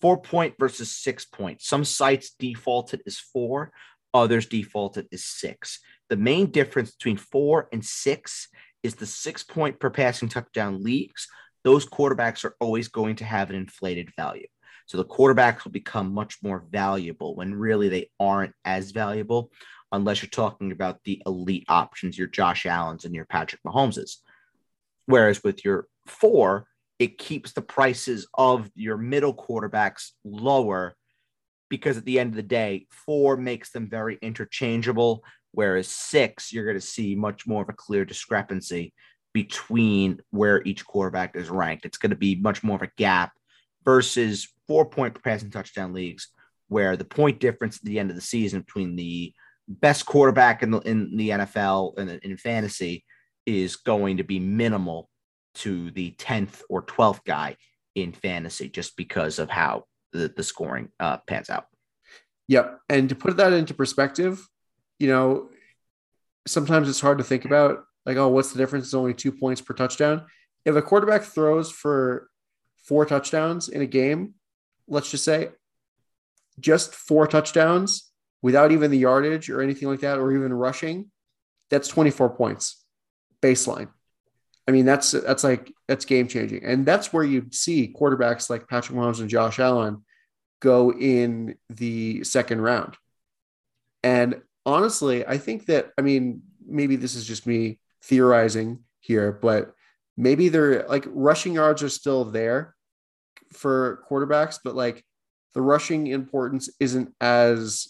four 0.00 0.22
point 0.22 0.54
versus 0.58 0.90
six 0.90 1.26
point. 1.26 1.60
Some 1.60 1.84
sites 1.84 2.34
defaulted 2.38 3.02
is 3.04 3.18
four, 3.18 3.72
others 4.14 4.46
defaulted 4.46 5.06
is 5.12 5.26
six. 5.26 5.80
The 6.08 6.16
main 6.16 6.46
difference 6.46 6.92
between 6.92 7.18
four 7.18 7.68
and 7.72 7.84
six 7.84 8.48
is 8.82 8.94
the 8.94 9.06
six 9.06 9.42
point 9.42 9.78
per 9.78 9.90
passing 9.90 10.28
touchdown 10.28 10.82
leagues. 10.82 11.28
Those 11.64 11.86
quarterbacks 11.86 12.44
are 12.44 12.56
always 12.60 12.88
going 12.88 13.16
to 13.16 13.24
have 13.24 13.50
an 13.50 13.56
inflated 13.56 14.10
value. 14.16 14.46
So 14.86 14.98
the 14.98 15.04
quarterbacks 15.04 15.64
will 15.64 15.72
become 15.72 16.12
much 16.12 16.38
more 16.42 16.64
valuable 16.70 17.36
when 17.36 17.54
really 17.54 17.88
they 17.88 18.10
aren't 18.18 18.54
as 18.64 18.90
valuable 18.90 19.50
unless 19.92 20.22
you're 20.22 20.30
talking 20.30 20.72
about 20.72 21.00
the 21.04 21.22
elite 21.26 21.64
options, 21.68 22.18
your 22.18 22.26
Josh 22.26 22.66
Allen's 22.66 23.04
and 23.04 23.14
your 23.14 23.26
Patrick 23.26 23.60
Mahomes's. 23.64 24.22
Whereas 25.06 25.42
with 25.44 25.64
your 25.64 25.86
four, 26.06 26.66
it 26.98 27.18
keeps 27.18 27.52
the 27.52 27.62
prices 27.62 28.26
of 28.34 28.70
your 28.74 28.96
middle 28.96 29.34
quarterbacks 29.34 30.10
lower 30.24 30.94
because 31.68 31.96
at 31.96 32.04
the 32.04 32.18
end 32.18 32.30
of 32.30 32.36
the 32.36 32.42
day, 32.42 32.86
four 32.90 33.36
makes 33.36 33.70
them 33.70 33.88
very 33.88 34.18
interchangeable, 34.20 35.24
whereas 35.52 35.88
six, 35.88 36.52
you're 36.52 36.64
going 36.64 36.78
to 36.78 36.80
see 36.80 37.14
much 37.14 37.46
more 37.46 37.62
of 37.62 37.68
a 37.68 37.74
clear 37.74 38.04
discrepancy 38.04 38.92
between 39.32 40.20
where 40.30 40.62
each 40.64 40.84
quarterback 40.84 41.36
is 41.36 41.48
ranked. 41.48 41.84
It's 41.86 41.98
going 41.98 42.10
to 42.10 42.16
be 42.16 42.34
much 42.34 42.62
more 42.62 42.76
of 42.76 42.82
a 42.82 42.90
gap 42.96 43.32
versus 43.84 44.48
four 44.66 44.86
point 44.86 45.14
per 45.14 45.20
passing 45.20 45.50
touchdown 45.50 45.92
leagues, 45.92 46.28
where 46.68 46.96
the 46.96 47.04
point 47.04 47.40
difference 47.40 47.76
at 47.76 47.84
the 47.84 47.98
end 47.98 48.10
of 48.10 48.16
the 48.16 48.22
season 48.22 48.60
between 48.60 48.96
the 48.96 49.32
best 49.68 50.06
quarterback 50.06 50.62
in 50.62 50.70
the, 50.70 50.78
in 50.80 51.16
the 51.16 51.30
NFL 51.30 51.98
and 51.98 52.10
in 52.10 52.36
fantasy 52.36 53.04
is 53.46 53.76
going 53.76 54.18
to 54.18 54.24
be 54.24 54.38
minimal 54.38 55.08
to 55.54 55.90
the 55.92 56.12
10th 56.18 56.62
or 56.68 56.82
12th 56.82 57.24
guy 57.24 57.56
in 57.94 58.12
fantasy 58.12 58.68
just 58.68 58.96
because 58.96 59.38
of 59.38 59.50
how 59.50 59.84
the, 60.12 60.32
the 60.34 60.42
scoring 60.42 60.88
uh, 61.00 61.18
pans 61.26 61.50
out. 61.50 61.66
Yep. 62.48 62.78
And 62.88 63.08
to 63.08 63.14
put 63.14 63.36
that 63.36 63.52
into 63.52 63.74
perspective, 63.74 64.46
you 65.02 65.08
know, 65.08 65.50
sometimes 66.46 66.88
it's 66.88 67.00
hard 67.00 67.18
to 67.18 67.24
think 67.24 67.44
about 67.44 67.84
like, 68.06 68.16
oh, 68.16 68.28
what's 68.28 68.52
the 68.52 68.58
difference? 68.58 68.84
It's 68.84 68.94
only 68.94 69.14
two 69.14 69.32
points 69.32 69.60
per 69.60 69.74
touchdown. 69.74 70.26
If 70.64 70.76
a 70.76 70.82
quarterback 70.82 71.24
throws 71.24 71.72
for 71.72 72.28
four 72.84 73.04
touchdowns 73.04 73.68
in 73.68 73.82
a 73.82 73.86
game, 73.86 74.34
let's 74.86 75.10
just 75.10 75.24
say 75.24 75.48
just 76.60 76.94
four 76.94 77.26
touchdowns 77.26 78.12
without 78.42 78.70
even 78.70 78.92
the 78.92 78.98
yardage 78.98 79.50
or 79.50 79.60
anything 79.60 79.88
like 79.88 80.00
that, 80.00 80.18
or 80.18 80.30
even 80.30 80.52
rushing, 80.52 81.10
that's 81.68 81.88
24 81.88 82.30
points 82.36 82.84
baseline. 83.42 83.88
I 84.68 84.70
mean, 84.70 84.84
that's 84.84 85.10
that's 85.10 85.42
like 85.42 85.72
that's 85.88 86.04
game 86.04 86.28
changing, 86.28 86.64
and 86.64 86.86
that's 86.86 87.12
where 87.12 87.24
you 87.24 87.46
see 87.50 87.92
quarterbacks 87.92 88.48
like 88.48 88.68
Patrick 88.68 88.96
Mahomes 88.96 89.18
and 89.18 89.28
Josh 89.28 89.58
Allen 89.58 90.04
go 90.60 90.92
in 90.92 91.56
the 91.70 92.22
second 92.22 92.60
round. 92.60 92.96
And 94.04 94.42
honestly, 94.66 95.26
I 95.26 95.38
think 95.38 95.66
that 95.66 95.90
I 95.98 96.02
mean, 96.02 96.42
maybe 96.66 96.96
this 96.96 97.14
is 97.14 97.26
just 97.26 97.46
me 97.46 97.80
theorizing 98.02 98.80
here, 99.00 99.32
but 99.32 99.74
maybe 100.16 100.48
they're 100.48 100.86
like 100.88 101.04
rushing 101.08 101.54
yards 101.54 101.82
are 101.82 101.88
still 101.88 102.24
there 102.24 102.74
for 103.52 104.04
quarterbacks, 104.08 104.58
but 104.62 104.74
like 104.74 105.04
the 105.54 105.62
rushing 105.62 106.06
importance 106.06 106.70
isn't 106.80 107.14
as 107.20 107.88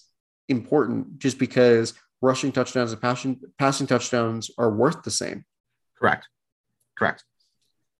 important 0.48 1.18
just 1.18 1.38
because 1.38 1.94
rushing 2.20 2.52
touchdowns 2.52 2.92
and 2.92 3.00
passing 3.00 3.40
passing 3.58 3.86
touchdowns 3.86 4.50
are 4.58 4.70
worth 4.70 5.02
the 5.02 5.10
same. 5.10 5.44
Correct. 5.98 6.28
Correct. 6.96 7.24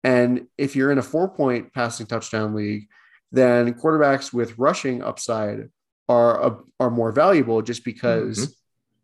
And 0.05 0.47
if 0.59 0.75
you're 0.75 0.91
in 0.91 0.99
a 0.99 1.03
four 1.03 1.29
point 1.29 1.73
passing 1.73 2.07
touchdown 2.07 2.55
league, 2.55 2.89
then 3.31 3.75
quarterbacks 3.75 4.33
with 4.33 4.59
rushing 4.59 5.03
upside 5.03 5.69
are 6.09 6.63
are 6.81 6.91
more 6.91 7.13
valuable 7.13 7.63
just 7.63 7.85
because 7.85 8.39
mm-hmm. 8.39 8.53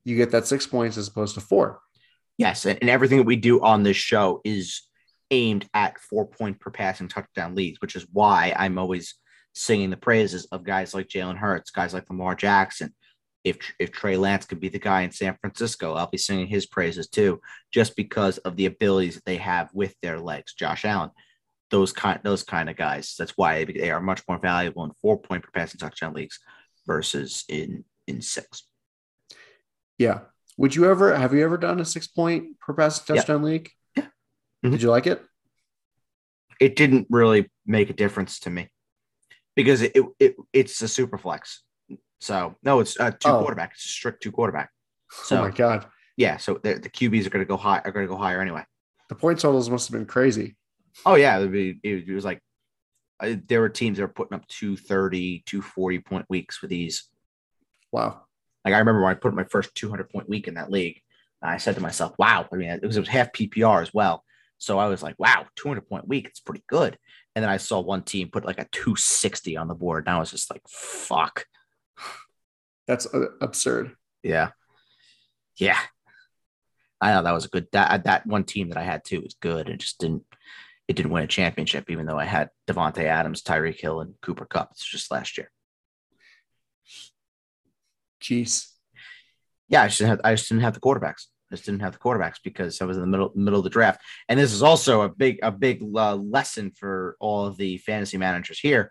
You 0.08 0.16
get 0.16 0.30
that 0.30 0.46
six 0.46 0.66
points 0.66 0.96
as 0.96 1.08
opposed 1.08 1.34
to 1.34 1.40
four. 1.40 1.80
Yes, 2.36 2.66
and 2.66 2.88
everything 2.88 3.18
that 3.18 3.26
we 3.26 3.36
do 3.36 3.60
on 3.60 3.82
this 3.82 3.96
show 3.96 4.40
is 4.44 4.82
aimed 5.30 5.68
at 5.74 5.98
four 5.98 6.26
point 6.26 6.60
per 6.60 6.70
passing 6.70 7.08
touchdown 7.08 7.54
leads, 7.54 7.80
which 7.80 7.96
is 7.96 8.06
why 8.12 8.54
I'm 8.56 8.78
always 8.78 9.14
singing 9.54 9.90
the 9.90 9.96
praises 9.96 10.46
of 10.46 10.64
guys 10.64 10.94
like 10.94 11.08
Jalen 11.08 11.36
Hurts, 11.36 11.70
guys 11.70 11.92
like 11.92 12.08
Lamar 12.08 12.34
Jackson, 12.34 12.94
if 13.44 13.58
if 13.78 13.90
Trey 13.90 14.16
Lance 14.16 14.46
could 14.46 14.60
be 14.60 14.68
the 14.68 14.78
guy 14.78 15.02
in 15.02 15.10
San 15.10 15.36
Francisco, 15.40 15.94
I'll 15.94 16.10
be 16.10 16.18
singing 16.18 16.46
his 16.46 16.66
praises 16.66 17.08
too, 17.08 17.40
just 17.72 17.96
because 17.96 18.38
of 18.38 18.56
the 18.56 18.66
abilities 18.66 19.14
that 19.14 19.24
they 19.24 19.36
have 19.36 19.70
with 19.72 19.94
their 20.02 20.18
legs. 20.18 20.54
Josh 20.54 20.84
Allen, 20.84 21.10
those 21.70 21.92
kind 21.92 22.20
those 22.22 22.42
kind 22.42 22.68
of 22.68 22.76
guys. 22.76 23.14
That's 23.18 23.32
why 23.36 23.64
they 23.64 23.90
are 23.90 24.00
much 24.00 24.22
more 24.28 24.38
valuable 24.38 24.84
in 24.84 24.92
four 25.00 25.18
point 25.18 25.42
per 25.42 25.50
passing 25.50 25.78
touchdown 25.78 26.14
leagues 26.14 26.38
versus 26.86 27.44
in 27.48 27.84
in 28.06 28.20
six. 28.22 28.67
Yeah. 29.98 30.20
Would 30.56 30.74
you 30.74 30.90
ever 30.90 31.14
have 31.14 31.34
you 31.34 31.44
ever 31.44 31.58
done 31.58 31.80
a 31.80 31.84
six 31.84 32.06
point 32.06 32.58
per 32.61 32.74
passing 32.74 33.16
touchdown 33.16 33.42
yeah. 33.42 33.48
league? 33.48 33.70
Yeah. 33.96 34.02
Mm-hmm. 34.02 34.70
Did 34.70 34.82
you 34.82 34.90
like 34.90 35.06
it? 35.06 35.22
It 36.61 36.74
didn't 36.74 37.06
really 37.11 37.50
make 37.66 37.90
a 37.90 37.92
difference 37.92 38.40
to 38.40 38.50
me 38.50 38.68
because 39.54 39.82
it, 39.82 39.96
it 40.18 40.37
it's 40.52 40.80
a 40.82 40.88
super 40.88 41.18
flex. 41.18 41.62
So 42.20 42.56
no, 42.62 42.80
it's 42.80 42.98
uh, 42.98 43.12
two 43.12 43.28
oh. 43.28 43.40
quarterback. 43.40 43.72
It's 43.74 43.84
a 43.84 43.88
strict 43.88 44.22
two 44.22 44.32
quarterback. 44.32 44.70
So, 45.11 45.38
oh 45.38 45.42
my 45.42 45.50
god. 45.50 45.87
Yeah, 46.16 46.37
so 46.37 46.54
the, 46.62 46.74
the 46.74 46.90
QBs 46.90 47.26
are 47.26 47.30
going 47.30 47.44
to 47.44 47.48
go 47.48 47.56
high. 47.56 47.80
Are 47.84 47.92
going 47.92 48.06
to 48.06 48.12
go 48.12 48.18
higher 48.18 48.40
anyway. 48.40 48.64
The 49.08 49.14
point 49.14 49.38
totals 49.38 49.70
must 49.70 49.88
have 49.88 49.98
been 49.98 50.06
crazy. 50.06 50.56
Oh 51.06 51.14
yeah, 51.14 51.38
it, 51.38 51.52
be, 51.52 51.78
it 51.84 52.08
was 52.12 52.24
like 52.24 52.42
uh, 53.20 53.34
there 53.46 53.61
were 53.61 53.68
teams 53.68 53.98
that 53.98 54.02
were 54.02 54.08
putting 54.08 54.34
up 54.34 54.46
230, 54.48 55.44
240 55.46 55.98
point 56.00 56.26
weeks 56.28 56.61
with 56.61 56.70
these. 56.70 57.08
Wow. 57.92 58.22
Like 58.68 58.74
I 58.74 58.81
remember 58.81 59.00
when 59.00 59.12
I 59.12 59.14
put 59.14 59.33
my 59.33 59.44
first 59.44 59.74
200 59.76 60.11
point 60.11 60.28
week 60.28 60.46
in 60.46 60.54
that 60.54 60.70
league, 60.70 61.00
I 61.40 61.57
said 61.57 61.74
to 61.76 61.81
myself, 61.81 62.14
wow, 62.18 62.46
I 62.52 62.57
mean, 62.57 62.68
it 62.68 62.85
was, 62.85 62.98
it 62.98 63.00
was 63.00 63.09
half 63.09 63.33
PPR 63.33 63.81
as 63.81 63.94
well. 63.94 64.24
So 64.59 64.78
I 64.78 64.88
was 64.88 65.02
like, 65.02 65.14
wow, 65.18 65.46
200 65.57 65.88
point 65.88 66.07
week, 66.07 66.26
it's 66.26 66.40
pretty 66.40 66.62
good. 66.68 66.98
And 67.35 67.42
then 67.42 67.48
I 67.48 67.57
saw 67.57 67.81
one 67.81 68.02
team 68.02 68.28
put 68.28 68.44
like 68.44 68.59
a 68.59 68.68
260 68.70 69.57
on 69.57 69.68
the 69.68 69.74
board. 69.74 70.04
And 70.07 70.14
I 70.14 70.18
was 70.18 70.31
just 70.31 70.50
like, 70.50 70.61
fuck. 70.68 71.46
That's 72.87 73.07
uh, 73.07 73.28
absurd. 73.40 73.96
Yeah. 74.22 74.50
Yeah. 75.57 75.78
I 77.00 77.14
know 77.14 77.22
that 77.22 77.33
was 77.33 77.46
a 77.46 77.48
good 77.48 77.68
that 77.72 78.04
that 78.04 78.26
one 78.26 78.44
team 78.44 78.68
that 78.68 78.76
I 78.76 78.83
had 78.83 79.02
too 79.02 79.22
was 79.22 79.37
good. 79.40 79.70
It 79.70 79.78
just 79.78 79.98
didn't 79.98 80.24
it 80.88 80.96
didn't 80.96 81.12
win 81.12 81.24
a 81.24 81.28
championship, 81.28 81.90
even 81.90 82.04
though 82.04 82.18
I 82.18 82.24
had 82.24 82.50
Davante 82.66 83.04
Adams, 83.04 83.42
Tyreek 83.42 83.81
Hill, 83.81 84.00
and 84.00 84.14
Cooper 84.20 84.44
Kupp. 84.44 84.72
It's 84.72 84.85
just 84.85 85.11
last 85.11 85.38
year. 85.38 85.50
Jeez. 88.22 88.66
Yeah, 89.68 89.83
I 89.83 89.88
just 89.88 89.98
didn't 89.98 90.11
have, 90.11 90.20
I 90.24 90.35
just 90.35 90.48
didn't 90.48 90.62
have 90.62 90.74
the 90.74 90.81
quarterbacks. 90.81 91.26
I 91.50 91.54
just 91.54 91.64
didn't 91.64 91.81
have 91.81 91.92
the 91.92 91.98
quarterbacks 91.98 92.37
because 92.42 92.81
I 92.81 92.85
was 92.85 92.96
in 92.96 93.02
the 93.02 93.07
middle 93.07 93.33
middle 93.35 93.61
of 93.61 93.64
the 93.64 93.70
draft. 93.70 94.00
And 94.28 94.38
this 94.38 94.52
is 94.52 94.62
also 94.62 95.02
a 95.02 95.09
big 95.09 95.38
a 95.42 95.50
big 95.50 95.83
uh, 95.94 96.16
lesson 96.16 96.72
for 96.72 97.16
all 97.20 97.46
of 97.46 97.57
the 97.57 97.78
fantasy 97.78 98.18
managers 98.18 98.59
here 98.59 98.90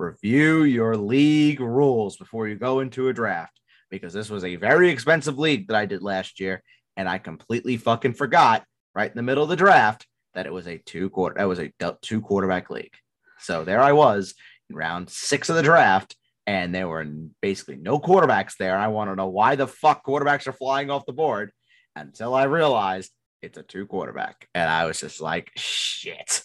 review 0.00 0.62
your 0.62 0.96
league 0.96 1.60
rules 1.60 2.16
before 2.16 2.48
you 2.48 2.56
go 2.56 2.80
into 2.80 3.08
a 3.08 3.12
draft 3.12 3.60
because 3.90 4.12
this 4.12 4.30
was 4.30 4.44
a 4.44 4.56
very 4.56 4.88
expensive 4.90 5.38
league 5.38 5.68
that 5.68 5.76
I 5.76 5.86
did 5.86 6.02
last 6.02 6.40
year. 6.40 6.62
And 6.96 7.08
I 7.08 7.18
completely 7.18 7.76
fucking 7.76 8.14
forgot 8.14 8.64
right 8.94 9.10
in 9.10 9.16
the 9.16 9.22
middle 9.22 9.44
of 9.44 9.48
the 9.48 9.56
draft 9.56 10.06
that 10.34 10.46
it 10.46 10.52
was 10.52 10.66
a 10.66 10.78
two 10.78 11.10
quarter, 11.10 11.36
that 11.38 11.48
was 11.48 11.60
a 11.60 11.72
two 12.02 12.20
quarterback 12.20 12.70
league. 12.70 12.94
So 13.38 13.64
there 13.64 13.80
I 13.80 13.92
was 13.92 14.34
in 14.68 14.76
round 14.76 15.10
six 15.10 15.48
of 15.48 15.56
the 15.56 15.62
draft, 15.62 16.16
and 16.50 16.74
there 16.74 16.88
were 16.88 17.06
basically 17.40 17.76
no 17.76 18.00
quarterbacks 18.00 18.56
there. 18.58 18.76
I 18.76 18.88
want 18.88 19.08
to 19.08 19.14
know 19.14 19.28
why 19.28 19.54
the 19.54 19.68
fuck 19.68 20.04
quarterbacks 20.04 20.48
are 20.48 20.52
flying 20.52 20.90
off 20.90 21.06
the 21.06 21.12
board 21.12 21.52
until 21.94 22.34
I 22.34 22.44
realized 22.44 23.12
it's 23.40 23.56
a 23.56 23.62
two 23.62 23.86
quarterback. 23.86 24.48
And 24.52 24.68
I 24.68 24.86
was 24.86 24.98
just 24.98 25.20
like, 25.20 25.52
shit. 25.54 26.42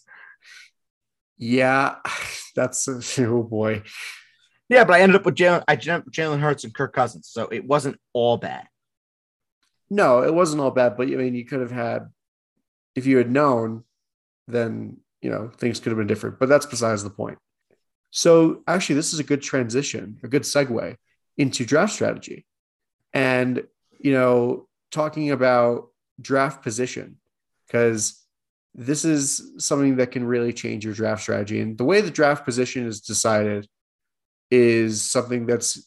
Yeah, 1.40 1.96
that's 2.56 2.88
a, 2.88 3.02
oh 3.26 3.42
boy. 3.42 3.82
Yeah, 4.70 4.84
but 4.84 4.94
I 4.94 5.02
ended 5.02 5.16
up 5.16 5.26
with 5.26 5.34
Jalen. 5.34 5.64
I 5.68 5.76
Jalen 5.76 6.40
Hurts 6.40 6.66
and 6.66 6.74
Kirk 6.74 6.94
Cousins, 6.94 7.28
so 7.32 7.48
it 7.48 7.66
wasn't 7.66 7.98
all 8.14 8.38
bad. 8.38 8.68
No, 9.90 10.22
it 10.22 10.36
wasn't 10.36 10.62
all 10.62 10.72
bad, 10.72 10.98
but 10.98 11.08
I 11.08 11.16
mean, 11.16 11.34
you 11.34 11.46
could 11.46 11.62
have 11.62 11.72
had 11.72 12.10
if 12.96 13.08
you 13.08 13.18
had 13.18 13.32
known, 13.32 13.84
then 14.48 14.98
you 15.24 15.32
know 15.32 15.50
things 15.58 15.80
could 15.80 15.90
have 15.90 15.98
been 15.98 16.08
different. 16.08 16.38
But 16.40 16.50
that's 16.50 16.68
besides 16.68 17.04
the 17.04 17.10
point. 17.10 17.40
So 18.16 18.64
actually, 18.66 18.96
this 18.96 19.12
is 19.12 19.20
a 19.20 19.26
good 19.26 19.42
transition, 19.42 20.20
a 20.24 20.30
good 20.30 20.44
segue 20.44 20.96
into 21.38 21.66
draft 21.66 21.92
strategy, 21.92 22.46
and 23.12 23.62
you 24.00 24.14
know, 24.14 24.70
talking 24.90 25.32
about 25.32 25.90
draft 26.22 26.64
position 26.64 27.18
because 27.68 28.26
this 28.74 29.04
is 29.04 29.52
something 29.58 29.98
that 29.98 30.12
can 30.12 30.24
really 30.24 30.54
change 30.54 30.86
your 30.86 30.94
draft 30.94 31.24
strategy. 31.24 31.60
And 31.60 31.78
the 31.78 31.84
way 31.84 32.00
the 32.00 32.10
draft 32.10 32.46
position 32.46 32.88
is 32.88 33.02
decided 33.02 33.68
is 34.50 35.02
something 35.02 35.46
that's 35.46 35.86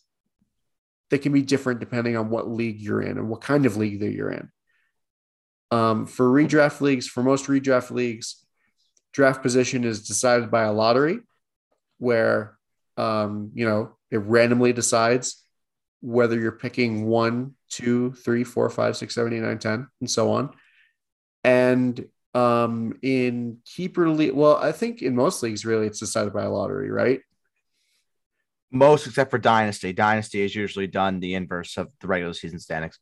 that 1.09 1.23
can 1.23 1.33
be 1.33 1.41
different 1.41 1.81
depending 1.81 2.19
on 2.19 2.29
what 2.29 2.47
league 2.47 2.79
you're 2.79 3.01
in 3.01 3.17
and 3.17 3.31
what 3.31 3.41
kind 3.41 3.65
of 3.65 3.79
league 3.79 4.01
that 4.01 4.13
you're 4.13 4.33
in. 4.33 4.51
Um, 5.71 6.05
for 6.05 6.29
redraft 6.29 6.83
leagues, 6.83 7.07
for 7.07 7.23
most 7.23 7.47
redraft 7.47 7.91
leagues, 7.91 8.45
draft 9.15 9.41
position 9.41 9.85
is 9.85 10.07
decided 10.07 10.51
by 10.51 10.65
a 10.65 10.75
lottery 10.75 11.21
where 11.99 12.57
um, 12.97 13.51
you 13.55 13.67
know 13.67 13.93
it 14.11 14.19
randomly 14.19 14.73
decides 14.73 15.45
whether 16.01 16.39
you're 16.39 16.53
picking 16.53 17.07
one, 17.07 17.55
two, 17.69 18.13
three, 18.13 18.45
four, 18.45 18.71
five, 18.71 18.97
six, 18.97 19.15
seven, 19.15 19.33
eight, 19.33 19.41
nine, 19.41 19.59
ten, 19.59 19.89
and 20.01 20.11
so 20.11 20.33
on. 20.33 20.51
And 21.45 22.07
um, 22.35 22.99
in 23.03 23.59
keeper 23.65 24.09
league, 24.09 24.33
well, 24.33 24.57
I 24.57 24.73
think 24.73 25.03
in 25.03 25.17
most 25.17 25.43
leagues, 25.43 25.65
really, 25.65 25.87
it's 25.87 25.99
decided 25.99 26.33
by 26.33 26.45
a 26.45 26.51
lottery, 26.51 26.91
right? 26.91 27.21
Most 28.71 29.07
except 29.07 29.31
for 29.31 29.39
dynasty. 29.39 29.93
Dynasty 29.93 30.43
is 30.43 30.55
usually 30.55 30.87
done 30.87 31.21
the 31.21 31.35
inverse 31.35 31.77
of 31.79 31.89
the 32.01 32.07
regular 32.07 32.35
season 32.35 32.61
standings, 32.61 32.99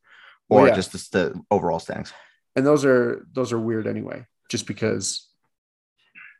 or 0.48 0.62
well, 0.62 0.68
yeah. 0.68 0.74
just 0.74 0.92
the, 0.92 1.18
the 1.18 1.40
overall 1.50 1.80
standings. 1.80 2.12
And 2.54 2.64
those 2.64 2.84
are 2.84 3.26
those 3.32 3.52
are 3.52 3.58
weird 3.58 3.86
anyway, 3.86 4.24
just 4.48 4.66
because. 4.66 5.28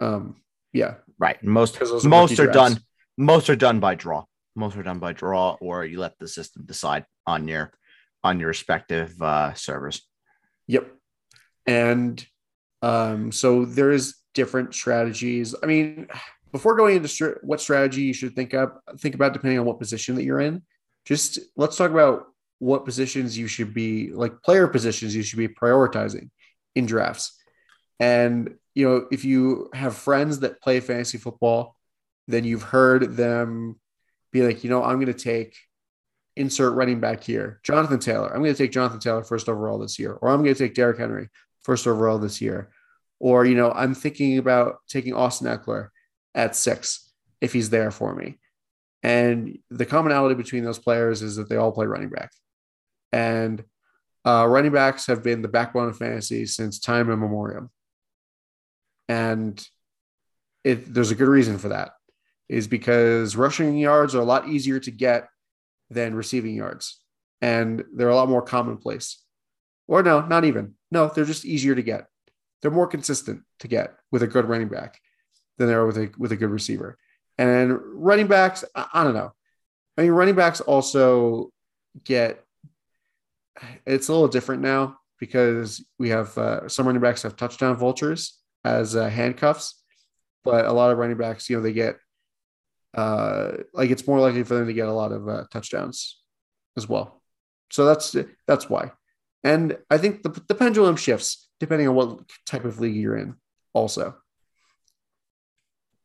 Um. 0.01 0.37
Yeah. 0.73 0.95
Right. 1.19 1.43
Most 1.43 1.81
most 2.05 2.39
are 2.39 2.47
done. 2.47 2.79
Most 3.17 3.49
are 3.49 3.57
done 3.57 3.81
by 3.81 3.95
draw. 3.95 4.25
Most 4.55 4.77
are 4.77 4.83
done 4.83 4.99
by 4.99 5.13
draw, 5.13 5.57
or 5.61 5.85
you 5.85 5.99
let 5.99 6.19
the 6.19 6.29
system 6.29 6.65
decide 6.67 7.07
on 7.27 7.49
your 7.49 7.73
on 8.23 8.41
your 8.41 8.49
respective 8.49 9.21
uh, 9.23 9.55
servers. 9.55 10.03
Yep. 10.67 10.93
And 11.67 12.27
um, 12.83 13.33
so 13.33 13.65
there 13.65 13.93
is 13.93 14.17
different 14.35 14.75
strategies. 14.75 15.55
I 15.63 15.67
mean, 15.67 16.09
before 16.57 16.75
going 16.75 16.97
into 16.97 17.09
str- 17.09 17.39
what 17.43 17.61
strategy 17.61 18.03
you 18.03 18.15
should 18.15 18.35
think 18.35 18.55
up 18.55 18.83
think 18.99 19.15
about 19.15 19.35
depending 19.35 19.59
on 19.59 19.67
what 19.67 19.79
position 19.79 20.15
that 20.15 20.25
you're 20.25 20.41
in 20.41 20.63
just 21.05 21.39
let's 21.57 21.77
talk 21.77 21.91
about 21.91 22.29
what 22.59 22.87
positions 22.87 23.37
you 23.37 23.47
should 23.47 23.75
be 23.75 24.11
like 24.13 24.43
player 24.43 24.67
positions 24.67 25.15
you 25.15 25.23
should 25.23 25.39
be 25.39 25.49
prioritizing 25.49 26.31
in 26.75 26.87
drafts 26.87 27.39
and 28.01 28.55
you 28.75 28.89
know 28.89 29.07
if 29.11 29.25
you 29.25 29.71
have 29.73 29.97
friends 29.97 30.41
that 30.41 30.61
play 30.61 30.81
fantasy 30.81 31.19
football 31.19 31.77
then 32.29 32.45
you've 32.45 32.63
heard 32.63 33.17
them 33.17 33.79
be 34.33 34.43
like 34.43 34.65
you 34.65 34.71
know 34.71 34.83
i'm 34.83 34.97
going 34.97 35.07
to 35.07 35.15
take 35.15 35.57
insert 36.37 36.75
running 36.75 37.01
back 37.01 37.23
here 37.23 37.61
jonathan 37.63 37.99
taylor 37.99 38.29
i'm 38.29 38.43
going 38.43 38.55
to 38.55 38.59
take 38.59 38.73
jonathan 38.73 39.01
taylor 39.01 39.25
first 39.25 39.49
overall 39.49 39.79
this 39.79 39.99
year 39.99 40.13
or 40.13 40.29
i'm 40.29 40.43
going 40.43 40.55
to 40.55 40.65
take 40.65 40.75
Derrick 40.75 40.99
henry 40.99 41.29
first 41.63 41.87
overall 41.87 42.19
this 42.19 42.41
year 42.41 42.71
or 43.19 43.45
you 43.47 43.55
know 43.55 43.73
i'm 43.73 43.95
thinking 43.95 44.39
about 44.39 44.81
taking 44.89 45.15
austin 45.15 45.47
Ekeler 45.47 45.89
at 46.35 46.55
six 46.55 47.07
if 47.41 47.53
he's 47.53 47.71
there 47.71 47.91
for 47.91 48.15
me. 48.15 48.39
And 49.03 49.59
the 49.71 49.87
commonality 49.87 50.35
between 50.35 50.65
those 50.65 50.79
players 50.79 51.23
is 51.23 51.37
that 51.37 51.49
they 51.49 51.57
all 51.57 51.73
play 51.73 51.87
running 51.87 52.11
back. 52.11 52.33
And 53.13 53.65
uh, 54.25 54.47
running 54.49 54.73
backs 54.73 55.07
have 55.07 55.23
been 55.23 55.43
the 55.43 55.49
backbone 55.49 55.89
of 55.89 55.97
fantasy 55.97 56.47
since 56.47 56.81
time 56.81 57.11
immemorial. 57.11 57.71
And 59.09 59.67
it, 60.65 60.93
there's 60.93 61.11
a 61.11 61.17
good 61.17 61.29
reason 61.29 61.59
for 61.59 61.69
that, 61.69 61.93
is 62.49 62.67
because 62.67 63.37
rushing 63.37 63.79
yards 63.79 64.15
are 64.15 64.21
a 64.21 64.25
lot 64.25 64.49
easier 64.49 64.81
to 64.81 64.91
get 64.91 65.29
than 65.91 66.15
receiving 66.15 66.55
yards. 66.55 67.01
And 67.41 67.85
they're 67.95 68.09
a 68.09 68.17
lot 68.17 68.29
more 68.29 68.43
commonplace. 68.43 69.23
Or 69.87 70.03
no, 70.03 70.21
not 70.21 70.45
even. 70.45 70.75
No, 70.91 71.09
they're 71.09 71.25
just 71.25 71.45
easier 71.45 71.75
to 71.75 71.83
get. 71.83 72.07
They're 72.61 72.71
more 72.71 72.87
consistent 72.89 73.43
to 73.61 73.69
get 73.69 73.95
with 74.11 74.23
a 74.23 74.27
good 74.27 74.47
running 74.47 74.69
back 74.69 74.99
than 75.59 75.69
they 75.69 75.75
are 75.75 75.87
with 75.87 75.99
a 75.99 76.11
with 76.19 76.33
a 76.33 76.37
good 76.37 76.51
receiver. 76.51 76.99
And 77.39 77.79
running 77.81 78.27
backs, 78.27 78.65
I, 78.75 78.87
I 78.93 79.05
don't 79.05 79.15
know. 79.15 79.33
I 79.97 80.03
mean, 80.03 80.11
running 80.11 80.35
backs 80.35 80.61
also 80.61 81.53
get 82.03 82.43
it's 83.87 84.09
a 84.09 84.13
little 84.13 84.29
different 84.29 84.63
now 84.63 84.99
because 85.19 85.85
we 85.99 86.11
have 86.11 86.37
uh, 86.37 86.69
some 86.69 86.87
running 86.87 87.03
backs 87.03 87.23
have 87.23 87.37
touchdown 87.37 87.77
vultures 87.77 88.39
as 88.67 88.97
uh, 88.97 89.09
handcuffs, 89.09 89.83
but 90.45 90.67
a 90.67 90.73
lot 90.73 90.91
of 90.91 90.99
running 90.99 91.17
backs, 91.17 91.49
you 91.49 91.57
know, 91.57 91.63
they 91.63 91.73
get 91.73 91.97
uh, 92.95 93.53
like 93.73 93.91
it's 93.91 94.07
more 94.07 94.21
likely 94.21 94.43
for 94.43 94.55
them 94.55 94.67
to 94.67 94.73
get 94.73 94.89
a 94.89 94.93
lot 94.93 95.13
of 95.13 95.29
uh, 95.29 95.45
touchdowns 95.53 96.21
as 96.77 96.89
well. 96.89 97.23
So 97.71 97.85
that's 97.85 98.17
that's 98.47 98.69
why. 98.69 98.93
And 99.45 99.77
I 99.91 99.99
think 99.99 100.23
the, 100.23 100.31
the 100.49 100.55
pendulum 100.55 100.97
shifts 100.97 101.49
depending 101.61 101.89
on 101.89 101.95
what 101.95 102.21
type 102.45 102.65
of 102.65 102.81
league 102.81 102.97
you're 102.97 103.17
in, 103.17 103.37
also 103.73 104.17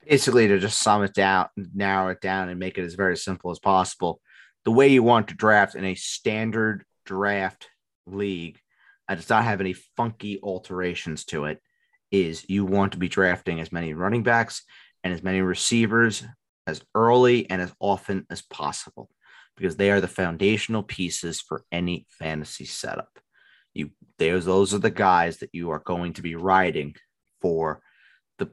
basically 0.07 0.47
to 0.47 0.59
just 0.59 0.79
sum 0.79 1.03
it 1.03 1.13
down, 1.13 1.47
narrow 1.73 2.09
it 2.09 2.21
down, 2.21 2.49
and 2.49 2.59
make 2.59 2.77
it 2.77 2.83
as 2.83 2.95
very 2.95 3.15
simple 3.15 3.51
as 3.51 3.59
possible. 3.59 4.19
The 4.65 4.71
way 4.71 4.87
you 4.87 5.03
want 5.03 5.29
to 5.29 5.35
draft 5.35 5.75
in 5.75 5.85
a 5.85 5.95
standard 5.95 6.83
draft 7.05 7.69
league 8.05 8.59
that 9.07 9.15
does 9.15 9.29
not 9.29 9.43
have 9.43 9.61
any 9.61 9.73
funky 9.73 10.39
alterations 10.41 11.25
to 11.25 11.45
it 11.45 11.61
is 12.11 12.45
you 12.49 12.65
want 12.65 12.91
to 12.91 12.97
be 12.97 13.07
drafting 13.07 13.59
as 13.59 13.71
many 13.71 13.93
running 13.93 14.23
backs 14.23 14.63
and 15.03 15.13
as 15.13 15.23
many 15.23 15.41
receivers 15.41 16.23
as 16.67 16.81
early 16.93 17.49
and 17.49 17.61
as 17.61 17.73
often 17.79 18.25
as 18.29 18.41
possible 18.41 19.09
because 19.57 19.75
they 19.75 19.91
are 19.91 20.01
the 20.01 20.07
foundational 20.07 20.83
pieces 20.83 21.41
for 21.41 21.63
any 21.71 22.05
fantasy 22.09 22.65
setup. 22.65 23.19
You 23.73 23.91
those 24.17 24.45
those 24.45 24.73
are 24.73 24.79
the 24.79 24.89
guys 24.89 25.37
that 25.37 25.49
you 25.53 25.71
are 25.71 25.79
going 25.79 26.13
to 26.13 26.21
be 26.21 26.35
riding 26.35 26.95
for 27.41 27.81
the 28.37 28.49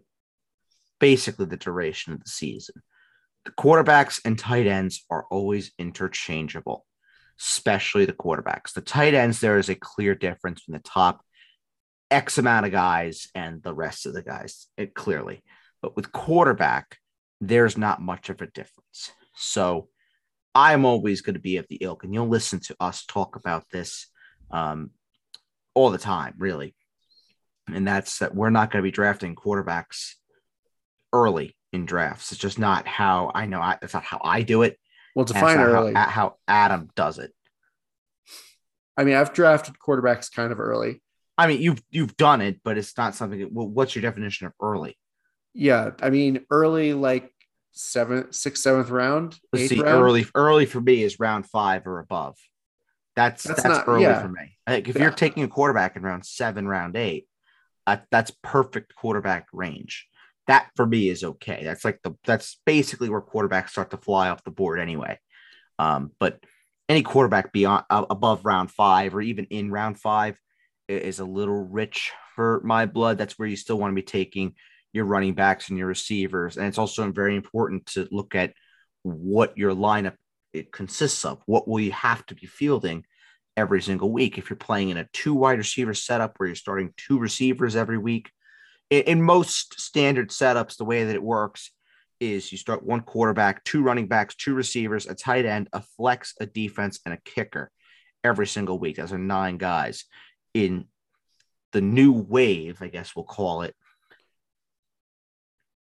basically 1.00 1.46
the 1.46 1.56
duration 1.56 2.12
of 2.12 2.22
the 2.22 2.30
season. 2.30 2.76
The 3.44 3.52
quarterbacks 3.52 4.20
and 4.24 4.38
tight 4.38 4.66
ends 4.66 5.04
are 5.10 5.26
always 5.30 5.72
interchangeable, 5.78 6.86
especially 7.40 8.04
the 8.04 8.12
quarterbacks. 8.12 8.72
The 8.74 8.80
tight 8.80 9.14
ends, 9.14 9.40
there 9.40 9.58
is 9.58 9.68
a 9.68 9.74
clear 9.74 10.14
difference 10.14 10.62
from 10.62 10.74
the 10.74 10.80
top 10.80 11.22
X 12.10 12.38
amount 12.38 12.66
of 12.66 12.72
guys 12.72 13.28
and 13.34 13.62
the 13.62 13.74
rest 13.74 14.06
of 14.06 14.14
the 14.14 14.22
guys, 14.22 14.66
it, 14.76 14.94
clearly. 14.94 15.42
But 15.82 15.96
with 15.96 16.12
quarterback, 16.12 16.98
there's 17.40 17.76
not 17.76 18.02
much 18.02 18.30
of 18.30 18.40
a 18.40 18.46
difference. 18.46 19.12
So 19.36 19.88
I'm 20.54 20.84
always 20.84 21.20
going 21.20 21.34
to 21.34 21.40
be 21.40 21.58
of 21.58 21.66
the 21.68 21.78
ilk, 21.80 22.04
and 22.04 22.12
you'll 22.12 22.28
listen 22.28 22.60
to 22.60 22.76
us 22.80 23.04
talk 23.04 23.36
about 23.36 23.64
this 23.70 24.06
um, 24.50 24.90
all 25.74 25.90
the 25.90 25.98
time, 25.98 26.34
really. 26.38 26.74
And 27.72 27.86
that's 27.86 28.18
that 28.18 28.34
we're 28.34 28.50
not 28.50 28.70
going 28.70 28.82
to 28.82 28.86
be 28.86 28.90
drafting 28.90 29.36
quarterbacks 29.36 30.14
early 31.12 31.56
in 31.72 31.84
drafts. 31.84 32.32
It's 32.32 32.40
just 32.40 32.58
not 32.58 32.86
how 32.86 33.30
I 33.34 33.46
know. 33.46 33.60
I, 33.60 33.76
that's 33.80 33.94
not 33.94 34.04
how 34.04 34.20
I 34.24 34.42
do 34.42 34.62
it. 34.62 34.78
Well, 35.14 35.26
define 35.26 35.58
early. 35.58 35.94
How, 35.94 36.08
how 36.08 36.36
Adam 36.48 36.88
does 36.96 37.18
it. 37.18 37.32
I 38.96 39.04
mean, 39.04 39.14
I've 39.14 39.32
drafted 39.32 39.76
quarterbacks 39.78 40.32
kind 40.32 40.50
of 40.50 40.58
early. 40.58 41.02
I 41.38 41.46
mean, 41.46 41.62
you've 41.62 41.82
you've 41.90 42.16
done 42.16 42.40
it, 42.40 42.60
but 42.64 42.76
it's 42.76 42.96
not 42.96 43.14
something. 43.14 43.38
That, 43.38 43.52
well, 43.52 43.68
what's 43.68 43.94
your 43.94 44.02
definition 44.02 44.48
of 44.48 44.52
early? 44.60 44.98
Yeah, 45.54 45.92
I 46.02 46.10
mean, 46.10 46.44
early 46.50 46.92
like 46.92 47.32
seventh, 47.72 48.34
sixth, 48.34 48.62
seventh 48.62 48.90
round. 48.90 49.38
Let's 49.52 49.68
see, 49.68 49.80
round? 49.80 50.02
early 50.02 50.26
early 50.34 50.66
for 50.66 50.80
me 50.80 51.02
is 51.02 51.20
round 51.20 51.46
five 51.46 51.86
or 51.86 52.00
above. 52.00 52.36
That's 53.16 53.44
that's, 53.44 53.62
that's 53.62 53.78
not, 53.78 53.88
early 53.88 54.02
yeah. 54.02 54.20
for 54.20 54.28
me. 54.28 54.58
I 54.66 54.72
think 54.72 54.88
if 54.88 54.96
yeah. 54.96 55.02
you're 55.02 55.12
taking 55.12 55.44
a 55.44 55.48
quarterback 55.48 55.96
in 55.96 56.02
round 56.02 56.26
seven, 56.26 56.68
round 56.68 56.96
eight, 56.96 57.26
uh, 57.86 57.98
that's 58.10 58.32
perfect 58.42 58.94
quarterback 58.94 59.46
range 59.52 60.08
that 60.48 60.70
for 60.74 60.86
me 60.86 61.08
is 61.08 61.22
okay. 61.22 61.60
That's 61.62 61.84
like 61.84 62.00
the 62.02 62.16
that's 62.24 62.58
basically 62.66 63.08
where 63.08 63.20
quarterbacks 63.20 63.70
start 63.70 63.90
to 63.92 63.96
fly 63.98 64.30
off 64.30 64.42
the 64.42 64.50
board 64.50 64.80
anyway. 64.80 65.18
Um, 65.78 66.10
but 66.18 66.42
any 66.88 67.02
quarterback 67.02 67.52
beyond 67.52 67.84
uh, 67.88 68.06
above 68.10 68.44
round 68.44 68.70
five 68.70 69.14
or 69.14 69.20
even 69.20 69.44
in 69.44 69.70
round 69.70 70.00
five 70.00 70.36
is 70.88 71.20
a 71.20 71.24
little 71.24 71.64
rich 71.64 72.12
for 72.34 72.60
my 72.64 72.86
blood. 72.86 73.18
That's 73.18 73.38
where 73.38 73.48
you 73.48 73.56
still 73.56 73.78
want 73.78 73.92
to 73.92 73.94
be 73.94 74.02
taking 74.02 74.54
your 74.92 75.04
running 75.04 75.34
backs 75.34 75.68
and 75.68 75.78
your 75.78 75.86
receivers, 75.86 76.56
and 76.56 76.66
it's 76.66 76.78
also 76.78 77.10
very 77.12 77.36
important 77.36 77.86
to 77.86 78.08
look 78.10 78.34
at 78.34 78.54
what 79.02 79.56
your 79.56 79.74
lineup 79.74 80.14
it 80.52 80.72
consists 80.72 81.24
of. 81.24 81.42
What 81.46 81.68
will 81.68 81.80
you 81.80 81.92
have 81.92 82.24
to 82.26 82.34
be 82.34 82.46
fielding 82.46 83.04
every 83.56 83.82
single 83.82 84.10
week? 84.10 84.38
If 84.38 84.48
you're 84.48 84.56
playing 84.56 84.88
in 84.88 84.96
a 84.96 85.08
two 85.12 85.34
wide 85.34 85.58
receiver 85.58 85.94
setup 85.94 86.34
where 86.36 86.48
you're 86.48 86.56
starting 86.56 86.94
two 86.96 87.18
receivers 87.18 87.76
every 87.76 87.98
week, 87.98 88.30
in, 88.90 89.02
in 89.02 89.22
most 89.22 89.78
standard 89.78 90.30
setups, 90.30 90.76
the 90.76 90.84
way 90.84 91.04
that 91.04 91.14
it 91.14 91.22
works 91.22 91.70
is 92.20 92.50
you 92.50 92.58
start 92.58 92.84
one 92.84 93.02
quarterback, 93.02 93.62
two 93.64 93.82
running 93.82 94.08
backs, 94.08 94.34
two 94.34 94.54
receivers, 94.54 95.06
a 95.06 95.14
tight 95.14 95.44
end, 95.44 95.68
a 95.72 95.82
flex, 95.96 96.34
a 96.40 96.46
defense, 96.46 96.98
and 97.04 97.14
a 97.14 97.20
kicker 97.24 97.70
every 98.24 98.46
single 98.46 98.78
week. 98.78 98.96
Those 98.96 99.12
are 99.12 99.18
nine 99.18 99.58
guys. 99.58 100.04
In 100.54 100.86
the 101.72 101.80
new 101.80 102.12
wave, 102.12 102.80
I 102.80 102.88
guess 102.88 103.14
we'll 103.14 103.24
call 103.24 103.62
it, 103.62 103.74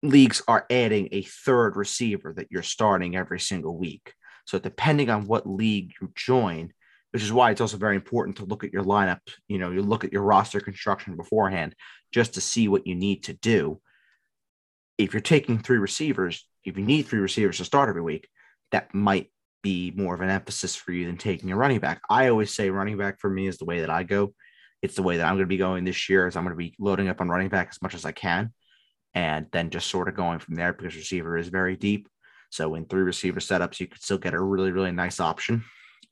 leagues 0.01 0.41
are 0.47 0.65
adding 0.69 1.09
a 1.11 1.23
third 1.23 1.75
receiver 1.75 2.33
that 2.33 2.47
you're 2.51 2.63
starting 2.63 3.15
every 3.15 3.39
single 3.39 3.77
week. 3.77 4.13
So 4.45 4.59
depending 4.59 5.09
on 5.09 5.25
what 5.25 5.47
league 5.47 5.93
you 6.01 6.11
join, 6.15 6.73
which 7.11 7.23
is 7.23 7.31
why 7.31 7.51
it's 7.51 7.61
also 7.61 7.77
very 7.77 7.95
important 7.95 8.37
to 8.37 8.45
look 8.45 8.63
at 8.63 8.73
your 8.73 8.83
lineup. 8.83 9.19
You 9.47 9.59
know, 9.59 9.69
you 9.69 9.83
look 9.83 10.03
at 10.03 10.11
your 10.11 10.23
roster 10.23 10.59
construction 10.59 11.15
beforehand 11.15 11.75
just 12.11 12.33
to 12.33 12.41
see 12.41 12.67
what 12.67 12.87
you 12.87 12.95
need 12.95 13.23
to 13.25 13.33
do. 13.33 13.79
If 14.97 15.13
you're 15.13 15.21
taking 15.21 15.59
three 15.59 15.77
receivers, 15.77 16.47
if 16.65 16.75
you 16.75 16.83
need 16.83 17.03
three 17.03 17.19
receivers 17.19 17.57
to 17.57 17.65
start 17.65 17.87
every 17.87 18.01
week, 18.01 18.27
that 18.71 18.93
might 18.95 19.31
be 19.61 19.93
more 19.95 20.15
of 20.15 20.21
an 20.21 20.29
emphasis 20.29 20.75
for 20.75 20.91
you 20.91 21.05
than 21.05 21.17
taking 21.17 21.51
a 21.51 21.55
running 21.55 21.79
back. 21.79 22.01
I 22.09 22.29
always 22.29 22.53
say 22.53 22.71
running 22.71 22.97
back 22.97 23.19
for 23.19 23.29
me 23.29 23.47
is 23.47 23.59
the 23.59 23.65
way 23.65 23.81
that 23.81 23.91
I 23.91 24.03
go. 24.03 24.33
It's 24.83 24.95
the 24.95 25.01
way 25.01 25.17
that 25.17 25.25
I'm 25.25 25.33
going 25.33 25.45
to 25.45 25.47
be 25.47 25.57
going 25.57 25.83
this 25.83 26.07
year. 26.09 26.27
Is 26.27 26.35
I'm 26.35 26.43
going 26.43 26.55
to 26.55 26.57
be 26.57 26.75
loading 26.77 27.09
up 27.09 27.21
on 27.21 27.29
running 27.29 27.49
back 27.49 27.69
as 27.71 27.81
much 27.81 27.95
as 27.95 28.05
I 28.05 28.11
can, 28.11 28.53
and 29.15 29.47
then 29.51 29.71
just 29.71 29.87
sort 29.89 30.07
of 30.07 30.15
going 30.15 30.37
from 30.37 30.53
there 30.53 30.73
because 30.73 30.95
receiver 30.95 31.37
is 31.37 31.47
very 31.47 31.75
deep. 31.75 32.07
So 32.51 32.75
in 32.75 32.85
three 32.85 33.01
receiver 33.01 33.39
setups, 33.39 33.79
you 33.79 33.87
could 33.87 34.03
still 34.03 34.19
get 34.19 34.35
a 34.35 34.39
really 34.39 34.71
really 34.71 34.91
nice 34.91 35.19
option 35.19 35.63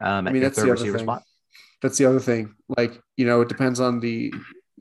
um, 0.01 0.27
I 0.27 0.31
mean, 0.31 0.41
that's 0.41 0.61
the 0.61 0.71
other 0.71 0.75
thing. 0.75 0.97
Spot. 0.97 1.23
That's 1.81 1.97
the 1.97 2.05
other 2.05 2.19
thing. 2.19 2.55
Like, 2.77 3.01
you 3.17 3.25
know, 3.25 3.41
it 3.41 3.49
depends 3.49 3.79
on 3.79 3.99
the 3.99 4.33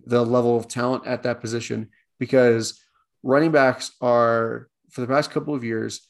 the 0.07 0.24
level 0.24 0.57
of 0.57 0.66
talent 0.66 1.07
at 1.07 1.22
that 1.24 1.41
position 1.41 1.91
because 2.18 2.82
running 3.22 3.53
backs 3.53 3.93
are 4.01 4.68
for 4.91 5.03
the 5.03 5.07
past 5.07 5.30
couple 5.30 5.55
of 5.55 5.62
years, 5.62 6.09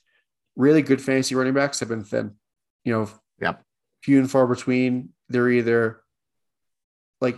really 0.56 0.80
good 0.80 1.02
fantasy 1.02 1.34
running 1.34 1.54
backs 1.54 1.80
have 1.80 1.88
been 1.88 2.04
thin. 2.04 2.36
You 2.84 2.92
know, 2.92 3.10
yep. 3.40 3.62
few 4.02 4.18
and 4.18 4.30
far 4.30 4.46
between. 4.46 5.10
They're 5.28 5.50
either 5.50 6.00
like 7.20 7.36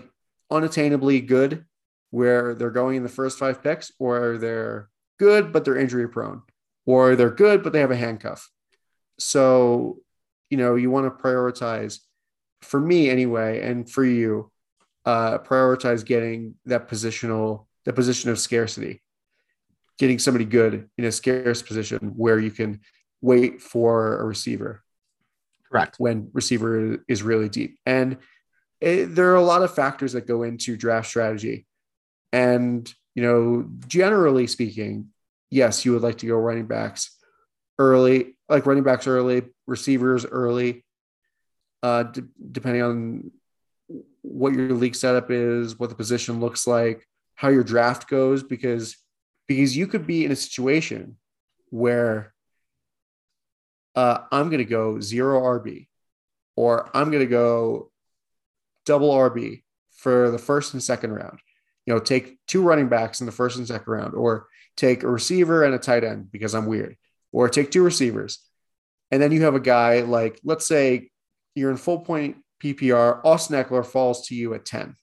unattainably 0.52 1.26
good, 1.26 1.64
where 2.10 2.54
they're 2.54 2.70
going 2.70 2.96
in 2.96 3.02
the 3.02 3.08
first 3.08 3.38
five 3.38 3.62
picks, 3.62 3.90
or 3.98 4.38
they're 4.38 4.88
good 5.18 5.52
but 5.52 5.64
they're 5.64 5.78
injury 5.78 6.08
prone, 6.08 6.42
or 6.86 7.16
they're 7.16 7.30
good 7.30 7.62
but 7.62 7.72
they 7.72 7.80
have 7.80 7.90
a 7.90 7.96
handcuff. 7.96 8.48
So 9.18 9.98
you 10.50 10.58
know 10.58 10.74
you 10.74 10.90
want 10.90 11.06
to 11.06 11.22
prioritize 11.22 12.00
for 12.60 12.78
me 12.78 13.10
anyway 13.10 13.60
and 13.60 13.90
for 13.90 14.04
you 14.04 14.50
uh 15.04 15.38
prioritize 15.38 16.04
getting 16.04 16.54
that 16.64 16.88
positional 16.88 17.66
that 17.84 17.94
position 17.94 18.30
of 18.30 18.38
scarcity 18.38 19.02
getting 19.98 20.18
somebody 20.18 20.44
good 20.44 20.88
in 20.98 21.04
a 21.04 21.12
scarce 21.12 21.62
position 21.62 22.12
where 22.16 22.38
you 22.38 22.50
can 22.50 22.80
wait 23.20 23.62
for 23.62 24.20
a 24.20 24.24
receiver. 24.24 24.82
Correct. 25.70 25.96
When 25.98 26.28
receiver 26.32 26.98
is 27.08 27.22
really 27.22 27.48
deep. 27.48 27.78
And 27.86 28.18
it, 28.82 29.14
there 29.14 29.30
are 29.30 29.36
a 29.36 29.42
lot 29.42 29.62
of 29.62 29.72
factors 29.72 30.12
that 30.14 30.26
go 30.26 30.42
into 30.42 30.76
draft 30.76 31.08
strategy. 31.08 31.66
And, 32.32 32.92
you 33.14 33.22
know, 33.22 33.70
generally 33.86 34.48
speaking, 34.48 35.10
yes, 35.50 35.84
you 35.84 35.92
would 35.92 36.02
like 36.02 36.18
to 36.18 36.26
go 36.26 36.34
running 36.34 36.66
backs 36.66 37.16
early, 37.78 38.36
like 38.48 38.66
running 38.66 38.82
backs 38.82 39.06
early, 39.06 39.42
receivers 39.68 40.26
early, 40.26 40.84
uh, 41.84 42.04
d- 42.04 42.22
depending 42.50 42.82
on 42.82 43.30
what 44.22 44.52
your 44.52 44.72
league 44.72 44.96
setup 44.96 45.30
is, 45.30 45.78
what 45.78 45.88
the 45.88 45.94
position 45.94 46.40
looks 46.40 46.66
like, 46.66 47.06
how 47.36 47.48
your 47.48 47.64
draft 47.64 48.08
goes, 48.08 48.42
because 48.42 48.96
because 49.46 49.76
you 49.76 49.86
could 49.86 50.06
be 50.06 50.24
in 50.24 50.32
a 50.32 50.36
situation 50.36 51.16
where 51.70 52.32
uh, 53.94 54.18
I'm 54.30 54.48
going 54.48 54.58
to 54.58 54.64
go 54.64 55.00
zero 55.00 55.40
RB, 55.40 55.88
or 56.56 56.88
I'm 56.94 57.10
going 57.10 57.24
to 57.24 57.30
go 57.30 57.91
double 58.86 59.10
RB 59.12 59.62
for 59.96 60.30
the 60.30 60.38
first 60.38 60.72
and 60.72 60.82
second 60.82 61.12
round. 61.12 61.38
You 61.86 61.94
know, 61.94 62.00
take 62.00 62.38
two 62.46 62.62
running 62.62 62.88
backs 62.88 63.20
in 63.20 63.26
the 63.26 63.32
first 63.32 63.58
and 63.58 63.66
second 63.66 63.92
round, 63.92 64.14
or 64.14 64.46
take 64.76 65.02
a 65.02 65.08
receiver 65.08 65.64
and 65.64 65.74
a 65.74 65.78
tight 65.78 66.04
end 66.04 66.30
because 66.30 66.54
I'm 66.54 66.66
weird, 66.66 66.96
or 67.32 67.48
take 67.48 67.70
two 67.70 67.82
receivers. 67.82 68.38
And 69.10 69.20
then 69.20 69.32
you 69.32 69.42
have 69.42 69.54
a 69.54 69.60
guy 69.60 70.00
like, 70.00 70.40
let's 70.44 70.66
say 70.66 71.10
you're 71.54 71.70
in 71.70 71.76
full 71.76 72.00
point 72.00 72.36
PPR, 72.62 73.20
Austin 73.24 73.62
Ekeler 73.62 73.84
falls 73.84 74.28
to 74.28 74.34
you 74.34 74.54
at 74.54 74.64
10. 74.64 74.96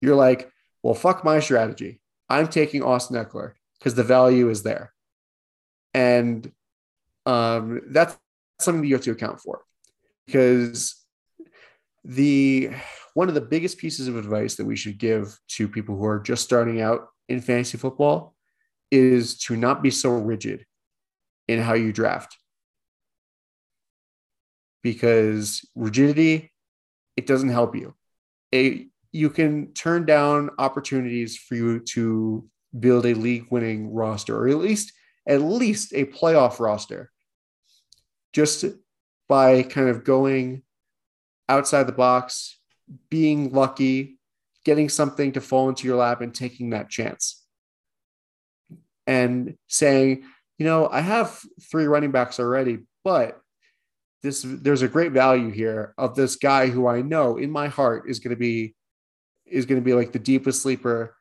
You're 0.00 0.16
like, 0.16 0.50
well, 0.82 0.94
fuck 0.94 1.24
my 1.24 1.40
strategy. 1.40 2.00
I'm 2.28 2.48
taking 2.48 2.82
Austin 2.82 3.22
Ekeler 3.22 3.52
because 3.78 3.94
the 3.94 4.02
value 4.02 4.48
is 4.48 4.62
there. 4.62 4.92
And 5.92 6.50
um, 7.26 7.82
that's 7.88 8.16
something 8.60 8.82
that 8.82 8.88
you 8.88 8.94
have 8.94 9.04
to 9.04 9.10
account 9.10 9.40
for 9.40 9.62
because 10.26 10.99
the 12.04 12.70
one 13.14 13.28
of 13.28 13.34
the 13.34 13.40
biggest 13.40 13.78
pieces 13.78 14.08
of 14.08 14.16
advice 14.16 14.54
that 14.56 14.64
we 14.64 14.76
should 14.76 14.98
give 14.98 15.38
to 15.48 15.68
people 15.68 15.96
who 15.96 16.04
are 16.04 16.20
just 16.20 16.44
starting 16.44 16.80
out 16.80 17.08
in 17.28 17.40
fantasy 17.40 17.76
football 17.76 18.34
is 18.90 19.38
to 19.38 19.56
not 19.56 19.82
be 19.82 19.90
so 19.90 20.10
rigid 20.10 20.64
in 21.48 21.60
how 21.60 21.74
you 21.74 21.92
draft. 21.92 22.36
Because 24.82 25.68
rigidity 25.74 26.50
it 27.16 27.26
doesn't 27.26 27.50
help 27.50 27.76
you. 27.76 27.94
A, 28.54 28.86
you 29.12 29.28
can 29.28 29.72
turn 29.74 30.06
down 30.06 30.50
opportunities 30.58 31.36
for 31.36 31.54
you 31.54 31.80
to 31.80 32.48
build 32.78 33.04
a 33.04 33.14
league 33.14 33.46
winning 33.50 33.92
roster 33.92 34.36
or 34.38 34.48
at 34.48 34.56
least 34.56 34.92
at 35.28 35.42
least 35.42 35.92
a 35.92 36.04
playoff 36.06 36.60
roster 36.60 37.10
just 38.32 38.64
by 39.28 39.62
kind 39.62 39.88
of 39.88 40.04
going 40.04 40.62
outside 41.50 41.86
the 41.86 41.92
box 41.92 42.58
being 43.10 43.52
lucky 43.52 44.18
getting 44.64 44.88
something 44.88 45.32
to 45.32 45.40
fall 45.40 45.68
into 45.68 45.86
your 45.86 45.96
lap 45.96 46.20
and 46.20 46.34
taking 46.34 46.70
that 46.70 46.88
chance 46.88 47.44
and 49.06 49.56
saying 49.68 50.24
you 50.58 50.66
know 50.66 50.88
i 50.90 51.00
have 51.00 51.40
three 51.70 51.86
running 51.86 52.10
backs 52.10 52.40
already 52.40 52.78
but 53.04 53.40
this 54.22 54.44
there's 54.46 54.82
a 54.82 54.88
great 54.88 55.12
value 55.12 55.50
here 55.50 55.94
of 55.98 56.14
this 56.14 56.36
guy 56.36 56.66
who 56.66 56.86
i 56.86 57.02
know 57.02 57.36
in 57.36 57.50
my 57.50 57.68
heart 57.68 58.08
is 58.08 58.18
going 58.18 58.34
to 58.34 58.40
be 58.40 58.74
is 59.46 59.66
going 59.66 59.80
to 59.80 59.84
be 59.84 59.94
like 59.94 60.12
the 60.12 60.18
deepest 60.18 60.62
sleeper 60.62 61.14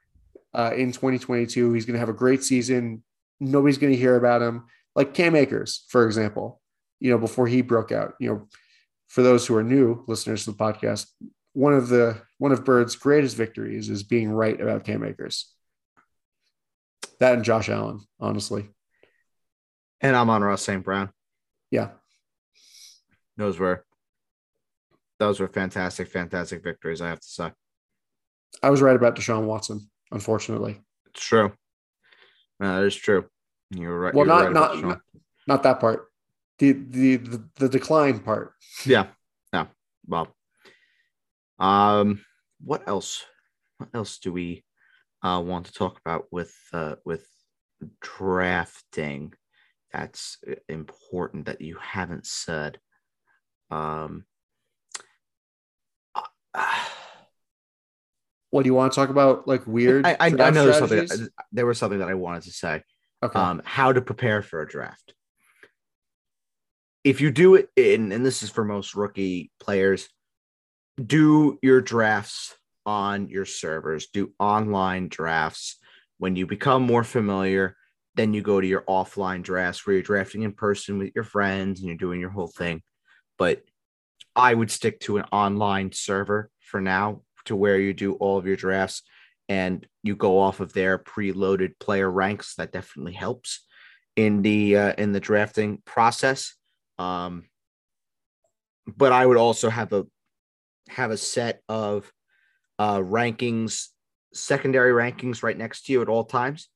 uh, 0.53 0.71
in 0.75 0.91
2022. 0.91 1.73
He's 1.73 1.85
going 1.85 1.95
to 1.95 1.99
have 1.99 2.09
a 2.09 2.13
great 2.13 2.43
season. 2.43 3.03
Nobody's 3.39 3.77
going 3.77 3.93
to 3.93 3.99
hear 3.99 4.15
about 4.15 4.41
him. 4.41 4.65
Like 4.95 5.13
Cam 5.13 5.35
Akers, 5.35 5.85
for 5.89 6.05
example, 6.05 6.61
you 6.99 7.11
know, 7.11 7.17
before 7.17 7.47
he 7.47 7.61
broke 7.61 7.91
out, 7.91 8.13
you 8.19 8.29
know, 8.29 8.47
for 9.09 9.23
those 9.23 9.45
who 9.45 9.55
are 9.57 9.63
new 9.63 10.03
listeners 10.07 10.45
to 10.45 10.51
the 10.51 10.57
podcast, 10.57 11.07
one 11.53 11.73
of 11.73 11.89
the 11.89 12.21
one 12.37 12.51
of 12.51 12.63
Bird's 12.63 12.95
greatest 12.95 13.35
victories 13.35 13.89
is 13.89 14.03
being 14.03 14.29
right 14.29 14.59
about 14.59 14.85
Cam 14.85 15.03
Akers. 15.03 15.51
That 17.19 17.33
and 17.33 17.43
Josh 17.43 17.67
Allen, 17.67 17.99
honestly. 18.19 18.69
And 19.99 20.15
Amon-Ra 20.15 20.55
St. 20.55 20.83
Brown. 20.83 21.09
Yeah. 21.69 21.89
Those 23.35 23.59
were 23.59 23.83
those 25.17 25.39
were 25.39 25.49
fantastic, 25.49 26.07
fantastic 26.07 26.63
victories, 26.63 27.01
I 27.01 27.09
have 27.09 27.19
to 27.19 27.27
say. 27.27 27.51
I 28.63 28.69
was 28.69 28.81
right 28.81 28.95
about 28.95 29.15
Deshaun 29.15 29.45
Watson, 29.45 29.89
unfortunately. 30.11 30.79
It's 31.07 31.25
true. 31.25 31.51
that 32.59 32.83
is 32.83 32.95
true. 32.95 33.25
You're 33.71 33.99
right. 33.99 34.13
Well, 34.13 34.25
You're 34.25 34.35
not 34.35 34.43
right 34.45 34.53
not, 34.53 34.81
not 34.81 35.01
not 35.47 35.63
that 35.63 35.79
part. 35.79 36.08
The, 36.59 36.73
the 36.73 37.15
the 37.17 37.43
the 37.55 37.69
decline 37.69 38.19
part. 38.19 38.53
Yeah. 38.85 39.07
Yeah. 39.53 39.67
Well. 40.05 40.35
Um. 41.57 42.21
What 42.61 42.87
else? 42.87 43.23
What 43.77 43.89
else 43.93 44.19
do 44.19 44.33
we 44.33 44.65
uh, 45.23 45.41
want 45.45 45.67
to 45.67 45.73
talk 45.73 45.99
about 45.99 46.25
with 46.31 46.53
uh, 46.73 46.95
with 47.05 47.25
drafting? 48.01 49.33
That's 49.93 50.37
important 50.67 51.45
that 51.45 51.61
you 51.61 51.77
haven't 51.81 52.25
said. 52.25 52.79
Um. 53.71 54.25
Uh, 56.13 56.23
what 58.49 58.63
do 58.63 58.67
you 58.67 58.73
want 58.73 58.91
to 58.91 58.95
talk 58.95 59.09
about? 59.09 59.47
Like 59.47 59.65
weird? 59.65 60.05
I, 60.05 60.17
I, 60.19 60.25
I 60.27 60.29
know 60.29 60.65
there's 60.65 60.77
something. 60.77 61.07
There 61.53 61.65
was 61.65 61.77
something 61.77 61.99
that 61.99 62.09
I 62.09 62.15
wanted 62.15 62.43
to 62.43 62.51
say. 62.51 62.83
Okay. 63.23 63.39
Um, 63.39 63.61
how 63.63 63.93
to 63.93 64.01
prepare 64.01 64.41
for 64.41 64.61
a 64.61 64.67
draft. 64.67 65.13
If 67.03 67.21
you 67.21 67.31
do 67.31 67.55
it 67.55 67.69
in, 67.75 68.11
and 68.11 68.25
this 68.25 68.43
is 68.43 68.49
for 68.49 68.63
most 68.63 68.95
rookie 68.95 69.51
players, 69.59 70.09
do 71.03 71.57
your 71.61 71.81
drafts 71.81 72.55
on 72.85 73.29
your 73.29 73.45
servers. 73.45 74.07
Do 74.07 74.33
online 74.39 75.07
drafts. 75.07 75.77
When 76.17 76.35
you 76.35 76.45
become 76.45 76.83
more 76.83 77.03
familiar, 77.03 77.77
then 78.15 78.33
you 78.33 78.41
go 78.41 78.59
to 78.59 78.67
your 78.67 78.81
offline 78.81 79.43
drafts 79.43 79.85
where 79.85 79.93
you're 79.93 80.03
drafting 80.03 80.41
in 80.41 80.51
person 80.51 80.97
with 80.97 81.11
your 81.15 81.23
friends 81.23 81.79
and 81.79 81.87
you're 81.87 81.97
doing 81.97 82.19
your 82.19 82.31
whole 82.31 82.47
thing. 82.47 82.81
But 83.37 83.61
I 84.35 84.53
would 84.53 84.71
stick 84.71 84.99
to 85.01 85.17
an 85.17 85.25
online 85.31 85.91
server 85.91 86.49
for 86.59 86.81
now 86.81 87.21
to 87.45 87.55
where 87.55 87.79
you 87.79 87.93
do 87.93 88.13
all 88.15 88.37
of 88.37 88.45
your 88.45 88.55
drafts 88.55 89.03
and 89.47 89.85
you 90.03 90.15
go 90.15 90.39
off 90.39 90.59
of 90.59 90.73
their 90.73 90.97
preloaded 90.99 91.79
player 91.79 92.09
ranks. 92.09 92.55
That 92.55 92.71
definitely 92.71 93.13
helps 93.13 93.65
in 94.15 94.41
the 94.41 94.75
uh, 94.75 94.93
in 94.97 95.11
the 95.11 95.19
drafting 95.19 95.81
process. 95.85 96.55
Um, 96.99 97.45
but 98.85 99.11
I 99.11 99.25
would 99.25 99.37
also 99.37 99.69
have 99.69 99.93
a 99.93 100.05
have 100.89 101.11
a 101.11 101.17
set 101.17 101.61
of 101.69 102.11
uh, 102.77 102.97
rankings, 102.97 103.87
secondary 104.33 104.91
rankings, 104.91 105.43
right 105.43 105.57
next 105.57 105.85
to 105.85 105.93
you 105.93 106.01
at 106.01 106.09
all 106.09 106.25
times, 106.25 106.67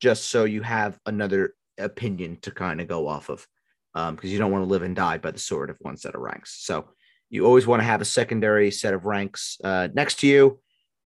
just 0.00 0.24
so 0.26 0.44
you 0.44 0.62
have 0.62 0.98
another 1.06 1.54
opinion 1.78 2.38
to 2.42 2.50
kind 2.50 2.80
of 2.80 2.88
go 2.88 3.08
off 3.08 3.30
of, 3.30 3.46
because 3.94 4.08
um, 4.08 4.18
you 4.22 4.38
don't 4.38 4.52
want 4.52 4.64
to 4.64 4.70
live 4.70 4.82
and 4.82 4.96
die 4.96 5.18
by 5.18 5.30
the 5.30 5.38
sword 5.38 5.70
of 5.70 5.76
one 5.80 5.96
set 5.96 6.14
of 6.14 6.20
ranks. 6.20 6.64
So 6.64 6.90
you 7.30 7.46
always 7.46 7.66
want 7.66 7.80
to 7.80 7.86
have 7.86 8.00
a 8.00 8.06
secondary 8.06 8.70
set 8.70 8.92
of 8.92 9.06
ranks 9.06 9.56
uh, 9.62 9.88
next 9.94 10.18
to 10.20 10.26
you, 10.26 10.60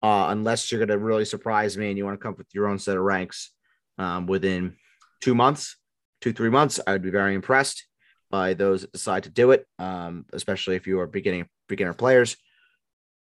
uh, 0.03 0.27
unless 0.29 0.71
you're 0.71 0.85
going 0.85 0.89
to 0.89 0.97
really 0.97 1.25
surprise 1.25 1.77
me 1.77 1.89
and 1.89 1.97
you 1.97 2.05
want 2.05 2.19
to 2.19 2.21
come 2.21 2.33
up 2.33 2.37
with 2.37 2.53
your 2.53 2.67
own 2.67 2.77
set 2.77 2.97
of 2.97 3.03
ranks 3.03 3.51
um, 3.97 4.27
within 4.27 4.75
two 5.21 5.33
months, 5.33 5.77
two, 6.21 6.33
three 6.33 6.49
months. 6.49 6.79
I 6.85 6.91
would 6.91 7.01
be 7.01 7.09
very 7.09 7.33
impressed 7.33 7.85
by 8.29 8.53
those 8.53 8.81
that 8.81 8.91
decide 8.91 9.23
to 9.23 9.29
do 9.29 9.51
it, 9.51 9.65
um, 9.79 10.25
especially 10.33 10.75
if 10.75 10.87
you 10.87 10.99
are 10.99 11.07
beginning 11.07 11.47
beginner 11.67 11.93
players. 11.93 12.37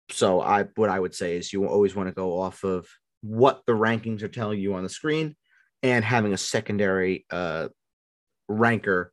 So 0.10 0.42
I 0.42 0.66
what 0.76 0.90
I 0.90 1.00
would 1.00 1.14
say 1.14 1.36
is 1.36 1.52
you 1.52 1.68
always 1.68 1.96
want 1.96 2.10
to 2.10 2.16
go 2.16 2.40
off 2.40 2.64
of 2.64 2.88
what 3.22 3.62
the 3.66 3.74
rankings 3.74 4.22
are 4.24 4.28
telling 4.28 4.60
you 4.60 4.76
on 4.76 4.84
the 4.84 4.90
screen 4.90 5.36
and 5.84 6.04
having 6.04 6.34
a 6.34 6.38
secondary 6.38 7.26
uh, 7.30 7.68
ranker 8.48 9.12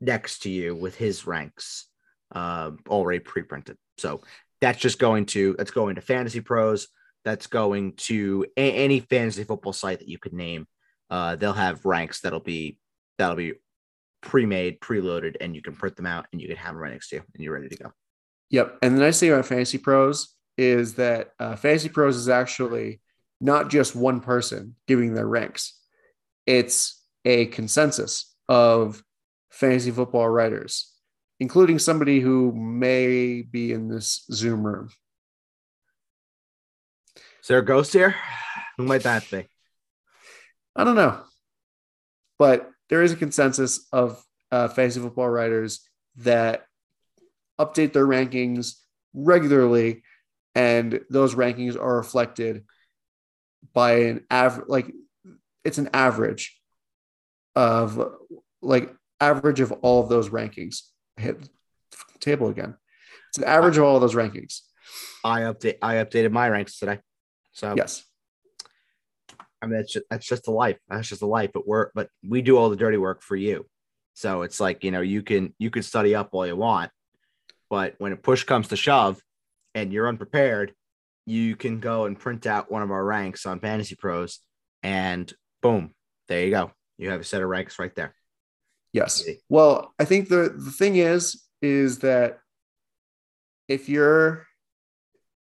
next 0.00 0.40
to 0.40 0.50
you 0.50 0.74
with 0.74 0.96
his 0.96 1.26
ranks 1.26 1.88
uh, 2.34 2.70
already 2.88 3.18
pre-printed. 3.18 3.76
So 3.98 4.20
that's 4.60 4.78
just 4.78 4.98
going 4.98 5.26
to 5.26 5.54
that's 5.58 5.70
going 5.70 5.96
to 5.96 6.00
Fantasy 6.00 6.40
Pros. 6.40 6.88
That's 7.24 7.46
going 7.46 7.94
to 7.96 8.46
a- 8.56 8.72
any 8.72 9.00
fantasy 9.00 9.44
football 9.44 9.72
site 9.72 9.98
that 9.98 10.08
you 10.08 10.18
could 10.18 10.32
name. 10.32 10.66
Uh, 11.10 11.36
they'll 11.36 11.52
have 11.52 11.84
ranks 11.84 12.20
that'll 12.20 12.40
be 12.40 12.78
that'll 13.18 13.36
be 13.36 13.54
pre-made, 14.22 14.80
pre-loaded, 14.80 15.36
and 15.40 15.54
you 15.54 15.62
can 15.62 15.74
print 15.74 15.96
them 15.96 16.06
out 16.06 16.26
and 16.32 16.40
you 16.40 16.48
can 16.48 16.56
have 16.56 16.74
them 16.74 16.82
right 16.82 16.92
next 16.92 17.08
to 17.10 17.16
you, 17.16 17.22
and 17.34 17.42
you're 17.42 17.54
ready 17.54 17.68
to 17.68 17.76
go. 17.76 17.92
Yep. 18.50 18.78
And 18.82 18.96
the 18.96 19.00
nice 19.02 19.20
thing 19.20 19.32
about 19.32 19.46
Fantasy 19.46 19.78
Pros 19.78 20.34
is 20.58 20.94
that 20.94 21.30
uh, 21.38 21.56
Fantasy 21.56 21.88
Pros 21.88 22.16
is 22.16 22.28
actually 22.28 23.00
not 23.40 23.70
just 23.70 23.96
one 23.96 24.20
person 24.20 24.74
giving 24.86 25.14
their 25.14 25.26
ranks; 25.26 25.78
it's 26.46 27.02
a 27.24 27.46
consensus 27.46 28.34
of 28.48 29.02
fantasy 29.50 29.90
football 29.90 30.28
writers 30.28 30.90
including 31.40 31.78
somebody 31.78 32.20
who 32.20 32.52
may 32.52 33.42
be 33.42 33.72
in 33.72 33.88
this 33.88 34.24
Zoom 34.30 34.64
room. 34.64 34.90
Is 37.42 37.48
there 37.48 37.58
a 37.58 37.64
ghost 37.64 37.94
here? 37.94 38.14
Who 38.76 38.84
might 38.84 39.02
that 39.02 39.28
be? 39.30 39.48
I 40.76 40.84
don't 40.84 40.94
know. 40.94 41.18
but 42.38 42.70
there 42.90 43.02
is 43.02 43.12
a 43.12 43.16
consensus 43.16 43.88
of 43.92 44.22
uh, 44.52 44.68
fantasy 44.68 45.00
football 45.00 45.28
writers 45.28 45.80
that 46.16 46.66
update 47.58 47.92
their 47.92 48.06
rankings 48.06 48.74
regularly, 49.14 50.02
and 50.54 51.00
those 51.08 51.34
rankings 51.34 51.76
are 51.76 51.96
reflected 51.96 52.64
by 53.72 53.92
an 53.92 54.26
average, 54.30 54.68
like 54.68 54.92
it's 55.64 55.78
an 55.78 55.88
average 55.94 56.60
of 57.54 58.12
like 58.60 58.94
average 59.20 59.60
of 59.60 59.72
all 59.72 60.02
of 60.02 60.08
those 60.08 60.28
rankings. 60.28 60.82
Hit 61.16 61.48
table 62.18 62.48
again. 62.48 62.76
It's 63.28 63.38
an 63.38 63.44
average 63.44 63.76
of 63.76 63.84
all 63.84 63.94
of 63.94 64.00
those 64.00 64.14
rankings. 64.14 64.60
I 65.22 65.42
update. 65.42 65.76
I 65.80 65.96
updated 65.96 66.32
my 66.32 66.48
ranks 66.48 66.78
today. 66.78 66.98
So 67.52 67.74
yes, 67.76 68.04
I 69.62 69.66
mean 69.66 69.76
that's 69.76 69.92
just, 69.92 70.06
that's 70.10 70.26
just 70.26 70.44
the 70.44 70.52
life. 70.52 70.78
That's 70.88 71.08
just 71.08 71.20
the 71.20 71.26
life. 71.26 71.50
But 71.52 71.66
we're 71.66 71.90
but 71.94 72.08
we 72.26 72.42
do 72.42 72.56
all 72.56 72.70
the 72.70 72.76
dirty 72.76 72.96
work 72.96 73.22
for 73.22 73.36
you. 73.36 73.66
So 74.14 74.42
it's 74.42 74.60
like 74.60 74.84
you 74.84 74.90
know 74.90 75.00
you 75.00 75.22
can 75.22 75.54
you 75.58 75.70
can 75.70 75.82
study 75.82 76.14
up 76.14 76.30
all 76.32 76.46
you 76.46 76.56
want, 76.56 76.90
but 77.68 77.94
when 77.98 78.12
a 78.12 78.16
push 78.16 78.44
comes 78.44 78.68
to 78.68 78.76
shove, 78.76 79.20
and 79.74 79.92
you're 79.92 80.08
unprepared, 80.08 80.74
you 81.26 81.56
can 81.56 81.80
go 81.80 82.06
and 82.06 82.18
print 82.18 82.46
out 82.46 82.70
one 82.70 82.82
of 82.82 82.90
our 82.90 83.04
ranks 83.04 83.46
on 83.46 83.60
Fantasy 83.60 83.94
Pros, 83.94 84.40
and 84.82 85.32
boom, 85.62 85.94
there 86.28 86.44
you 86.44 86.50
go. 86.50 86.72
You 86.98 87.10
have 87.10 87.20
a 87.20 87.24
set 87.24 87.42
of 87.42 87.48
ranks 87.48 87.78
right 87.78 87.94
there. 87.94 88.14
Yes. 88.92 89.24
Well, 89.48 89.94
I 89.98 90.04
think 90.04 90.28
the 90.28 90.54
the 90.56 90.70
thing 90.70 90.96
is 90.96 91.44
is 91.62 92.00
that 92.00 92.38
if 93.68 93.88
you're 93.88 94.46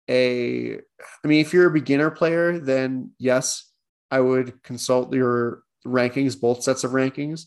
a 0.09 0.75
I 0.77 1.27
mean 1.27 1.41
if 1.41 1.53
you're 1.53 1.67
a 1.67 1.73
beginner 1.73 2.11
player 2.11 2.59
then 2.59 3.11
yes, 3.17 3.68
I 4.11 4.19
would 4.19 4.63
consult 4.63 5.13
your 5.13 5.63
rankings, 5.85 6.39
both 6.39 6.63
sets 6.63 6.83
of 6.83 6.91
rankings. 6.91 7.45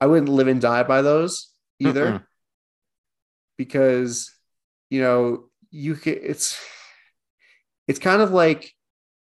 I 0.00 0.06
wouldn't 0.06 0.28
live 0.28 0.48
and 0.48 0.60
die 0.60 0.82
by 0.82 1.02
those 1.02 1.50
either. 1.78 2.06
Mm-mm. 2.06 2.24
Because 3.56 4.30
you 4.90 5.00
know, 5.00 5.44
you 5.70 5.94
can 5.94 6.16
it's 6.20 6.60
it's 7.88 7.98
kind 7.98 8.22
of 8.22 8.32
like 8.32 8.72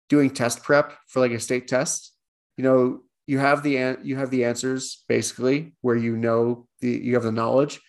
doing 0.08 0.30
test 0.30 0.62
prep 0.62 0.92
for 1.08 1.20
like 1.20 1.32
a 1.32 1.40
state 1.40 1.68
test. 1.68 2.12
You 2.56 2.64
know, 2.64 3.00
you 3.26 3.38
have 3.38 3.62
the 3.62 3.96
you 4.02 4.16
have 4.16 4.30
the 4.30 4.44
answers 4.44 5.04
basically 5.08 5.74
where 5.80 5.96
you 5.96 6.16
know 6.16 6.66
the 6.80 6.90
you 6.90 7.14
have 7.14 7.22
the 7.22 7.32
knowledge, 7.32 7.80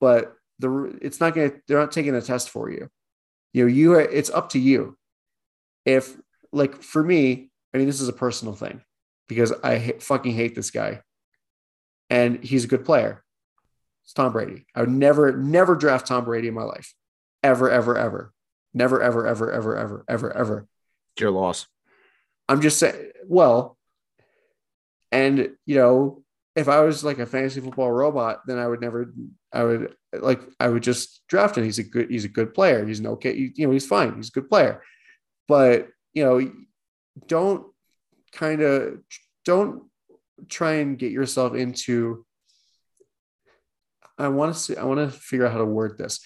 but 0.00 0.34
the 0.58 0.98
it's 1.00 1.20
not 1.20 1.34
going 1.34 1.50
to 1.50 1.56
they're 1.66 1.78
not 1.78 1.92
taking 1.92 2.14
a 2.14 2.20
test 2.20 2.50
for 2.50 2.70
you. 2.70 2.88
You 3.52 3.64
know, 3.64 3.72
you 3.72 3.94
it's 3.94 4.30
up 4.30 4.50
to 4.50 4.58
you. 4.58 4.96
If 5.84 6.16
like 6.52 6.82
for 6.82 7.02
me, 7.02 7.49
I 7.72 7.78
mean, 7.78 7.86
this 7.86 8.00
is 8.00 8.08
a 8.08 8.12
personal 8.12 8.54
thing 8.54 8.82
because 9.28 9.52
I 9.62 9.78
ha- 9.78 10.00
fucking 10.00 10.32
hate 10.32 10.54
this 10.54 10.70
guy, 10.70 11.02
and 12.08 12.42
he's 12.42 12.64
a 12.64 12.68
good 12.68 12.84
player. 12.84 13.22
It's 14.04 14.12
Tom 14.12 14.32
Brady. 14.32 14.66
I 14.74 14.80
would 14.80 14.90
never, 14.90 15.36
never 15.36 15.76
draft 15.76 16.08
Tom 16.08 16.24
Brady 16.24 16.48
in 16.48 16.54
my 16.54 16.64
life, 16.64 16.94
ever, 17.42 17.70
ever, 17.70 17.96
ever, 17.96 18.32
never, 18.74 19.00
ever, 19.02 19.26
ever, 19.26 19.52
ever, 19.52 19.78
ever, 19.78 20.04
ever, 20.08 20.36
ever. 20.36 20.66
Your 21.18 21.30
loss. 21.30 21.66
I'm 22.48 22.60
just 22.60 22.78
saying. 22.78 23.12
Well, 23.26 23.78
and 25.12 25.50
you 25.66 25.76
know, 25.76 26.24
if 26.56 26.68
I 26.68 26.80
was 26.80 27.04
like 27.04 27.18
a 27.18 27.26
fantasy 27.26 27.60
football 27.60 27.92
robot, 27.92 28.46
then 28.46 28.58
I 28.58 28.66
would 28.66 28.80
never. 28.80 29.12
I 29.52 29.62
would 29.62 29.94
like. 30.12 30.40
I 30.58 30.68
would 30.68 30.82
just 30.82 31.22
draft 31.28 31.56
him. 31.56 31.64
He's 31.64 31.78
a 31.78 31.84
good. 31.84 32.10
He's 32.10 32.24
a 32.24 32.28
good 32.28 32.54
player. 32.54 32.84
He's 32.84 32.98
an 32.98 33.06
okay. 33.06 33.52
You 33.54 33.66
know, 33.66 33.72
he's 33.72 33.86
fine. 33.86 34.16
He's 34.16 34.28
a 34.28 34.32
good 34.32 34.48
player. 34.48 34.82
But 35.46 35.88
you 36.12 36.24
know, 36.24 36.50
don't 37.26 37.66
kind 38.32 38.62
of 38.62 38.98
don't 39.44 39.84
try 40.48 40.74
and 40.74 40.98
get 40.98 41.12
yourself 41.12 41.54
into. 41.54 42.24
I 44.18 44.28
want 44.28 44.54
to 44.54 44.60
see. 44.60 44.76
I 44.76 44.84
want 44.84 45.00
to 45.00 45.16
figure 45.16 45.46
out 45.46 45.52
how 45.52 45.58
to 45.58 45.64
word 45.64 45.98
this. 45.98 46.20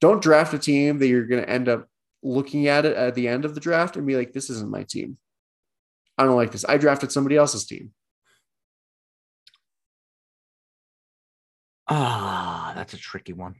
Don't 0.00 0.22
draft 0.22 0.54
a 0.54 0.58
team 0.58 0.98
that 0.98 1.08
you're 1.08 1.26
going 1.26 1.42
to 1.42 1.48
end 1.48 1.68
up 1.68 1.88
looking 2.22 2.68
at 2.68 2.84
it 2.84 2.96
at 2.96 3.14
the 3.14 3.28
end 3.28 3.44
of 3.44 3.54
the 3.54 3.60
draft 3.60 3.96
and 3.96 4.06
be 4.06 4.16
like, 4.16 4.32
"This 4.32 4.50
isn't 4.50 4.70
my 4.70 4.84
team. 4.84 5.18
I 6.16 6.24
don't 6.24 6.36
like 6.36 6.52
this. 6.52 6.64
I 6.68 6.76
drafted 6.76 7.12
somebody 7.12 7.36
else's 7.36 7.66
team." 7.66 7.92
Ah, 11.88 12.72
that's 12.76 12.92
a 12.92 12.98
tricky 12.98 13.32
one. 13.32 13.54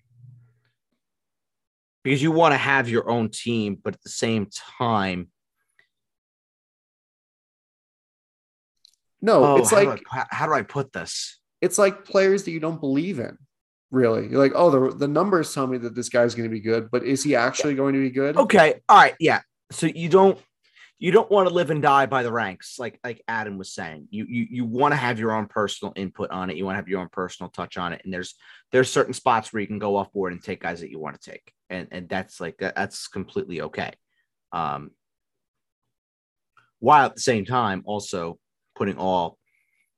Because 2.04 2.22
you 2.22 2.30
want 2.30 2.52
to 2.52 2.58
have 2.58 2.88
your 2.88 3.08
own 3.10 3.30
team, 3.30 3.78
but 3.82 3.94
at 3.94 4.02
the 4.02 4.10
same 4.10 4.48
time, 4.78 5.28
no, 9.20 9.44
oh, 9.44 9.56
it's 9.56 9.70
how 9.70 9.84
like 9.84 9.98
do 9.98 10.04
I, 10.12 10.26
how 10.30 10.46
do 10.46 10.52
I 10.52 10.62
put 10.62 10.92
this? 10.92 11.38
It's 11.60 11.78
like 11.78 12.04
players 12.04 12.44
that 12.44 12.52
you 12.52 12.60
don't 12.60 12.80
believe 12.80 13.18
in. 13.18 13.36
Really, 13.90 14.28
you're 14.28 14.38
like, 14.38 14.52
oh, 14.54 14.70
the 14.70 14.94
the 14.94 15.08
numbers 15.08 15.52
tell 15.54 15.66
me 15.66 15.78
that 15.78 15.94
this 15.94 16.08
guy's 16.08 16.34
going 16.34 16.48
to 16.48 16.52
be 16.52 16.60
good, 16.60 16.90
but 16.90 17.04
is 17.04 17.24
he 17.24 17.34
actually 17.34 17.74
going 17.74 17.94
to 17.94 18.00
be 18.00 18.10
good? 18.10 18.36
Okay, 18.36 18.80
all 18.88 18.96
right, 18.98 19.14
yeah. 19.18 19.40
So 19.70 19.86
you 19.86 20.08
don't 20.08 20.38
you 20.98 21.12
don't 21.12 21.30
want 21.30 21.48
to 21.48 21.54
live 21.54 21.70
and 21.70 21.80
die 21.80 22.06
by 22.06 22.22
the 22.22 22.32
ranks 22.32 22.78
like 22.78 22.98
like 23.04 23.22
adam 23.28 23.56
was 23.56 23.72
saying 23.72 24.08
you 24.10 24.26
you, 24.28 24.46
you 24.50 24.64
want 24.64 24.92
to 24.92 24.96
have 24.96 25.18
your 25.18 25.32
own 25.32 25.46
personal 25.46 25.92
input 25.96 26.30
on 26.30 26.50
it 26.50 26.56
you 26.56 26.64
want 26.64 26.74
to 26.74 26.78
have 26.78 26.88
your 26.88 27.00
own 27.00 27.08
personal 27.10 27.50
touch 27.50 27.78
on 27.78 27.92
it 27.92 28.00
and 28.04 28.12
there's 28.12 28.34
there's 28.72 28.90
certain 28.90 29.14
spots 29.14 29.52
where 29.52 29.60
you 29.60 29.66
can 29.66 29.78
go 29.78 29.96
off 29.96 30.12
board 30.12 30.32
and 30.32 30.42
take 30.42 30.60
guys 30.60 30.80
that 30.80 30.90
you 30.90 30.98
want 30.98 31.20
to 31.20 31.30
take 31.30 31.52
and 31.70 31.88
and 31.90 32.08
that's 32.08 32.40
like 32.40 32.56
that's 32.58 33.08
completely 33.08 33.60
okay 33.60 33.92
um 34.52 34.90
while 36.80 37.06
at 37.06 37.14
the 37.14 37.20
same 37.20 37.44
time 37.44 37.82
also 37.84 38.38
putting 38.78 38.96
all 38.96 39.36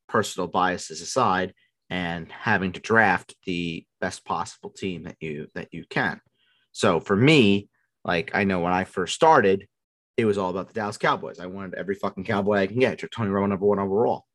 personal 0.09 0.49
biases 0.49 1.01
aside 1.01 1.55
and 1.89 2.31
having 2.33 2.73
to 2.73 2.81
draft 2.81 3.35
the 3.47 3.85
best 4.01 4.25
possible 4.25 4.71
team 4.71 5.05
that 5.05 5.17
you 5.21 5.47
that 5.55 5.69
you 5.73 5.85
can 5.89 6.21
so 6.73 7.01
for 7.01 7.15
me 7.15 7.69
like 8.05 8.31
i 8.35 8.45
know 8.45 8.61
when 8.61 8.73
i 8.73 8.85
first 8.85 9.15
started 9.15 9.67
it 10.21 10.25
was 10.27 10.39
all 10.39 10.51
about 10.51 10.69
the 10.69 10.75
Dallas 10.75 10.99
Cowboys. 10.99 11.41
I 11.41 11.47
wanted 11.47 11.75
every 11.75 11.95
fucking 11.95 12.25
cowboy 12.25 12.57
I 12.57 12.67
can 12.67 12.79
get. 12.79 12.99
Took 12.99 13.11
Tony 13.11 13.31
Romo 13.31 13.49
number 13.49 13.67
one 13.67 13.79
overall. 13.79 14.27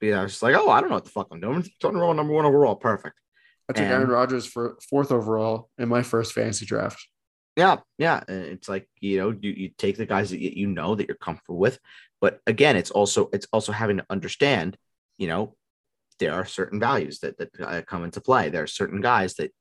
Because 0.00 0.16
I 0.16 0.22
was 0.22 0.32
just 0.32 0.42
like, 0.42 0.54
oh, 0.54 0.70
I 0.70 0.80
don't 0.80 0.90
know 0.90 0.96
what 0.96 1.04
the 1.04 1.10
fuck 1.10 1.28
I'm 1.30 1.40
doing. 1.40 1.64
Tony 1.80 1.98
Romo 1.98 2.16
number 2.16 2.32
one 2.32 2.44
overall, 2.44 2.76
perfect. 2.76 3.20
I 3.68 3.72
took 3.72 3.84
and, 3.84 3.92
Aaron 3.92 4.08
Rodgers 4.08 4.46
for 4.46 4.78
fourth 4.88 5.12
overall 5.12 5.68
in 5.78 5.88
my 5.88 6.02
first 6.02 6.32
fantasy 6.32 6.66
draft. 6.66 7.06
Yeah, 7.56 7.78
yeah. 7.96 8.22
It's 8.28 8.68
like 8.68 8.88
you 9.00 9.18
know, 9.18 9.30
you, 9.40 9.50
you 9.50 9.70
take 9.78 9.96
the 9.96 10.06
guys 10.06 10.30
that 10.30 10.40
you, 10.40 10.66
know 10.66 10.94
that 10.94 11.08
you're 11.08 11.16
comfortable 11.16 11.58
with, 11.58 11.78
but 12.20 12.40
again, 12.46 12.76
it's 12.76 12.90
also 12.90 13.30
it's 13.32 13.46
also 13.52 13.72
having 13.72 13.96
to 13.96 14.06
understand, 14.10 14.76
you 15.16 15.26
know, 15.26 15.56
there 16.18 16.34
are 16.34 16.44
certain 16.44 16.78
values 16.78 17.20
that 17.20 17.38
that 17.38 17.48
uh, 17.60 17.82
come 17.82 18.04
into 18.04 18.20
play. 18.20 18.50
There 18.50 18.62
are 18.62 18.66
certain 18.68 19.00
guys 19.00 19.34
that 19.34 19.52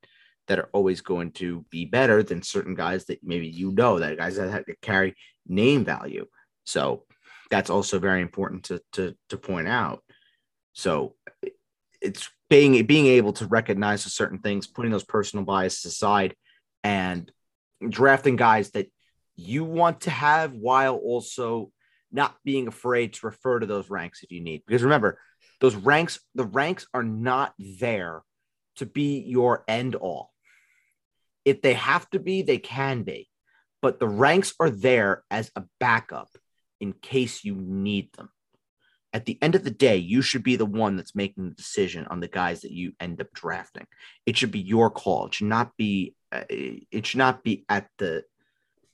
that 0.47 0.59
are 0.59 0.69
always 0.73 1.01
going 1.01 1.31
to 1.31 1.65
be 1.71 1.85
better 1.85 2.21
than 2.21 2.43
certain 2.43 2.75
guys 2.75 3.05
that 3.05 3.19
maybe 3.23 3.47
you 3.47 3.71
know 3.71 3.99
that 3.99 4.17
guys 4.17 4.35
that 4.35 4.51
have 4.51 4.65
to 4.65 4.75
carry 4.81 5.15
name 5.47 5.85
value. 5.85 6.25
So 6.65 7.05
that's 7.49 7.69
also 7.69 7.99
very 7.99 8.21
important 8.21 8.65
to 8.65 8.81
to 8.93 9.15
to 9.29 9.37
point 9.37 9.69
out. 9.69 10.03
So 10.73 11.15
it's 12.01 12.29
being 12.49 12.85
being 12.85 13.07
able 13.07 13.33
to 13.33 13.47
recognize 13.47 14.03
certain 14.03 14.39
things, 14.39 14.67
putting 14.67 14.91
those 14.91 15.05
personal 15.05 15.45
biases 15.45 15.85
aside, 15.85 16.35
and 16.83 17.31
drafting 17.89 18.35
guys 18.35 18.71
that 18.71 18.91
you 19.35 19.63
want 19.63 20.01
to 20.01 20.09
have 20.09 20.53
while 20.53 20.95
also 20.95 21.71
not 22.11 22.35
being 22.43 22.67
afraid 22.67 23.13
to 23.13 23.25
refer 23.25 23.59
to 23.59 23.65
those 23.65 23.89
ranks 23.89 24.23
if 24.23 24.31
you 24.31 24.41
need. 24.41 24.63
Because 24.65 24.83
remember, 24.83 25.19
those 25.59 25.75
ranks, 25.75 26.19
the 26.35 26.45
ranks 26.45 26.87
are 26.93 27.03
not 27.03 27.53
there 27.57 28.21
to 28.77 28.85
be 28.85 29.19
your 29.19 29.63
end 29.67 29.95
all. 29.95 30.31
If 31.43 31.61
they 31.61 31.73
have 31.73 32.09
to 32.11 32.19
be, 32.19 32.41
they 32.41 32.57
can 32.57 33.03
be 33.03 33.29
but 33.85 33.99
the 33.99 34.07
ranks 34.07 34.51
are 34.59 34.71
there 34.71 35.23
as 35.29 35.51
a 35.55 35.63
backup 35.79 36.29
in 36.81 36.91
case 36.91 37.43
you 37.43 37.53
need 37.53 38.11
them. 38.13 38.31
At 39.13 39.25
the 39.25 39.37
end 39.43 39.53
of 39.53 39.63
the 39.63 39.69
day, 39.69 39.97
you 39.97 40.23
should 40.23 40.41
be 40.41 40.55
the 40.55 40.65
one 40.65 40.95
that's 40.95 41.13
making 41.13 41.49
the 41.49 41.55
decision 41.55 42.07
on 42.07 42.19
the 42.19 42.27
guys 42.27 42.61
that 42.61 42.71
you 42.71 42.93
end 42.99 43.21
up 43.21 43.31
drafting. 43.35 43.85
It 44.25 44.37
should 44.37 44.49
be 44.49 44.59
your 44.59 44.89
call. 44.89 45.27
It 45.27 45.35
should 45.35 45.45
not 45.45 45.77
be. 45.77 46.15
It 46.49 47.05
should 47.05 47.17
not 47.17 47.43
be 47.43 47.65
at 47.69 47.89
the 47.97 48.23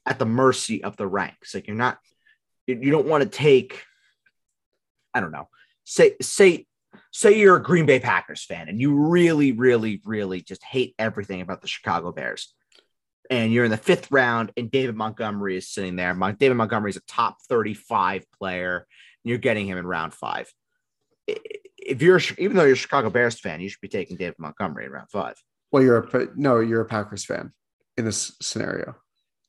at 0.06 0.20
the 0.20 0.26
mercy 0.26 0.84
of 0.84 0.98
the 0.98 1.08
ranks. 1.08 1.54
Like 1.54 1.68
you're 1.68 1.76
not. 1.76 2.00
You 2.68 2.92
don't 2.92 3.08
want 3.08 3.24
to 3.24 3.30
take. 3.30 3.84
I 5.14 5.20
don't 5.20 5.32
know. 5.32 5.50
Say 5.84 6.16
say 6.22 6.68
say 7.12 7.38
you're 7.38 7.58
a 7.58 7.64
Green 7.64 7.86
Bay 7.86 8.00
Packers 8.00 8.44
fan 8.44 8.70
and 8.70 8.80
you 8.80 8.94
really, 8.94 9.52
really, 9.52 10.02
really 10.06 10.42
just 10.42 10.64
hate 10.64 10.96
everything 10.98 11.42
about 11.42 11.62
the 11.62 11.68
Chicago 11.68 12.12
Bears 12.12 12.54
and 13.32 13.54
you're 13.54 13.64
in 13.64 13.72
the 13.72 13.78
fifth 13.78 14.12
round, 14.12 14.52
and 14.58 14.70
David 14.70 14.96
Montgomery 14.96 15.56
is 15.56 15.70
sitting 15.70 15.96
there. 15.96 16.14
David 16.34 16.56
Montgomery 16.56 16.90
is 16.90 16.98
a 16.98 17.02
top 17.02 17.38
35 17.48 18.26
player, 18.38 18.76
and 18.76 19.30
you're 19.30 19.38
getting 19.38 19.66
him 19.66 19.78
in 19.78 19.88
round 19.88 20.14
five. 20.14 20.54
If 21.26 22.02
you're, 22.02 22.20
even 22.38 22.58
though 22.58 22.66
you're 22.66 22.74
a 22.74 22.76
Chicago 22.76 23.10
Bears 23.10 23.40
fan, 23.40 23.62
you 23.62 23.70
should 23.70 23.80
be 23.80 23.88
taking 23.88 24.18
David 24.18 24.36
Montgomery 24.38 24.86
in 24.86 24.92
round 24.92 25.10
five. 25.10 25.42
Well, 25.72 25.84
you're 25.84 26.00
a 26.00 26.28
no, 26.36 26.60
you're 26.60 26.82
a 26.82 26.86
Packers 26.86 27.26
fan 27.26 27.54
in 27.98 28.06
this 28.06 28.36
scenario. 28.42 28.96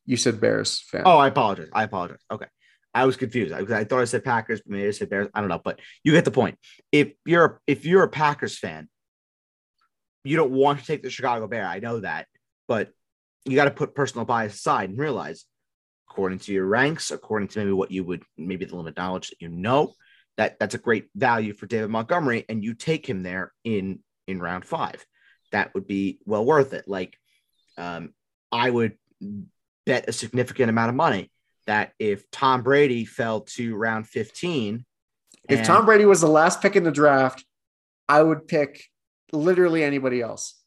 You 0.07 0.17
said 0.17 0.41
Bears 0.41 0.81
fan. 0.81 1.03
Oh, 1.05 1.19
I 1.19 1.29
apologize. 1.29 1.69
I 1.73 1.85
apologize. 1.85 2.21
Okay. 2.31 2.47
I 2.95 3.07
was 3.07 3.17
confused. 3.17 3.55
I, 3.55 3.61
I, 3.61 3.85
thought 3.85 4.01
I 4.01 4.05
said 4.05 4.25
Packers, 4.25 4.61
but 4.61 4.73
maybe 4.73 4.89
I 4.89 4.91
said 4.91 5.09
Bears. 5.09 5.29
I 5.33 5.41
don't 5.41 5.49
know, 5.49 5.61
but 5.63 5.81
you 6.05 6.13
get 6.13 6.25
the 6.25 6.31
point. 6.31 6.59
If 6.91 7.13
you're 7.25 7.61
if 7.67 7.85
you're 7.87 8.03
a 8.03 8.09
Packers 8.09 8.59
fan, 8.59 8.89
you 10.25 10.37
don't 10.37 10.53
want 10.53 10.81
to 10.81 10.85
take 10.85 11.03
the 11.03 11.11
Chicago 11.11 11.47
Bear. 11.49 11.67
I 11.67 11.79
know 11.79 12.01
that, 12.01 12.27
but 12.69 12.91
you 13.45 13.57
got 13.57 13.65
to 13.65 13.71
put 13.71 13.95
personal 13.95 14.25
bias 14.25 14.55
aside 14.55 14.91
and 14.91 14.99
realize, 14.99 15.45
according 16.11 16.41
to 16.41 16.53
your 16.53 16.67
ranks, 16.67 17.11
according 17.11 17.49
to 17.49 17.61
maybe 17.61 17.73
what 17.73 17.91
you 17.91 18.05
would 18.05 18.23
maybe 18.37 18.67
the 18.67 18.77
limit 18.77 18.97
knowledge 18.97 19.31
that 19.31 19.41
you 19.41 19.49
know, 19.49 19.95
that 20.37 20.59
that's 20.59 20.75
a 20.75 20.79
great 20.79 21.07
value 21.15 21.55
for 21.55 21.67
David 21.67 21.91
Montgomery, 21.91 22.45
and 22.49 22.63
you 22.63 22.75
take 22.75 23.09
him 23.09 23.23
there 23.23 23.53
in 23.65 24.01
in 24.29 24.39
round 24.39 24.65
five. 24.65 25.05
That 25.53 25.75
would 25.75 25.87
be 25.87 26.19
well 26.25 26.45
worth 26.45 26.73
it. 26.73 26.89
Like, 26.89 27.17
um, 27.79 28.13
I 28.51 28.69
would 28.69 28.97
bet 29.87 30.09
a 30.09 30.13
significant 30.13 30.71
amount 30.71 30.91
of 30.91 30.95
money 30.95 31.31
that 31.67 31.93
if 31.99 32.31
Tom 32.31 32.63
Brady 32.63 33.05
fell 33.05 33.43
to 33.43 33.77
round 33.77 34.09
15, 34.09 34.85
if 35.49 35.59
and, 35.59 35.67
Tom 35.67 35.87
Brady 35.87 36.05
was 36.05 36.21
the 36.21 36.29
last 36.29 36.61
pick 36.61 36.77
in 36.77 36.85
the 36.85 36.93
draft, 36.93 37.45
I 38.09 38.23
would 38.23 38.47
pick 38.49 38.85
literally 39.33 39.83
anybody 39.83 40.21
else. 40.21 40.61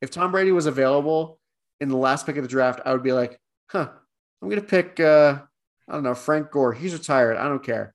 If 0.00 0.10
Tom 0.10 0.32
Brady 0.32 0.52
was 0.52 0.66
available 0.66 1.38
in 1.80 1.88
the 1.88 1.96
last 1.96 2.26
pick 2.26 2.36
of 2.36 2.42
the 2.42 2.48
draft, 2.48 2.80
I 2.84 2.92
would 2.92 3.02
be 3.02 3.12
like, 3.12 3.38
huh, 3.68 3.88
I'm 4.40 4.48
going 4.48 4.60
to 4.60 4.66
pick, 4.66 4.98
uh, 4.98 5.38
I 5.88 5.92
don't 5.92 6.02
know, 6.02 6.14
Frank 6.14 6.50
Gore. 6.50 6.72
He's 6.72 6.92
retired. 6.92 7.36
I 7.36 7.48
don't 7.48 7.62
care. 7.62 7.94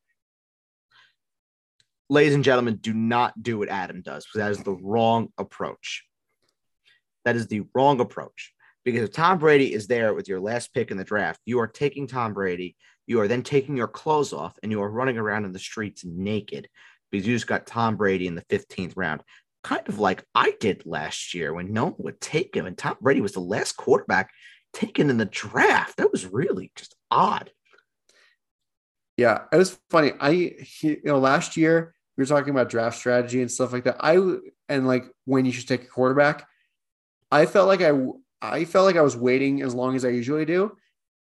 Ladies 2.09 2.36
and 2.36 2.43
gentlemen, 2.43 2.78
do 2.78 2.93
not 2.93 3.41
do 3.41 3.57
what 3.57 3.68
Adam 3.68 4.01
does 4.01 4.26
because 4.26 4.39
that 4.39 4.51
is 4.51 4.63
the 4.63 4.72
wrong 4.72 5.28
approach. 5.38 6.06
That 7.28 7.36
is 7.36 7.47
the 7.47 7.63
wrong 7.75 7.99
approach. 7.99 8.53
Because 8.86 9.01
if 9.01 9.11
Tom 9.11 9.38
Brady 9.38 9.73
is 9.73 9.86
there 9.86 10.13
with 10.13 10.30
your 10.30 10.39
last 10.39 10.73
pick 10.73 10.91
in 10.91 10.97
the 10.97 11.03
draft, 11.03 11.41
you 11.43 11.59
are 11.59 11.67
taking 11.67 12.07
Tom 12.07 12.34
Brady. 12.34 12.78
You 13.05 13.19
are 13.19 13.28
then 13.28 13.43
taking 13.43 13.75
your 13.75 13.89
clothes 13.89 14.32
off 14.32 14.57
and 14.63 14.71
you 14.71 14.82
are 14.82 14.89
running 14.89 15.17
around 15.17 15.43
in 15.43 15.51
the 15.51 15.59
streets 15.59 16.05
naked 16.05 16.69
because 17.11 17.28
you 17.28 17.36
just 17.36 17.45
got 17.45 17.67
Tom 17.67 17.97
Brady 17.97 18.28
in 18.28 18.36
the 18.36 18.43
15th 18.43 18.93
round. 18.95 19.23
Kind 19.61 19.89
of 19.89 19.99
like 19.99 20.23
I 20.34 20.53
did 20.61 20.86
last 20.86 21.34
year 21.34 21.53
when 21.53 21.73
no 21.73 21.88
one 21.88 21.95
would 21.97 22.21
take 22.21 22.55
him. 22.55 22.65
And 22.65 22.78
Tom 22.78 22.95
Brady 23.01 23.19
was 23.19 23.34
the 23.34 23.41
last 23.41 23.73
quarterback 23.73 24.32
taken 24.71 25.09
in 25.09 25.17
the 25.17 25.25
draft. 25.25 25.97
That 25.97 26.13
was 26.13 26.25
really 26.25 26.71
just 26.78 26.95
odd. 27.11 27.51
Yeah, 29.17 29.41
it 29.51 29.57
was 29.57 29.78
funny. 29.89 30.13
I, 30.17 30.30
you 30.80 31.01
know, 31.03 31.19
last 31.19 31.57
year 31.57 31.93
we 32.15 32.21
were 32.21 32.25
talking 32.25 32.51
about 32.51 32.69
draft 32.69 32.97
strategy 32.97 33.41
and 33.41 33.51
stuff 33.51 33.73
like 33.73 33.84
that. 33.84 33.97
I, 33.99 34.15
and 34.69 34.88
like 34.88 35.03
when 35.25 35.43
you 35.43 35.51
should 35.51 35.67
take 35.67 35.84
a 35.84 35.88
quarterback, 35.88 36.47
I 37.32 37.45
felt 37.45 37.67
like 37.67 37.82
I 37.82 37.91
I 38.41 38.65
felt 38.65 38.86
like 38.86 38.95
I 38.95 39.01
was 39.01 39.17
waiting 39.17 39.61
as 39.61 39.73
long 39.73 39.95
as 39.95 40.05
I 40.05 40.09
usually 40.09 40.45
do. 40.45 40.75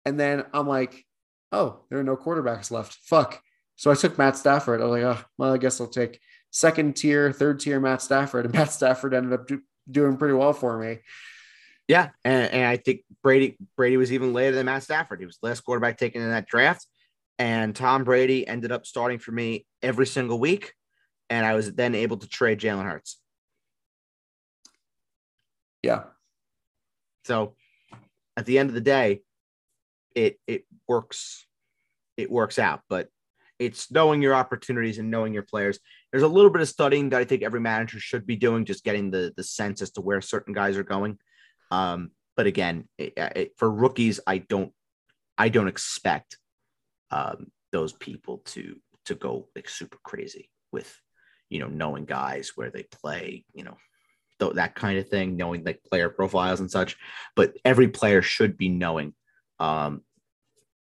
And 0.05 0.21
then 0.21 0.45
I'm 0.53 0.69
like, 0.69 1.05
oh, 1.53 1.81
there 1.89 1.99
are 1.99 2.05
no 2.05 2.17
quarterbacks 2.17 2.71
left. 2.71 2.99
Fuck. 3.03 3.41
So 3.77 3.91
I 3.91 3.95
took 3.95 4.19
Matt 4.19 4.37
Stafford. 4.37 4.81
I 4.81 4.85
was 4.85 5.03
like, 5.03 5.17
oh, 5.19 5.25
well, 5.39 5.55
I 5.55 5.59
guess 5.59 5.81
I'll 5.81 5.87
take 5.89 6.21
second 6.51 6.97
tier, 6.97 7.33
third 7.33 7.61
tier 7.61 7.81
Matt 7.81 8.03
Stafford. 8.03 8.45
And 8.47 8.55
Matt 8.55 8.73
Stafford 8.73 9.15
ended 9.15 9.33
up 9.33 9.47
do- 9.47 9.63
doing 9.91 10.17
pretty 10.17 10.35
well 10.35 10.53
for 10.53 10.79
me. 10.79 10.99
Yeah. 11.89 12.11
And, 12.25 12.53
and 12.53 12.67
I 12.67 12.77
think 12.77 13.03
Brady 13.23 13.57
Brady 13.77 13.97
was 13.97 14.13
even 14.13 14.33
later 14.33 14.57
than 14.57 14.67
Matt 14.67 14.83
Stafford. 14.83 15.21
He 15.21 15.27
was 15.27 15.39
the 15.41 15.49
last 15.49 15.61
quarterback 15.61 15.99
taken 15.99 16.23
in 16.23 16.31
that 16.31 16.47
draft. 16.47 16.87
And 17.39 17.77
Tom 17.77 18.05
Brady 18.05 18.47
ended 18.47 18.73
up 18.73 18.87
starting 18.87 19.19
for 19.19 19.31
me 19.31 19.67
every 19.83 20.07
single 20.07 20.39
week. 20.39 20.73
And 21.29 21.45
I 21.45 21.55
was 21.55 21.73
then 21.73 21.95
able 21.95 22.17
to 22.19 22.29
trade 22.29 22.61
Jalen 22.61 22.85
Hurts. 22.85 23.19
Yeah. 25.83 26.05
So 27.25 27.55
at 28.37 28.47
the 28.47 28.59
end 28.59 28.69
of 28.69 28.75
the 28.75 28.81
day, 28.81 29.23
it 30.15 30.39
it 30.47 30.65
works 30.89 31.47
it 32.17 32.31
works 32.31 32.59
out, 32.59 32.81
but 32.89 33.09
it's 33.59 33.91
knowing 33.91 34.23
your 34.23 34.35
opportunities 34.35 34.99
and 34.99 35.11
knowing 35.11 35.33
your 35.33 35.43
players. 35.43 35.79
There's 36.11 36.23
a 36.23 36.29
little 36.29 36.51
bit 36.51 36.63
of 36.63 36.69
studying 36.69 37.11
that 37.11 37.21
I 37.21 37.25
think 37.25 37.43
every 37.43 37.61
manager 37.61 37.99
should 37.99 38.27
be 38.27 38.37
doing, 38.37 38.65
just 38.65 38.85
getting 38.85 39.11
the 39.11 39.33
the 39.37 39.45
sense 39.45 39.83
as 39.83 39.91
to 39.93 40.01
where 40.01 40.21
certain 40.21 40.55
guys 40.55 40.77
are 40.77 40.85
going. 40.85 41.19
Um, 41.71 42.11
but 42.37 42.47
again, 42.47 42.89
it, 42.99 43.15
it, 43.17 43.53
for 43.57 43.71
rookies, 43.71 44.21
I 44.27 44.39
don't 44.39 44.73
I 45.39 45.49
don't 45.49 45.69
expect 45.69 46.39
um, 47.11 47.51
those 47.73 47.93
people 47.93 48.39
to 48.47 48.77
to 49.07 49.15
go 49.15 49.49
like 49.55 49.69
super 49.69 49.99
crazy 50.03 50.51
with 50.73 50.95
you 51.49 51.61
know 51.61 51.69
knowing 51.69 52.05
guys 52.05 52.53
where 52.55 52.71
they 52.71 52.83
play 52.83 53.45
you 53.55 53.65
know 53.65 53.77
th- 54.39 54.55
that 54.55 54.75
kind 54.75 54.99
of 54.99 55.09
thing, 55.09 55.37
knowing 55.37 55.65
like 55.65 55.83
player 55.85 56.09
profiles 56.09 56.61
and 56.61 56.71
such. 56.71 56.97
But 57.35 57.57
every 57.65 57.89
player 57.89 58.23
should 58.23 58.57
be 58.57 58.69
knowing 58.69 59.15
um, 59.59 60.03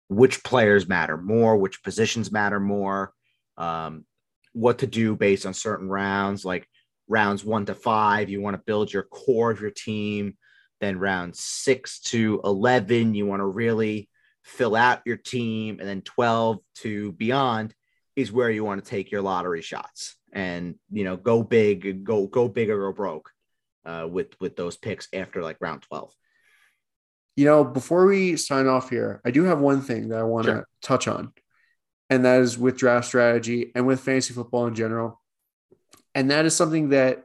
which 0.09 0.45
players 0.45 0.89
matter 0.89 1.17
more, 1.17 1.57
which 1.57 1.83
positions 1.83 2.31
matter 2.31 2.61
more, 2.61 3.13
um, 3.57 4.05
what 4.53 4.79
to 4.79 4.87
do 4.87 5.17
based 5.17 5.47
on 5.47 5.55
certain 5.55 5.89
rounds, 5.89 6.45
like 6.45 6.69
rounds 7.09 7.45
one 7.45 7.67
to 7.67 7.75
five. 7.75 8.29
You 8.29 8.41
want 8.41 8.57
to 8.57 8.63
build 8.65 8.93
your 8.93 9.05
core 9.05 9.51
of 9.51 9.61
your 9.61 9.71
team. 9.71 10.37
Then 10.81 10.99
round 10.99 11.37
six 11.37 12.01
to 12.01 12.41
11, 12.43 13.15
you 13.15 13.25
want 13.25 13.39
to 13.39 13.47
really 13.47 14.09
fill 14.43 14.75
out 14.75 15.03
your 15.07 15.17
team. 15.17 15.79
And 15.79 15.89
then 15.89 16.03
12 16.03 16.59
to 16.79 17.13
beyond 17.13 17.73
is 18.17 18.33
where 18.33 18.51
you 18.51 18.65
want 18.65 18.85
to 18.85 18.91
take 18.91 19.13
your 19.13 19.23
lottery 19.23 19.63
shots 19.63 20.17
and 20.33 20.77
you 20.91 21.05
know 21.05 21.17
go 21.17 21.43
big 21.43 22.05
go 22.05 22.27
go 22.27 22.49
big 22.49 22.71
or 22.71 22.91
go 22.91 22.93
broke 22.93 23.31
uh, 23.85 24.07
with 24.11 24.29
with 24.41 24.57
those 24.57 24.77
picks 24.77 25.09
after 25.13 25.43
like 25.43 25.57
round 25.61 25.83
12 25.83 26.13
you 27.37 27.45
know 27.45 27.65
before 27.65 28.07
we 28.07 28.37
sign 28.37 28.67
off 28.67 28.91
here 28.91 29.21
i 29.25 29.31
do 29.31 29.45
have 29.45 29.61
one 29.61 29.83
thing 29.83 30.09
that 30.09 30.19
i 30.19 30.23
want 30.23 30.47
to 30.47 30.53
sure. 30.53 30.69
touch 30.83 31.07
on 31.09 31.33
and 32.11 32.25
that 32.25 32.41
is 32.41 32.59
with 32.59 32.77
draft 32.77 33.07
strategy 33.07 33.73
and 33.75 33.87
with 33.87 34.01
fantasy 34.01 34.33
football 34.33 34.67
in 34.67 34.75
general 34.75 35.21
and 36.15 36.31
that 36.31 36.45
is 36.45 36.57
something 36.57 36.91
that 36.91 37.25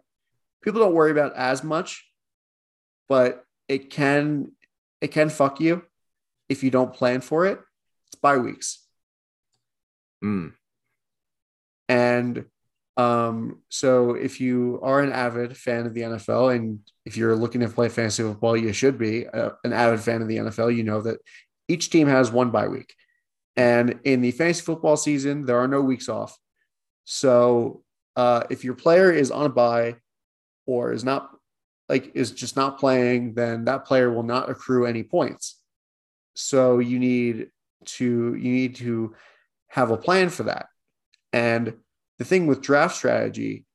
people 0.62 0.82
don't 0.82 0.94
worry 0.94 1.12
about 1.12 1.36
as 1.36 1.64
much 1.64 2.06
but 3.08 3.44
it 3.68 3.90
can 3.90 4.52
it 5.02 5.10
can 5.10 5.30
fuck 5.30 5.60
you 5.60 5.84
if 6.50 6.64
you 6.64 6.72
don't 6.72 6.94
plan 6.94 7.22
for 7.22 7.46
it 7.46 7.60
it's 8.08 8.20
bye 8.20 8.38
weeks 8.38 8.86
mm. 10.24 10.52
and 11.88 12.46
um, 12.98 13.60
so 13.70 14.16
if 14.16 14.42
you 14.42 14.80
are 14.82 15.02
an 15.02 15.12
avid 15.12 15.56
fan 15.56 15.86
of 15.86 15.94
the 15.94 16.02
NFL 16.02 16.56
and 16.56 16.80
if 17.06 17.16
you're 17.16 17.36
looking 17.36 17.62
to 17.62 17.70
play 17.70 17.90
fantasy 17.90 18.24
football, 18.24 18.58
you 18.58 18.74
should 18.74 18.98
be 18.98 19.28
uh, 19.28 19.52
an 19.64 19.72
avid 19.72 20.02
fan 20.02 20.24
of 20.24 20.28
the 20.28 20.38
NFL. 20.38 20.76
You 20.76 20.84
know 20.84 21.02
that 21.02 21.20
each 21.68 21.92
team 21.92 22.08
has 22.08 22.32
one 22.32 22.50
bye 22.50 22.68
week. 22.68 22.94
And 23.56 24.00
in 24.04 24.22
the 24.22 24.32
fantasy 24.32 24.62
football 24.62 24.98
season, 24.98 25.46
there 25.46 25.60
are 25.60 25.68
no 25.68 25.82
weeks 25.82 26.10
off. 26.10 26.38
So 27.06 27.84
uh, 28.16 28.44
if 28.50 28.64
your 28.64 28.74
player 28.74 29.12
is 29.12 29.30
on 29.30 29.46
a 29.46 29.50
bye 29.50 29.98
or 30.66 30.92
is 30.92 31.04
not 31.04 31.30
like 31.88 32.12
is 32.16 32.32
just 32.32 32.56
not 32.56 32.80
playing, 32.80 33.36
then 33.36 33.66
that 33.66 33.86
player 33.86 34.12
will 34.12 34.24
not 34.24 34.50
accrue 34.50 34.88
any 34.88 35.04
points. 35.04 35.62
So 36.34 36.80
you 36.80 37.00
need 37.00 37.50
to 37.86 38.36
you 38.36 38.52
need 38.52 38.76
to 38.78 39.16
have 39.70 39.92
a 39.92 39.98
plan 39.98 40.30
for 40.30 40.44
that. 40.44 40.68
And 41.32 41.76
the 42.18 42.26
thing 42.26 42.48
with 42.48 42.62
draft 42.62 42.96
strategy 42.96 43.66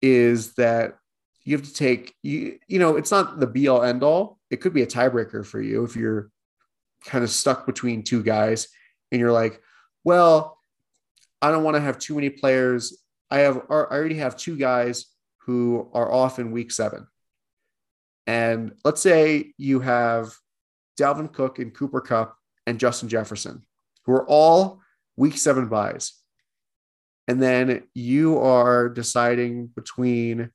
is 0.00 0.54
that 0.54 0.98
you 1.44 1.56
have 1.56 1.66
to 1.66 1.72
take 1.72 2.14
you 2.22 2.58
you 2.66 2.78
know 2.78 2.96
it's 2.96 3.10
not 3.10 3.38
the 3.38 3.46
be 3.46 3.68
all 3.68 3.82
end 3.82 4.02
all. 4.02 4.38
It 4.50 4.60
could 4.60 4.72
be 4.72 4.82
a 4.82 4.86
tiebreaker 4.86 5.44
for 5.44 5.60
you 5.60 5.84
if 5.84 5.96
you're 5.96 6.30
kind 7.04 7.22
of 7.22 7.30
stuck 7.30 7.66
between 7.66 8.02
two 8.02 8.22
guys 8.22 8.68
and 9.12 9.20
you're 9.20 9.32
like 9.32 9.60
well 10.04 10.58
i 11.42 11.50
don't 11.50 11.62
want 11.62 11.74
to 11.74 11.80
have 11.80 11.98
too 11.98 12.14
many 12.14 12.30
players. 12.30 12.98
I 13.30 13.38
have 13.40 13.58
i 13.68 13.74
already 13.74 14.16
have 14.16 14.36
two 14.36 14.56
guys 14.56 15.06
who 15.38 15.90
are 15.92 16.10
off 16.10 16.38
in 16.38 16.52
week 16.52 16.72
seven. 16.72 17.06
And 18.26 18.72
let's 18.84 19.02
say 19.02 19.52
you 19.58 19.80
have 19.80 20.34
dalvin 20.98 21.30
cook 21.30 21.58
and 21.58 21.74
cooper 21.74 22.00
Kupp 22.00 22.36
and 22.66 22.80
justin 22.80 23.08
jefferson 23.08 23.66
who 24.04 24.12
are 24.12 24.26
all 24.26 24.80
week 25.16 25.36
seven 25.36 25.68
byes 25.68 26.23
and 27.28 27.42
then 27.42 27.84
you 27.94 28.38
are 28.38 28.88
deciding 28.88 29.68
between 29.68 30.50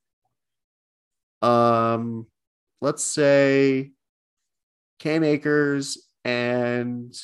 um 1.42 2.26
let's 2.80 3.04
say 3.04 3.90
Cam 4.98 5.24
Akers 5.24 5.98
and 6.24 7.14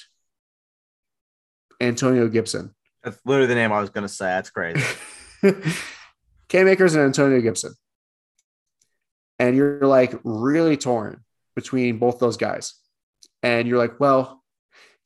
Antonio 1.81 2.29
Gibson. 2.29 2.75
That's 3.05 3.21
literally 3.25 3.49
the 3.49 3.55
name 3.55 3.73
I 3.73 3.81
was 3.81 3.91
going 3.91 4.03
to 4.03 4.09
say. 4.09 4.25
That's 4.25 4.51
crazy. 4.51 4.83
Cam 6.49 6.69
Akers 6.69 6.95
and 6.95 7.05
Antonio 7.05 7.41
Gibson. 7.41 7.75
And 9.39 9.55
you're 9.55 9.87
like 9.87 10.19
really 10.25 10.77
torn 10.77 11.23
between 11.55 11.99
both 11.99 12.19
those 12.19 12.39
guys. 12.39 12.75
And 13.43 13.69
you're 13.69 13.79
like, 13.79 14.01
well, 14.01 14.43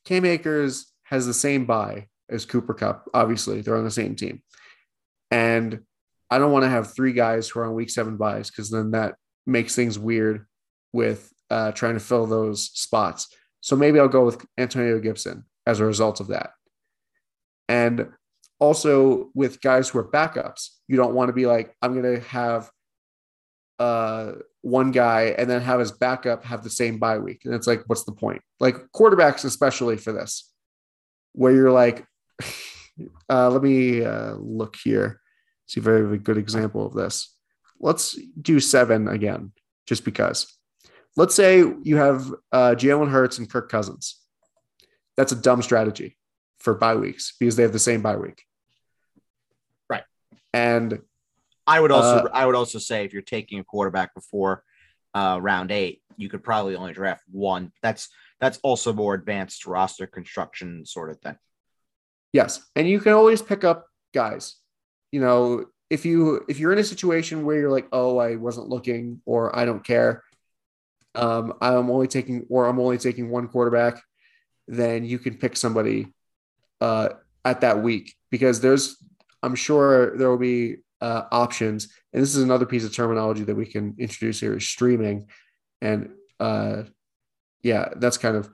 Cam 0.05 0.25
Akers 0.25 0.93
has 1.03 1.27
the 1.27 1.35
same 1.35 1.67
buy 1.67 2.07
as 2.31 2.47
Cooper 2.47 2.75
Kupp. 2.75 3.09
Obviously, 3.13 3.61
they're 3.61 3.77
on 3.77 3.85
the 3.85 3.91
same 3.91 4.15
team. 4.15 4.43
And 5.31 5.81
I 6.31 6.39
don't 6.39 6.53
want 6.53 6.65
to 6.65 6.71
have 6.71 6.95
three 6.95 7.13
guys 7.13 7.49
who 7.49 7.61
are 7.61 7.67
on 7.67 7.75
week 7.75 7.91
seven 7.91 8.17
byes 8.17 8.51
because 8.51 8.71
then 8.71 8.93
that 8.93 9.17
makes 9.47 9.75
things 9.75 9.99
weird 9.99 10.47
with 10.93 11.33
uh, 11.51 11.73
trying 11.73 11.95
to 11.95 12.01
fill 12.01 12.27
those 12.27 12.71
spots. 12.73 13.29
So 13.61 13.77
maybe 13.77 13.99
I'll 13.99 14.09
go 14.09 14.25
with 14.25 14.45
Antonio 14.57 14.99
Gibson 15.01 15.45
as 15.67 15.81
a 15.81 15.85
result 15.85 16.21
of 16.21 16.29
that. 16.29 16.51
And 17.69 18.09
also 18.59 19.31
with 19.35 19.61
guys 19.61 19.89
who 19.89 19.99
are 19.99 20.09
backups, 20.09 20.69
you 20.89 20.97
don't 20.97 21.15
want 21.15 21.29
to 21.29 21.33
be 21.33 21.47
like, 21.47 21.75
I'm 21.83 22.01
going 22.01 22.17
to 22.17 22.27
have 22.29 22.71
uh, 23.79 24.33
one 24.63 24.93
guy 24.93 25.35
and 25.39 25.49
then 25.49 25.63
have 25.63 25.81
his 25.81 25.93
backup 25.93 26.45
have 26.45 26.63
the 26.63 26.71
same 26.71 26.99
bye 26.99 27.19
week. 27.19 27.43
And 27.45 27.55
it's 27.55 27.67
like, 27.67 27.83
what's 27.87 28.05
the 28.05 28.13
point? 28.13 28.43
Like 28.61 28.77
quarterbacks, 28.95 29.45
especially 29.45 29.97
for 29.97 30.13
this, 30.13 30.53
where 31.33 31.55
you're 31.55 31.73
like, 31.73 32.05
uh, 33.29 33.51
let 33.51 33.63
me 33.63 34.05
uh, 34.05 34.35
look 34.35 34.77
here, 34.83 35.21
see 35.67 35.81
if 35.81 35.87
I 35.87 35.93
have 35.93 36.13
a 36.13 36.19
good 36.19 36.39
example 36.39 36.87
of 36.87 36.95
this. 36.95 37.35
Let's 37.79 38.19
do 38.41 38.61
seven 38.61 39.09
again, 39.09 39.53
just 39.87 40.05
because. 40.05 40.47
Let's 41.17 41.35
say 41.35 41.59
you 41.83 41.97
have 41.97 42.33
uh, 42.53 42.75
Jalen 42.77 43.11
Hurts 43.11 43.39
and 43.39 43.51
Kirk 43.51 43.71
Cousins. 43.71 44.21
That's 45.17 45.33
a 45.33 45.37
dumb 45.37 45.63
strategy 45.63 46.17
for 46.59 46.75
bye 46.75 46.95
weeks 46.95 47.35
because 47.39 47.57
they 47.57 47.63
have 47.63 47.73
the 47.73 47.79
same 47.79 48.03
bye 48.03 48.17
week. 48.17 48.45
Right. 49.89 50.05
And 50.53 51.01
I 51.67 51.81
would 51.81 51.93
also 51.93 52.27
uh, 52.27 52.31
I 52.33 52.47
would 52.47 52.55
also 52.55 52.79
say 52.79 53.05
if 53.05 53.13
you're 53.13 53.23
taking 53.23 53.59
a 53.59 53.65
quarterback 53.65 54.15
before 54.15 54.63
uh, 55.15 55.39
round 55.41 55.71
eight, 55.71 56.03
you 56.17 56.29
could 56.29 56.45
probably 56.45 56.77
only 56.77 56.93
draft 56.93 57.23
one. 57.31 57.73
That's 57.83 58.09
that's 58.41 58.59
also 58.63 58.93
more 58.93 59.15
advanced 59.15 59.67
roster 59.67 60.07
construction 60.07 60.87
sort 60.87 61.11
of 61.11 61.19
thing. 61.21 61.37
Yes, 62.33 62.61
and 62.77 62.89
you 62.89 63.01
can 63.01 63.13
always 63.13 63.43
pick 63.43 63.65
up 63.65 63.87
guys. 64.15 64.57
You 65.13 65.21
know, 65.21 65.67
if 65.89 66.05
you 66.05 66.45
if 66.49 66.59
you're 66.59 66.73
in 66.73 66.79
a 66.79 66.85
situation 66.85 67.45
where 67.45 67.59
you're 67.59 67.71
like, 67.71 67.89
oh, 67.93 68.19
I 68.19 68.37
wasn't 68.37 68.69
looking, 68.69 69.21
or 69.27 69.57
I 69.57 69.65
don't 69.65 69.85
care, 69.85 70.23
um, 71.15 71.55
I'm 71.61 71.91
only 71.91 72.07
taking, 72.07 72.47
or 72.49 72.67
I'm 72.67 72.79
only 72.79 72.99
taking 72.99 73.31
one 73.31 73.49
quarterback, 73.49 74.01
then 74.69 75.05
you 75.05 75.19
can 75.19 75.37
pick 75.37 75.57
somebody 75.57 76.15
uh, 76.81 77.11
at 77.45 77.63
that 77.63 77.83
week 77.83 78.15
because 78.31 78.61
there's, 78.61 78.97
I'm 79.43 79.57
sure 79.57 80.17
there 80.17 80.31
will 80.31 80.39
be 80.39 80.77
uh, 81.01 81.25
options. 81.33 81.89
And 82.13 82.23
this 82.23 82.37
is 82.37 82.43
another 82.43 82.67
piece 82.67 82.85
of 82.85 82.95
terminology 82.95 83.45
that 83.45 83.55
we 83.55 83.67
can 83.67 83.97
introduce 83.99 84.41
here 84.41 84.57
is 84.57 84.67
streaming. 84.67 85.29
And 85.81 86.11
uh, 86.39 86.85
yeah, 87.63 87.89
that's 87.97 88.19
kind 88.19 88.37
of 88.37 88.49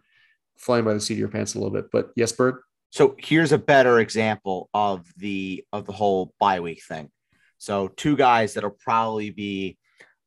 flying 0.56 0.84
by 0.84 0.94
the 0.94 1.00
seat 1.00 1.14
of 1.14 1.18
your 1.18 1.28
pants 1.28 1.54
a 1.54 1.58
little 1.58 1.72
bit. 1.72 1.90
But 1.92 2.10
yes, 2.16 2.32
Bird. 2.32 2.60
So 2.90 3.14
here's 3.18 3.52
a 3.52 3.58
better 3.58 4.00
example 4.00 4.70
of 4.72 5.06
the 5.16 5.64
of 5.72 5.86
the 5.86 5.92
whole 5.92 6.32
bye 6.38 6.60
week 6.60 6.82
thing. 6.82 7.10
So 7.58 7.88
two 7.88 8.16
guys 8.16 8.54
that'll 8.54 8.70
probably 8.70 9.30
be 9.30 9.78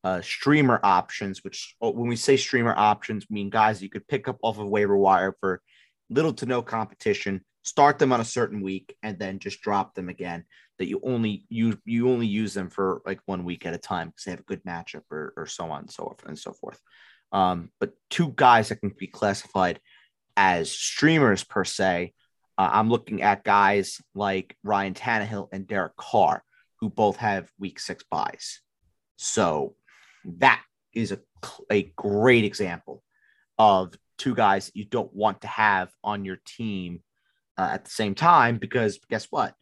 uh, 0.03 0.21
streamer 0.21 0.79
options, 0.83 1.43
which 1.43 1.75
oh, 1.81 1.91
when 1.91 2.07
we 2.07 2.15
say 2.15 2.37
streamer 2.37 2.73
options, 2.75 3.29
mean 3.29 3.49
guys 3.49 3.81
you 3.81 3.89
could 3.89 4.07
pick 4.07 4.27
up 4.27 4.37
off 4.41 4.59
of 4.59 4.67
waiver 4.67 4.97
wire 4.97 5.35
for 5.39 5.61
little 6.09 6.33
to 6.33 6.45
no 6.45 6.61
competition, 6.61 7.43
start 7.63 7.99
them 7.99 8.11
on 8.11 8.21
a 8.21 8.25
certain 8.25 8.61
week, 8.61 8.95
and 9.03 9.19
then 9.19 9.39
just 9.39 9.61
drop 9.61 9.95
them 9.95 10.09
again. 10.09 10.45
That 10.77 10.87
you 10.87 11.01
only 11.03 11.45
you 11.49 11.77
you 11.85 12.09
only 12.09 12.27
use 12.27 12.53
them 12.53 12.69
for 12.69 13.01
like 13.05 13.19
one 13.25 13.43
week 13.43 13.65
at 13.65 13.73
a 13.73 13.77
time 13.77 14.07
because 14.07 14.23
they 14.23 14.31
have 14.31 14.39
a 14.39 14.43
good 14.43 14.63
matchup 14.63 15.03
or, 15.11 15.33
or 15.35 15.45
so 15.45 15.69
on 15.69 15.81
and 15.81 15.91
so 15.91 16.03
forth 16.03 16.25
and 16.25 16.39
so 16.39 16.53
forth. 16.53 16.79
Um, 17.31 17.71
but 17.79 17.91
two 18.09 18.33
guys 18.35 18.69
that 18.69 18.77
can 18.77 18.93
be 18.97 19.07
classified 19.07 19.79
as 20.37 20.71
streamers 20.71 21.43
per 21.43 21.65
se. 21.65 22.13
Uh, 22.59 22.69
I'm 22.73 22.89
looking 22.89 23.21
at 23.21 23.45
guys 23.45 24.01
like 24.13 24.57
Ryan 24.65 24.93
Tannehill 24.93 25.47
and 25.53 25.65
Derek 25.65 25.95
Carr, 25.95 26.43
who 26.81 26.89
both 26.89 27.15
have 27.15 27.49
week 27.57 27.79
six 27.79 28.03
byes. 28.11 28.59
So 29.15 29.75
that 30.25 30.61
is 30.93 31.13
a, 31.13 31.19
a 31.71 31.83
great 31.95 32.43
example 32.43 33.01
of 33.57 33.93
two 34.17 34.35
guys 34.35 34.71
you 34.73 34.83
don't 34.83 35.13
want 35.15 35.39
to 35.41 35.47
have 35.47 35.89
on 36.03 36.25
your 36.25 36.37
team 36.45 37.01
uh, 37.57 37.69
at 37.71 37.85
the 37.85 37.91
same 37.91 38.13
time 38.13 38.57
because 38.57 38.99
guess 39.09 39.27
what? 39.29 39.55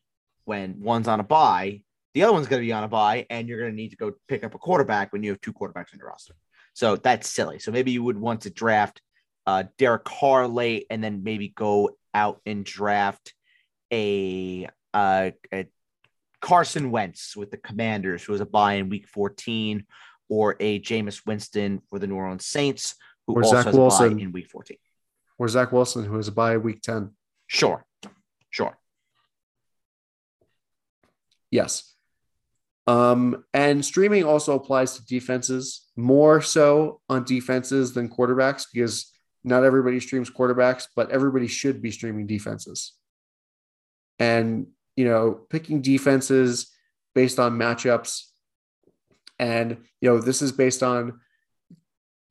When 0.45 0.79
one's 0.79 1.07
on 1.07 1.19
a 1.19 1.23
bye, 1.23 1.83
the 2.15 2.23
other 2.23 2.33
one's 2.33 2.47
going 2.47 2.63
to 2.63 2.65
be 2.65 2.73
on 2.73 2.83
a 2.83 2.87
bye, 2.87 3.27
and 3.29 3.47
you're 3.47 3.59
going 3.59 3.71
to 3.73 3.75
need 3.75 3.91
to 3.91 3.97
go 3.97 4.13
pick 4.27 4.43
up 4.43 4.55
a 4.55 4.57
quarterback 4.57 5.13
when 5.13 5.21
you 5.21 5.29
have 5.29 5.41
two 5.41 5.53
quarterbacks 5.53 5.93
on 5.93 5.99
your 5.99 6.07
roster. 6.07 6.33
So 6.73 6.95
that's 6.95 7.29
silly. 7.29 7.59
So 7.59 7.71
maybe 7.71 7.91
you 7.91 8.01
would 8.01 8.17
want 8.17 8.41
to 8.41 8.49
draft 8.49 9.01
uh, 9.45 9.65
Derek 9.77 10.03
Carr 10.03 10.47
late 10.47 10.87
and 10.89 11.03
then 11.03 11.21
maybe 11.23 11.49
go 11.49 11.91
out 12.13 12.41
and 12.45 12.63
draft 12.63 13.33
a, 13.91 14.67
uh, 14.93 15.31
a 15.53 15.67
Carson 16.41 16.91
Wentz 16.91 17.35
with 17.35 17.51
the 17.51 17.57
Commanders, 17.57 18.23
who 18.23 18.31
was 18.31 18.41
a 18.41 18.45
bye 18.45 18.73
in 18.73 18.89
week 18.89 19.07
14, 19.07 19.85
or 20.29 20.55
a 20.59 20.79
Jameis 20.79 21.25
Winston 21.25 21.81
for 21.89 21.99
the 21.99 22.07
New 22.07 22.15
Orleans 22.15 22.45
Saints, 22.45 22.95
who 23.25 23.35
or 23.35 23.43
also 23.43 23.55
Zach 23.55 23.65
has 23.65 23.75
Wilson, 23.75 24.05
a 24.05 24.15
bye 24.15 24.21
in 24.21 24.31
week 24.31 24.49
14. 24.49 24.77
Or 25.37 25.47
Zach 25.47 25.71
Wilson, 25.71 26.05
who 26.05 26.15
has 26.15 26.27
a 26.27 26.31
bye 26.31 26.57
week 26.57 26.81
10. 26.81 27.11
Sure. 27.47 27.85
Sure. 28.49 28.77
Yes. 31.51 31.93
Um, 32.87 33.43
and 33.53 33.83
streaming 33.83 34.23
also 34.23 34.55
applies 34.55 34.95
to 34.95 35.05
defenses 35.05 35.87
more 35.95 36.41
so 36.41 37.01
on 37.09 37.25
defenses 37.25 37.93
than 37.93 38.09
quarterbacks 38.09 38.65
because 38.73 39.11
not 39.47 39.63
everybody 39.63 39.99
streams 39.99 40.29
quarterbacks, 40.29 40.87
but 40.95 41.09
everybody 41.09 41.47
should 41.47 41.81
be 41.81 41.91
streaming 41.91 42.27
defenses. 42.27 42.93
And, 44.19 44.67
you 44.95 45.05
know, 45.05 45.31
picking 45.49 45.81
defenses 45.81 46.71
based 47.15 47.39
on 47.39 47.57
matchups 47.57 48.23
and, 49.39 49.77
you 50.01 50.09
know, 50.09 50.19
this 50.19 50.41
is 50.41 50.51
based 50.51 50.83
on 50.83 51.19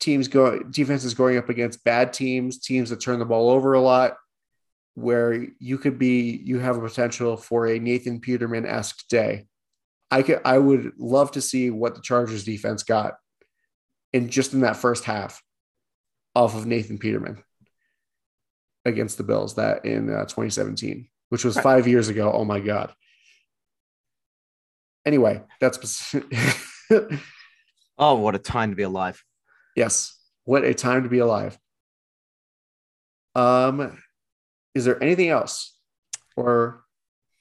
teams 0.01 0.29
go 0.29 0.59
defenses 0.63 1.15
going 1.15 1.39
up 1.39 1.49
against 1.49 1.85
bad 1.85 2.13
teams, 2.13 2.59
teams 2.59 2.91
that 2.91 3.01
turn 3.01 3.19
the 3.19 3.25
ball 3.25 3.51
over 3.51 3.75
a 3.75 3.81
lot, 3.81 4.17
where 4.95 5.47
you 5.59 5.79
could 5.79 5.99
be 5.99 6.41
you 6.45 6.59
have 6.59 6.77
a 6.77 6.81
potential 6.81 7.37
for 7.37 7.67
a 7.67 7.79
Nathan 7.79 8.21
Peterman 8.21 8.67
esque 8.67 9.07
day. 9.09 9.47
I 10.11 10.23
could 10.23 10.41
I 10.45 10.59
would 10.59 10.93
love 10.99 11.33
to 11.33 11.41
see 11.41 11.71
what 11.71 11.95
the 11.95 12.03
Chargers 12.03 12.45
defense 12.45 12.83
got 12.83 13.15
in 14.13 14.29
just 14.29 14.53
in 14.53 14.61
that 14.61 14.77
first 14.77 15.05
half 15.05 15.43
off 16.37 16.55
of 16.55 16.67
Nathan 16.67 16.99
Peterman 16.99 17.43
against 18.85 19.17
the 19.17 19.25
Bills 19.25 19.55
that 19.55 19.87
in 19.87 20.11
uh, 20.11 20.25
2017, 20.25 21.09
which 21.31 21.47
was 21.47 21.59
five 21.59 21.89
years 21.89 22.11
ago. 22.11 22.31
Oh 22.31 22.45
my 22.45 22.61
god. 22.61 22.93
Anyway, 25.07 25.41
that's 25.61 26.15
oh, 27.99 28.17
what 28.17 28.35
a 28.35 28.39
time 28.39 28.69
to 28.69 28.77
be 28.77 28.83
alive. 28.83 29.25
Yes. 29.75 30.15
What 30.45 30.65
a 30.65 30.75
time 30.75 31.05
to 31.05 31.09
be 31.09 31.21
alive. 31.21 31.59
Um, 33.35 33.99
is 34.75 34.85
there 34.85 35.03
anything 35.03 35.31
else? 35.31 35.75
Or 36.37 36.85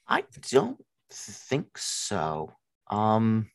I 0.07 0.23
don't 0.51 0.79
think 1.11 1.77
so. 1.77 2.53
Um, 2.89 3.49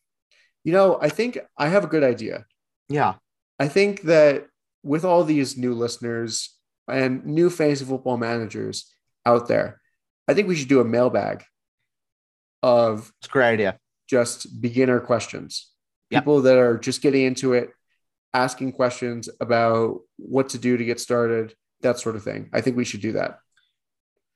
you 0.64 0.74
know, 0.74 0.98
I 1.00 1.08
think 1.08 1.38
I 1.56 1.68
have 1.68 1.84
a 1.84 1.88
good 1.88 2.04
idea. 2.04 2.44
Yeah. 2.90 3.14
I 3.58 3.68
think 3.68 4.02
that 4.02 4.49
with 4.82 5.04
all 5.04 5.24
these 5.24 5.56
new 5.56 5.74
listeners 5.74 6.56
and 6.88 7.24
new 7.24 7.50
fantasy 7.50 7.84
football 7.84 8.16
managers 8.16 8.92
out 9.26 9.48
there, 9.48 9.80
I 10.28 10.34
think 10.34 10.48
we 10.48 10.56
should 10.56 10.68
do 10.68 10.80
a 10.80 10.84
mailbag 10.84 11.44
of 12.62 13.12
it's 13.20 13.28
a 13.28 13.30
great 13.30 13.54
idea. 13.54 13.78
Just 14.08 14.60
beginner 14.60 15.00
questions. 15.00 15.70
Yep. 16.10 16.22
People 16.22 16.42
that 16.42 16.58
are 16.58 16.78
just 16.78 17.02
getting 17.02 17.24
into 17.24 17.52
it, 17.52 17.70
asking 18.34 18.72
questions 18.72 19.28
about 19.40 20.00
what 20.16 20.50
to 20.50 20.58
do 20.58 20.76
to 20.76 20.84
get 20.84 21.00
started, 21.00 21.54
that 21.82 21.98
sort 21.98 22.16
of 22.16 22.22
thing. 22.22 22.50
I 22.52 22.60
think 22.60 22.76
we 22.76 22.84
should 22.84 23.00
do 23.00 23.12
that. 23.12 23.38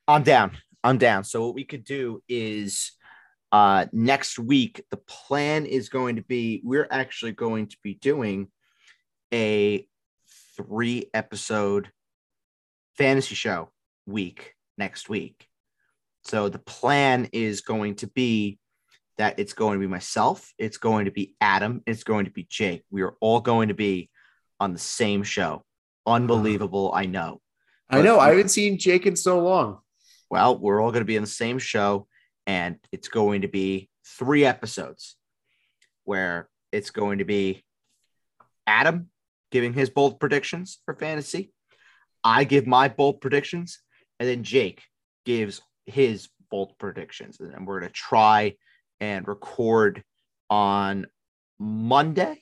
I'm 0.07 0.23
down. 0.23 0.57
I'm 0.83 0.99
down. 0.99 1.25
So 1.25 1.47
what 1.47 1.55
we 1.55 1.65
could 1.65 1.85
do 1.85 2.23
is 2.29 2.93
uh 3.53 3.87
next 3.93 4.39
week 4.39 4.85
the 4.91 4.97
plan 4.97 5.65
is 5.67 5.89
going 5.89 6.17
to 6.17 6.23
be 6.23 6.61
we're 6.65 6.89
actually 6.91 7.33
going 7.33 7.69
to 7.69 7.77
be 7.83 7.95
doing 7.95 8.49
a 9.33 9.87
three 10.57 11.11
episode 11.13 11.91
fantasy 12.97 13.35
show 13.35 13.71
week 14.07 14.55
next 14.79 15.09
week. 15.09 15.47
So 16.25 16.49
the 16.49 16.59
plan 16.59 17.29
is 17.33 17.61
going 17.61 17.97
to 17.97 18.07
be 18.07 18.59
that 19.19 19.39
it's 19.39 19.53
going 19.53 19.75
to 19.75 19.81
be 19.81 19.91
myself, 19.91 20.53
it's 20.59 20.79
going 20.79 21.05
to 21.05 21.11
be 21.11 21.35
Adam, 21.41 21.83
it's 21.87 22.05
going 22.05 22.25
to 22.25 22.31
be 22.31 22.47
Jake. 22.49 22.85
We 22.91 23.03
are 23.03 23.15
all 23.21 23.41
going 23.41 23.69
to 23.69 23.75
be 23.75 24.11
on 24.59 24.73
the 24.73 24.79
same 24.79 25.23
show. 25.23 25.65
Unbelievable, 26.07 26.91
I 26.95 27.07
know. 27.07 27.41
I 27.89 28.03
know. 28.03 28.19
I 28.19 28.31
haven't 28.31 28.49
seen 28.49 28.79
Jake 28.79 29.07
in 29.07 29.15
so 29.15 29.41
long. 29.41 29.79
Well, 30.31 30.59
we're 30.59 30.81
all 30.81 30.91
going 30.91 31.03
to 31.03 31.07
be 31.07 31.17
in 31.17 31.23
the 31.23 31.29
same 31.29 31.59
show, 31.59 32.09
and 32.47 32.77
it's 32.91 33.09
going 33.09 33.43
to 33.43 33.49
be 33.49 33.89
three 34.05 34.45
episodes 34.45 35.17
where 36.05 36.49
it's 36.73 36.91
going 36.91 37.19
to 37.19 37.25
be 37.25 37.63
Adam 38.67 39.11
giving 39.55 39.73
his 39.73 39.89
bold 39.89 40.19
predictions 40.19 40.81
for 40.85 40.97
fantasy. 40.97 41.53
I 42.25 42.43
give 42.43 42.67
my 42.67 42.89
bold 42.89 43.21
predictions, 43.21 43.79
and 44.19 44.29
then 44.29 44.43
Jake 44.43 44.83
gives 45.25 45.63
his 45.87 46.29
bold 46.51 46.77
predictions. 46.77 47.39
And 47.39 47.65
we're 47.65 47.79
going 47.79 47.89
to 47.89 47.95
try 47.95 48.57
and 48.99 49.29
record 49.29 50.03
on 50.51 51.07
Monday. 51.61 52.41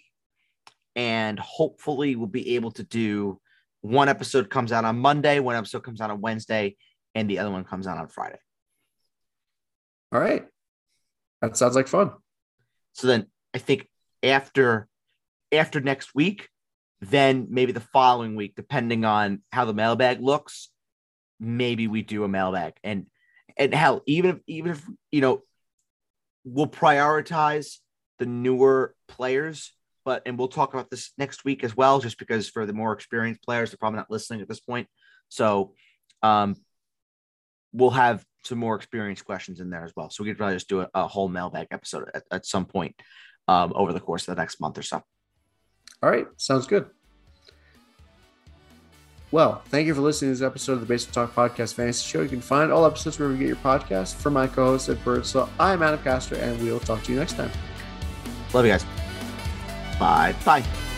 And 0.97 1.39
hopefully, 1.39 2.17
we'll 2.17 2.29
be 2.29 2.57
able 2.57 2.71
to 2.73 2.83
do 2.83 3.39
one 3.83 4.09
episode 4.09 4.49
comes 4.49 4.73
out 4.73 4.87
on 4.87 4.99
Monday, 4.99 5.39
one 5.39 5.57
episode 5.57 5.85
comes 5.85 6.01
out 6.01 6.11
on 6.11 6.23
Wednesday, 6.23 6.77
and 7.15 7.29
the 7.29 7.41
other 7.41 7.51
one 7.51 7.65
comes 7.65 7.87
out 7.87 7.99
on 7.99 8.09
Friday. 8.09 8.39
All 10.13 10.21
right. 10.21 10.47
That 11.43 11.59
sounds 11.59 11.77
like 11.77 11.89
fun. 11.89 12.13
So 12.95 13.07
then 13.07 13.27
I 13.53 13.59
think 13.59 13.87
after 14.23 14.89
after 15.53 15.81
next 15.81 16.15
week, 16.15 16.49
then 17.03 17.49
maybe 17.51 17.73
the 17.73 17.81
following 17.81 18.37
week, 18.37 18.55
depending 18.55 19.05
on 19.05 19.43
how 19.51 19.65
the 19.65 19.75
mailbag 19.75 20.21
looks, 20.21 20.69
maybe 21.41 21.89
we 21.89 22.03
do 22.03 22.25
a 22.25 22.29
mailbag. 22.29 22.75
And 22.85 23.07
and 23.57 23.75
hell, 23.75 24.03
even 24.07 24.31
if 24.31 24.41
even 24.47 24.73
if 24.73 24.85
you 25.11 25.21
know, 25.21 25.43
we'll 26.45 26.69
prioritize 26.69 27.79
the 28.19 28.27
newer 28.27 28.95
players, 29.09 29.73
but 30.05 30.23
and 30.27 30.39
we'll 30.39 30.49
talk 30.49 30.75
about 30.75 30.91
this 30.91 31.11
next 31.19 31.45
week 31.45 31.65
as 31.65 31.77
well, 31.77 31.99
just 32.01 32.19
because 32.19 32.49
for 32.49 32.67
the 32.67 32.73
more 32.73 32.93
experienced 32.93 33.43
players, 33.43 33.71
they're 33.71 33.79
probably 33.79 33.99
not 33.99 34.11
listening 34.11 34.41
at 34.41 34.49
this 34.49 34.61
point. 34.61 34.89
So 35.29 35.75
um 36.23 36.57
we'll 37.73 37.91
have 37.91 38.25
some 38.45 38.59
more 38.59 38.77
experienced 38.77 39.25
questions 39.25 39.61
in 39.61 39.71
there 39.71 39.85
as 39.85 39.93
well. 39.97 40.11
So 40.11 40.23
we 40.23 40.31
could 40.31 40.39
probably 40.39 40.57
just 40.57 40.69
do 40.69 40.81
a, 40.83 40.89
a 40.95 41.09
whole 41.09 41.29
mailbag 41.29 41.69
episode 41.71 42.11
at, 42.15 42.23
at 42.31 42.47
some 42.47 42.67
point 42.67 42.95
um, 43.49 43.73
over 43.75 43.93
the 43.93 44.01
course 44.01 44.29
of 44.29 44.37
the 44.37 44.41
next 44.41 44.61
month 44.61 44.79
or 44.79 44.83
so. 44.83 45.03
All 46.03 46.11
right, 46.11 46.27
sounds 46.37 46.67
good. 46.67 46.87
Well, 49.31 49.63
thank 49.69 49.87
you 49.87 49.95
for 49.95 50.03
listening 50.03 50.33
to 50.33 50.39
this 50.39 50.47
episode 50.47 50.75
of 50.75 50.81
the 50.81 50.87
Baseball 50.87 51.27
Talk 51.27 51.35
Podcast 51.35 51.75
Fantasy 51.75 52.07
Show. 52.07 52.21
You 52.21 52.29
can 52.29 52.43
find 52.43 52.71
all 52.71 52.85
episodes 52.85 53.19
wherever 53.19 53.35
you 53.35 53.41
get 53.41 53.49
your 53.49 53.57
podcast. 53.57 54.17
For 54.17 54.31
my 54.31 54.47
co-host 54.47 54.91
at 54.91 55.03
Birdsall, 55.05 55.49
I'm 55.59 55.83
Adam 55.83 56.03
Castro, 56.03 56.37
and 56.37 56.61
we'll 56.63 56.81
talk 56.81 57.03
to 57.05 57.13
you 57.13 57.19
next 57.19 57.35
time. 57.35 57.51
Love 58.53 58.67
you 58.67 58.73
guys. 58.73 58.85
Bye. 59.99 60.35
Bye. 60.45 60.92